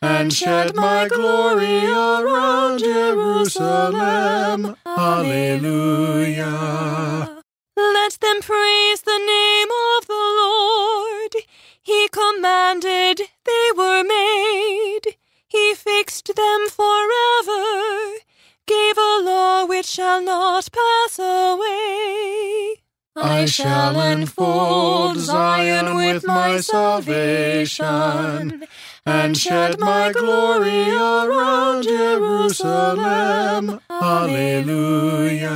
and 0.00 0.32
shed 0.32 0.76
my 0.76 1.08
glory 1.08 1.86
around 1.86 2.78
Jerusalem. 2.78 4.76
Alleluia. 4.86 6.52
Let 7.74 8.12
them 8.20 8.40
praise 8.42 9.02
the 9.02 9.18
name 9.18 9.68
of 9.98 10.06
the 10.06 10.12
Lord. 10.12 11.34
He 11.82 12.08
commanded, 12.08 13.20
they 13.44 13.70
were 13.76 14.04
made. 14.04 15.16
He 15.48 15.74
fixed 15.74 16.34
them 16.34 16.68
forever, 16.68 18.14
gave 18.66 18.96
a 18.96 19.18
law 19.22 19.66
which 19.66 19.86
shall 19.86 20.22
not 20.22 20.68
pass 20.70 21.18
away. 21.18 22.76
I 23.16 23.44
shall 23.46 24.00
enfold 24.00 25.18
Zion 25.18 25.96
with 25.96 26.24
my 26.24 26.60
salvation, 26.60 27.82
and 29.04 29.36
shed 29.36 29.80
my 29.80 30.12
glory 30.12 30.90
around 30.92 31.82
Jerusalem. 31.82 33.80
Alleluia. 33.90 35.48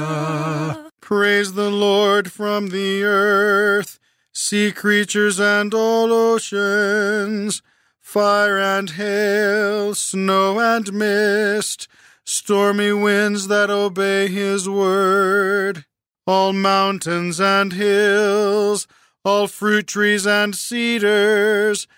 Praise 1.00 1.52
the 1.52 1.70
Lord 1.70 2.32
from 2.32 2.68
the 2.70 3.04
earth, 3.04 4.00
sea 4.38 4.70
creatures 4.70 5.40
and 5.40 5.72
all 5.72 6.12
oceans, 6.12 7.62
fire 8.02 8.58
and 8.58 8.90
hail, 8.90 9.94
snow 9.94 10.60
and 10.60 10.92
mist, 10.92 11.88
stormy 12.22 12.92
winds 12.92 13.48
that 13.48 13.70
obey 13.70 14.28
his 14.28 14.68
word, 14.68 15.86
all 16.26 16.52
mountains 16.52 17.40
and 17.40 17.72
hills, 17.72 18.86
all 19.24 19.46
fruit 19.46 19.86
trees 19.86 20.26
and 20.26 20.54
cedars, 20.54 21.88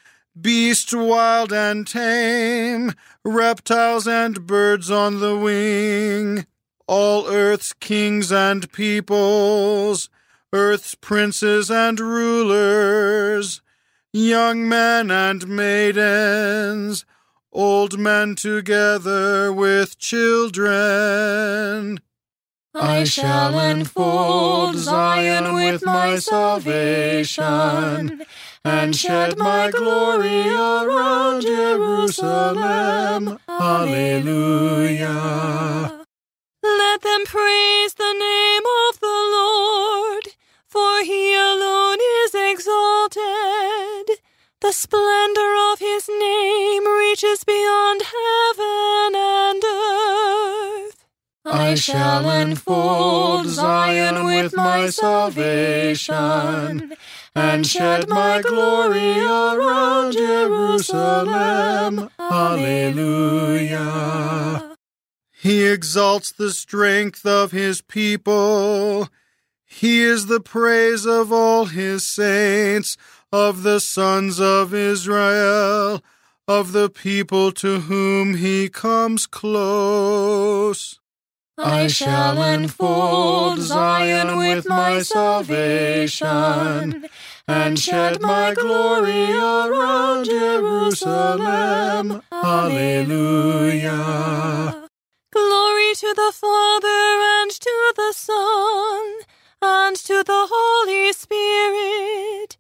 beasts 0.41 0.95
wild 0.95 1.53
and 1.53 1.89
tame, 1.89 2.95
reptiles 3.25 4.07
and 4.07 4.47
birds 4.47 4.93
on 4.93 5.19
the 5.19 5.37
wing, 5.37 6.47
all 6.87 7.27
earth's 7.27 7.73
kings 7.73 8.31
and 8.31 8.71
peoples, 8.71 10.09
earth's 10.53 10.95
princes 10.95 11.71
and 11.71 11.99
rulers, 12.01 13.63
young 14.13 14.69
men 14.69 15.11
and 15.11 15.49
maidens, 15.49 17.07
old 17.53 17.99
men 17.99 18.35
together 18.35 19.51
with 19.53 19.99
children. 19.99 22.01
I 22.75 23.05
shall 23.05 23.59
enfold 23.59 24.77
Zion 24.77 25.55
with 25.55 25.83
my 25.85 26.19
salvation 26.19 28.23
and 28.65 28.95
shed 28.95 29.39
my 29.39 29.71
glory 29.71 30.49
around 30.49 31.43
Jerusalem. 31.43 33.39
Alleluia. 33.49 35.09
Let 36.63 37.03
them 37.03 37.25
praise 37.25 37.95
the 37.95 38.13
name 38.13 38.63
of 38.89 39.01
the 39.01 39.07
Lord, 39.07 40.29
for 40.69 41.03
he 41.03 41.35
alone 41.35 41.99
is 42.25 42.35
exalted. 42.35 44.19
The 44.61 44.73
splendor 44.73 45.55
of 45.73 45.79
his 45.79 46.09
name 46.09 46.87
reaches 46.87 47.45
beyond 47.45 48.03
heaven 48.03 49.15
and 49.15 49.65
earth. 49.65 51.07
I 51.47 51.75
shall 51.75 52.29
enfold 52.29 53.47
Zion 53.47 54.27
with 54.27 54.55
my 54.55 54.91
salvation 54.91 56.19
and 57.35 57.67
shed 57.67 58.09
my 58.11 58.43
glory 58.43 59.21
around 59.21 60.13
Jerusalem. 60.13 62.11
Alleluia. 62.21 63.79
He 65.41 65.65
exalts 65.67 66.33
the 66.33 66.51
strength 66.51 67.25
of 67.25 67.53
his 67.53 67.81
people. 67.81 69.09
He 69.69 70.03
is 70.03 70.27
the 70.27 70.41
praise 70.41 71.07
of 71.07 71.31
all 71.31 71.67
his 71.67 72.05
saints, 72.05 72.97
of 73.31 73.63
the 73.63 73.79
sons 73.81 74.41
of 74.41 74.73
Israel, 74.73 76.03
of 76.49 76.73
the 76.73 76.89
people 76.89 77.53
to 77.53 77.81
whom 77.81 78.35
he 78.37 78.71
comes 78.71 79.27
close. 79.27 80.99
I 81.59 81.89
shall 81.89 82.43
enfold 82.43 83.61
Zion 83.61 84.39
with 84.39 84.67
my 84.67 85.03
salvation 85.03 86.27
and 87.47 87.79
shed 87.79 88.23
my 88.23 88.55
glory 88.55 89.33
around 89.33 90.25
Jerusalem. 90.25 92.23
Alleluia. 92.33 93.93
Glory 95.31 95.95
to 95.95 96.15
the 96.15 96.33
Father 96.33 97.21
and 97.43 97.51
to 97.51 97.93
the 97.97 98.13
Son 98.13 99.19
and 99.87 99.97
to 99.97 100.25
the 100.25 100.47
Holy 100.51 101.13
Spirit, 101.13 102.57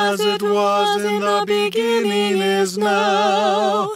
as 0.00 0.20
it 0.20 0.42
was 0.42 1.04
in 1.04 1.20
the 1.20 1.44
beginning, 1.46 2.38
is 2.42 2.76
now, 2.76 3.92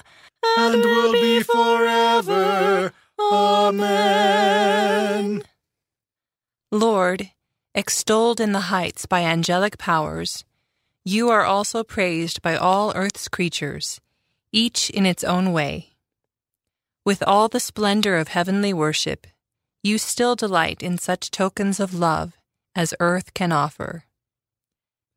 and 0.58 0.82
will 0.82 1.12
be 1.12 1.42
forever. 1.42 2.92
Amen. 3.20 4.62
Lord, 6.70 7.30
extolled 7.74 8.40
in 8.40 8.52
the 8.52 8.68
heights 8.74 9.06
by 9.06 9.22
angelic 9.22 9.76
powers, 9.76 10.44
you 11.04 11.30
are 11.30 11.44
also 11.44 11.82
praised 11.82 12.42
by 12.42 12.54
all 12.56 12.92
earth's 12.94 13.28
creatures, 13.28 14.00
each 14.52 14.88
in 14.88 15.04
its 15.04 15.24
own 15.24 15.52
way. 15.52 15.96
With 17.04 17.24
all 17.26 17.48
the 17.48 17.60
splendor 17.60 18.16
of 18.16 18.28
heavenly 18.28 18.72
worship, 18.72 19.26
you 19.82 19.98
still 19.98 20.36
delight 20.36 20.80
in 20.80 20.96
such 20.96 21.32
tokens 21.32 21.80
of 21.80 21.92
love 21.92 22.38
as 22.74 22.94
earth 23.00 23.34
can 23.34 23.52
offer. 23.52 24.04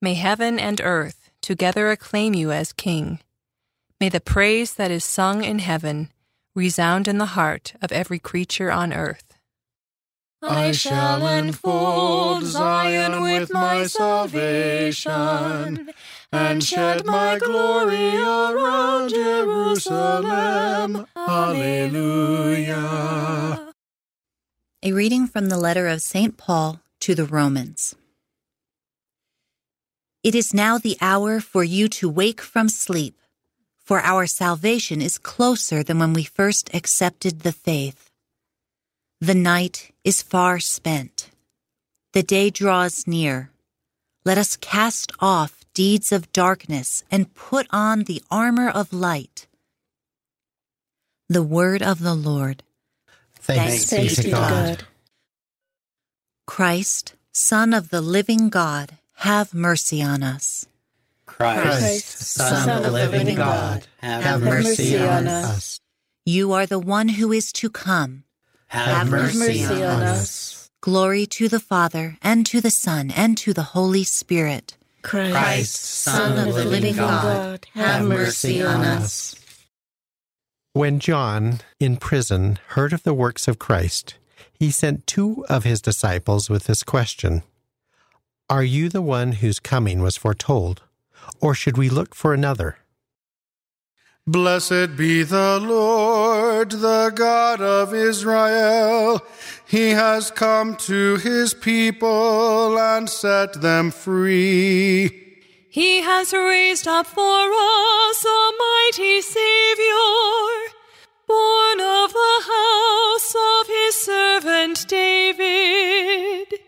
May 0.02 0.14
heaven 0.16 0.60
and 0.60 0.82
earth 0.82 1.30
together 1.42 1.90
acclaim 1.90 2.34
you 2.34 2.52
as 2.52 2.74
King. 2.74 3.20
May 4.00 4.10
the 4.10 4.20
praise 4.20 4.74
that 4.76 4.92
is 4.92 5.06
sung 5.06 5.44
in 5.44 5.60
heaven 5.60 6.12
resound 6.54 7.08
in 7.08 7.18
the 7.18 7.38
heart 7.38 7.74
of 7.82 7.92
every 7.92 8.20
creature 8.20 8.72
on 8.72 8.94
earth. 8.94 9.38
I 10.42 10.72
shall 10.74 11.26
enfold 11.26 12.44
Zion 12.44 13.22
with 13.22 13.52
my 13.52 13.88
salvation 13.88 15.14
and 16.32 16.64
shed 16.64 17.06
my 17.06 17.40
glory 17.40 18.16
around 18.18 19.10
Jerusalem. 19.10 21.08
Alleluia. 21.16 22.76
A 24.84 24.92
reading 24.92 25.26
from 25.26 25.50
the 25.50 25.58
letter 25.58 25.88
of 25.88 26.02
St. 26.02 26.38
Paul 26.38 26.80
to 27.06 27.14
the 27.14 27.26
Romans. 27.26 27.96
It 30.24 30.34
is 30.34 30.56
now 30.56 30.80
the 30.80 30.98
hour 31.00 31.40
for 31.40 31.64
you 31.64 31.88
to 32.00 32.10
wake 32.10 32.42
from 32.42 32.68
sleep, 32.68 33.16
for 33.78 34.00
our 34.02 34.26
salvation 34.26 35.04
is 35.04 35.20
closer 35.20 35.84
than 35.84 36.00
when 36.00 36.14
we 36.14 36.24
first 36.24 36.74
accepted 36.74 37.42
the 37.42 37.52
faith. 37.52 38.10
The 39.22 39.36
night 39.36 39.92
is 40.04 40.24
far 40.24 40.60
spent. 40.60 41.30
The 42.14 42.24
day 42.24 42.50
draws 42.50 43.06
near. 43.06 43.52
Let 44.26 44.40
us 44.40 44.58
cast 44.58 45.12
off 45.20 45.64
deeds 45.76 46.12
of 46.12 46.34
darkness 46.34 47.04
and 47.12 47.36
put 47.36 47.68
on 47.70 48.06
the 48.06 48.24
armor 48.32 48.68
of 48.68 48.92
light. 48.92 49.46
The 51.30 51.44
word 51.44 51.84
of 51.84 52.00
the 52.00 52.16
Lord. 52.16 52.64
Thanks, 53.36 53.92
be 53.92 54.10
to 54.10 54.32
God. 54.32 54.86
Christ, 56.46 57.16
Son 57.32 57.74
of 57.74 57.90
the 57.90 58.02
living 58.02 58.50
God, 58.50 58.98
have 59.16 59.54
mercy 59.54 60.02
on 60.02 60.24
us. 60.24 60.68
Christ, 61.26 62.06
Son 62.08 62.70
of 62.70 62.84
the 62.84 62.92
living 62.92 63.36
God, 63.36 63.88
have 64.02 64.42
mercy 64.42 64.98
on 64.98 65.28
us. 65.28 65.80
You 66.26 66.54
are 66.54 66.66
the 66.66 66.80
one 66.80 67.10
who 67.10 67.32
is 67.32 67.52
to 67.54 67.70
come. 67.70 68.24
Have 68.68 69.10
mercy 69.10 69.64
on 69.64 70.04
us. 70.04 70.70
Glory 70.82 71.26
to 71.26 71.50
the 71.50 71.60
Father, 71.60 72.18
and 72.22 72.46
to 72.46 72.62
the 72.62 72.72
Son, 72.72 73.12
and 73.12 73.38
to 73.40 73.54
the 73.54 73.74
Holy 73.74 74.04
Spirit. 74.04 74.78
Christ, 75.02 75.76
Son 75.76 76.48
of 76.48 76.54
the 76.54 76.66
living 76.66 76.96
God, 76.96 77.66
have 77.74 78.06
mercy 78.08 78.64
on 78.64 78.82
us. 78.86 79.36
When 80.74 81.00
John, 81.00 81.62
in 81.80 81.98
prison, 81.98 82.60
heard 82.70 82.92
of 82.94 83.04
the 83.04 83.14
works 83.14 83.48
of 83.48 83.60
Christ, 83.60 84.16
he 84.58 84.72
sent 84.72 85.08
two 85.08 85.46
of 85.50 85.64
his 85.64 85.82
disciples 85.82 86.50
with 86.50 86.66
this 86.66 86.84
question 86.84 87.44
Are 88.50 88.64
you 88.64 88.90
the 88.90 89.02
one 89.02 89.34
whose 89.34 89.60
coming 89.60 90.02
was 90.02 90.18
foretold, 90.18 90.82
or 91.40 91.54
should 91.54 91.78
we 91.78 91.90
look 91.90 92.16
for 92.16 92.34
another? 92.34 92.78
Blessed 94.28 94.98
be 94.98 95.22
the 95.22 95.60
Lord, 95.60 96.72
the 96.72 97.12
God 97.14 97.62
of 97.62 97.94
Israel. 97.94 99.22
He 99.68 99.92
has 99.92 100.32
come 100.32 100.76
to 100.78 101.18
his 101.18 101.54
people 101.54 102.80
and 102.80 103.08
set 103.08 103.62
them 103.62 103.92
free. 103.92 105.26
He 105.70 106.02
has 106.02 106.34
raised 106.34 106.88
up 106.88 107.06
for 107.06 107.22
us 107.22 108.26
a 108.26 108.52
mighty 108.58 109.22
Savior, 109.22 110.75
born 111.28 111.80
of 111.80 112.14
the 112.14 112.38
house 112.54 113.36
of 113.36 113.68
his 113.68 113.96
servant 113.96 114.88
David. 114.88 116.60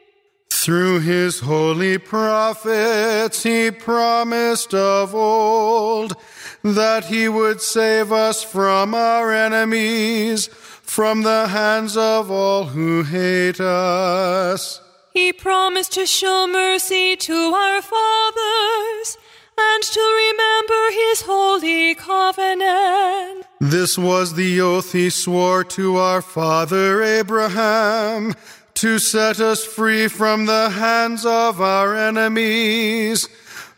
Through 0.50 1.00
his 1.00 1.40
holy 1.40 1.98
prophets, 1.98 3.44
he 3.44 3.72
promised 3.72 4.74
of 4.74 5.16
old 5.16 6.16
that 6.64 7.06
he 7.06 7.30
would 7.30 7.62
save 7.62 8.12
us 8.12 8.44
from 8.44 8.94
our 8.94 9.32
enemies, 9.32 10.48
from 10.48 11.22
the 11.22 11.48
hands 11.48 11.96
of 11.96 12.30
all 12.30 12.66
who 12.66 13.04
hate 13.04 13.62
us. 13.62 14.82
He 15.14 15.32
promised 15.32 15.94
to 15.94 16.06
show 16.06 16.48
mercy 16.48 17.16
to 17.16 17.34
our 17.34 17.82
fathers 17.82 19.18
and 19.58 19.84
to 19.84 20.00
remember 20.00 20.92
his 20.92 21.22
holy 21.22 21.96
covenant. 21.96 23.46
This 23.60 23.98
was 23.98 24.36
the 24.36 24.62
oath 24.62 24.92
he 24.92 25.10
swore 25.10 25.64
to 25.64 25.98
our 25.98 26.22
father 26.22 27.02
Abraham 27.02 28.36
to 28.76 29.00
set 29.00 29.40
us 29.40 29.66
free 29.66 30.08
from 30.08 30.46
the 30.46 30.70
hands 30.70 31.26
of 31.26 31.60
our 31.60 31.96
enemies, 31.96 33.28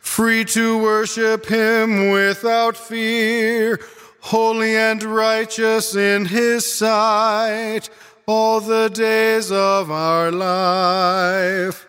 free 0.02 0.44
to 0.44 0.78
worship 0.78 1.46
him 1.46 2.12
without 2.12 2.76
fear, 2.76 3.80
holy 4.20 4.76
and 4.76 5.02
righteous 5.04 5.96
in 5.96 6.26
his 6.26 6.70
sight 6.70 7.90
all 8.26 8.60
the 8.60 8.90
days 8.90 9.52
of 9.52 9.90
our 9.90 10.32
life. 10.32 11.89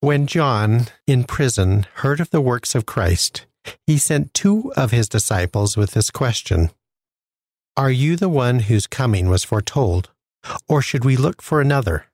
When 0.00 0.26
John, 0.26 0.88
in 1.06 1.24
prison, 1.24 1.86
heard 1.94 2.20
of 2.20 2.30
the 2.30 2.42
works 2.42 2.74
of 2.74 2.84
Christ, 2.84 3.46
he 3.86 3.96
sent 3.96 4.34
two 4.34 4.70
of 4.76 4.90
his 4.90 5.08
disciples 5.08 5.74
with 5.76 5.92
this 5.92 6.10
question 6.10 6.70
Are 7.78 7.90
you 7.90 8.16
the 8.16 8.28
one 8.28 8.60
whose 8.60 8.86
coming 8.86 9.30
was 9.30 9.42
foretold, 9.42 10.10
or 10.68 10.82
should 10.82 11.04
we 11.04 11.16
look 11.16 11.40
for 11.40 11.62
another? 11.62 12.06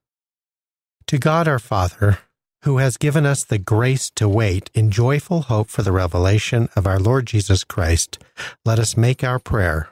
To 1.08 1.18
God 1.18 1.48
our 1.48 1.58
Father, 1.58 2.20
who 2.62 2.78
has 2.78 2.96
given 2.96 3.26
us 3.26 3.42
the 3.42 3.58
grace 3.58 4.10
to 4.10 4.28
wait 4.28 4.70
in 4.74 4.92
joyful 4.92 5.42
hope 5.42 5.68
for 5.68 5.82
the 5.82 5.92
revelation 5.92 6.68
of 6.76 6.86
our 6.86 7.00
Lord 7.00 7.26
Jesus 7.26 7.64
Christ, 7.64 8.22
let 8.64 8.78
us 8.78 8.96
make 8.96 9.24
our 9.24 9.40
prayer. 9.40 9.88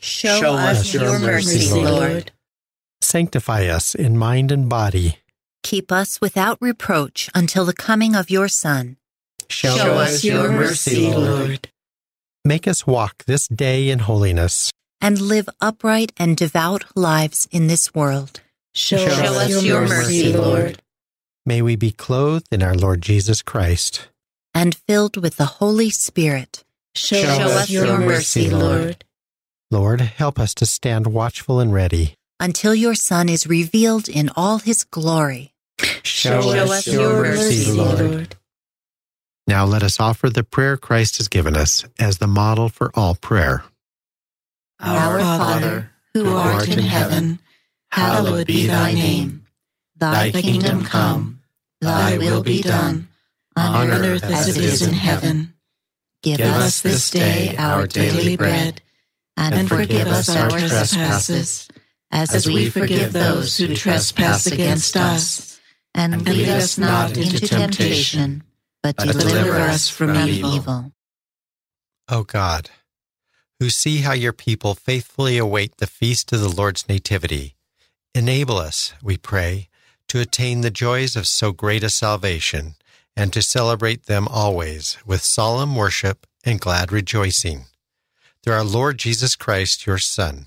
Show, 0.00 0.40
Show 0.40 0.54
us 0.54 0.92
your 0.92 1.20
mercy, 1.20 1.72
Lord. 1.72 1.88
Lord. 1.88 2.32
Sanctify 3.00 3.66
us 3.66 3.94
in 3.94 4.18
mind 4.18 4.50
and 4.50 4.68
body 4.68 5.18
Keep 5.62 5.92
us 5.92 6.20
without 6.20 6.58
reproach 6.60 7.28
until 7.34 7.64
the 7.64 7.72
coming 7.72 8.14
of 8.14 8.30
your 8.30 8.48
Son. 8.48 8.96
Show, 9.48 9.76
Show 9.76 9.94
us 9.94 10.24
your 10.24 10.50
mercy, 10.50 11.10
Lord. 11.12 11.68
Make 12.44 12.68
us 12.68 12.86
walk 12.86 13.24
this 13.24 13.48
day 13.48 13.90
in 13.90 14.00
holiness. 14.00 14.70
And 15.00 15.20
live 15.20 15.48
upright 15.60 16.12
and 16.16 16.36
devout 16.36 16.84
lives 16.96 17.48
in 17.50 17.66
this 17.66 17.94
world. 17.94 18.40
Show, 18.74 18.96
Show 18.96 19.34
us 19.34 19.62
your 19.62 19.86
mercy, 19.86 20.32
Lord. 20.32 20.82
May 21.46 21.62
we 21.62 21.76
be 21.76 21.92
clothed 21.92 22.48
in 22.52 22.62
our 22.62 22.74
Lord 22.74 23.00
Jesus 23.00 23.42
Christ. 23.42 24.08
And 24.54 24.74
filled 24.74 25.16
with 25.16 25.36
the 25.36 25.46
Holy 25.46 25.90
Spirit. 25.90 26.64
Show, 26.94 27.22
Show 27.22 27.42
us 27.42 27.70
your 27.70 27.98
mercy, 27.98 28.50
Lord. 28.50 29.04
Lord, 29.70 30.00
help 30.00 30.38
us 30.38 30.54
to 30.54 30.66
stand 30.66 31.06
watchful 31.06 31.60
and 31.60 31.72
ready 31.72 32.17
until 32.40 32.74
your 32.74 32.94
Son 32.94 33.28
is 33.28 33.46
revealed 33.46 34.08
in 34.08 34.30
all 34.36 34.58
his 34.58 34.84
glory. 34.84 35.52
Show, 36.02 36.42
Show 36.42 36.72
us 36.72 36.86
your 36.86 37.22
mercy, 37.22 37.70
Lord. 37.72 38.36
Now 39.46 39.64
let 39.64 39.82
us 39.82 39.98
offer 39.98 40.28
the 40.28 40.44
prayer 40.44 40.76
Christ 40.76 41.16
has 41.18 41.28
given 41.28 41.56
us 41.56 41.84
as 41.98 42.18
the 42.18 42.26
model 42.26 42.68
for 42.68 42.90
all 42.94 43.14
prayer. 43.14 43.64
Our 44.80 45.20
Father, 45.20 45.90
who 46.14 46.34
art 46.34 46.68
in 46.68 46.80
heaven, 46.80 47.38
hallowed 47.90 48.46
be 48.46 48.66
thy 48.66 48.92
name. 48.92 49.46
Thy 49.96 50.30
kingdom 50.30 50.84
come, 50.84 51.40
thy 51.80 52.18
will 52.18 52.42
be 52.42 52.62
done, 52.62 53.08
on 53.56 53.90
earth 53.90 54.22
as 54.22 54.56
it 54.56 54.62
is 54.62 54.82
in 54.82 54.94
heaven. 54.94 55.54
Give 56.22 56.40
us 56.40 56.82
this 56.82 57.10
day 57.10 57.56
our 57.56 57.86
daily 57.86 58.36
bread, 58.36 58.82
and 59.36 59.68
forgive 59.68 60.08
us 60.08 60.28
our 60.28 60.50
trespasses 60.50 61.68
as, 62.10 62.34
as 62.34 62.46
we 62.46 62.70
forgive 62.70 63.12
those 63.12 63.56
who 63.56 63.74
trespass 63.74 64.46
against 64.46 64.96
us. 64.96 65.60
And 65.94 66.24
lead 66.24 66.48
us 66.48 66.78
not 66.78 67.16
into 67.16 67.40
temptation, 67.40 68.44
but 68.82 68.96
deliver 68.96 69.56
us 69.56 69.88
from 69.88 70.16
evil. 70.16 70.92
O 72.10 72.18
oh 72.18 72.24
God, 72.24 72.70
who 73.58 73.68
see 73.70 73.98
how 73.98 74.12
your 74.12 74.32
people 74.32 74.74
faithfully 74.74 75.38
await 75.38 75.78
the 75.78 75.86
feast 75.86 76.32
of 76.32 76.40
the 76.40 76.48
Lord's 76.48 76.88
Nativity, 76.88 77.56
enable 78.14 78.56
us, 78.56 78.94
we 79.02 79.16
pray, 79.16 79.68
to 80.08 80.20
attain 80.20 80.60
the 80.60 80.70
joys 80.70 81.16
of 81.16 81.26
so 81.26 81.52
great 81.52 81.82
a 81.82 81.90
salvation, 81.90 82.76
and 83.16 83.32
to 83.32 83.42
celebrate 83.42 84.06
them 84.06 84.28
always 84.28 84.96
with 85.04 85.22
solemn 85.22 85.74
worship 85.74 86.26
and 86.44 86.60
glad 86.60 86.92
rejoicing. 86.92 87.64
Through 88.42 88.54
our 88.54 88.64
Lord 88.64 88.98
Jesus 88.98 89.34
Christ, 89.34 89.86
your 89.86 89.98
Son, 89.98 90.46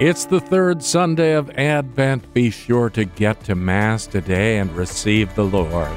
It's 0.00 0.24
the 0.24 0.40
third 0.40 0.82
Sunday 0.82 1.34
of 1.34 1.50
Advent. 1.50 2.32
Be 2.32 2.48
sure 2.48 2.88
to 2.88 3.04
get 3.04 3.44
to 3.44 3.54
Mass 3.54 4.06
today 4.06 4.56
and 4.56 4.74
receive 4.74 5.34
the 5.34 5.44
Lord. 5.44 5.94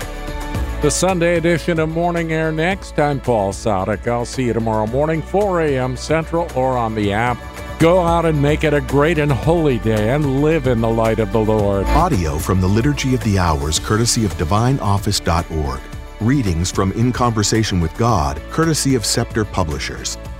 The 0.81 0.91
Sunday 0.91 1.37
edition 1.37 1.79
of 1.79 1.87
Morning 1.87 2.33
Air 2.33 2.51
next. 2.51 2.99
I'm 2.99 3.21
Paul 3.21 3.53
Sadek. 3.53 4.05
I'll 4.05 4.25
see 4.25 4.43
you 4.43 4.51
tomorrow 4.51 4.87
morning, 4.87 5.21
4 5.21 5.61
a.m. 5.61 5.95
Central 5.95 6.51
or 6.53 6.77
on 6.77 6.95
the 6.95 7.13
app. 7.13 7.37
Go 7.79 8.01
out 8.01 8.25
and 8.25 8.41
make 8.41 8.65
it 8.65 8.73
a 8.73 8.81
great 8.81 9.19
and 9.19 9.31
holy 9.31 9.79
day 9.79 10.09
and 10.09 10.41
live 10.41 10.67
in 10.67 10.81
the 10.81 10.89
light 10.89 11.19
of 11.19 11.31
the 11.31 11.39
Lord. 11.39 11.85
Audio 11.85 12.37
from 12.37 12.59
the 12.59 12.67
Liturgy 12.67 13.15
of 13.15 13.23
the 13.23 13.39
Hours, 13.39 13.79
courtesy 13.79 14.25
of 14.25 14.33
DivineOffice.org. 14.33 15.79
Readings 16.19 16.69
from 16.69 16.91
In 16.91 17.13
Conversation 17.13 17.79
with 17.79 17.97
God, 17.97 18.41
courtesy 18.51 18.95
of 18.95 19.05
Scepter 19.05 19.45
Publishers. 19.45 20.17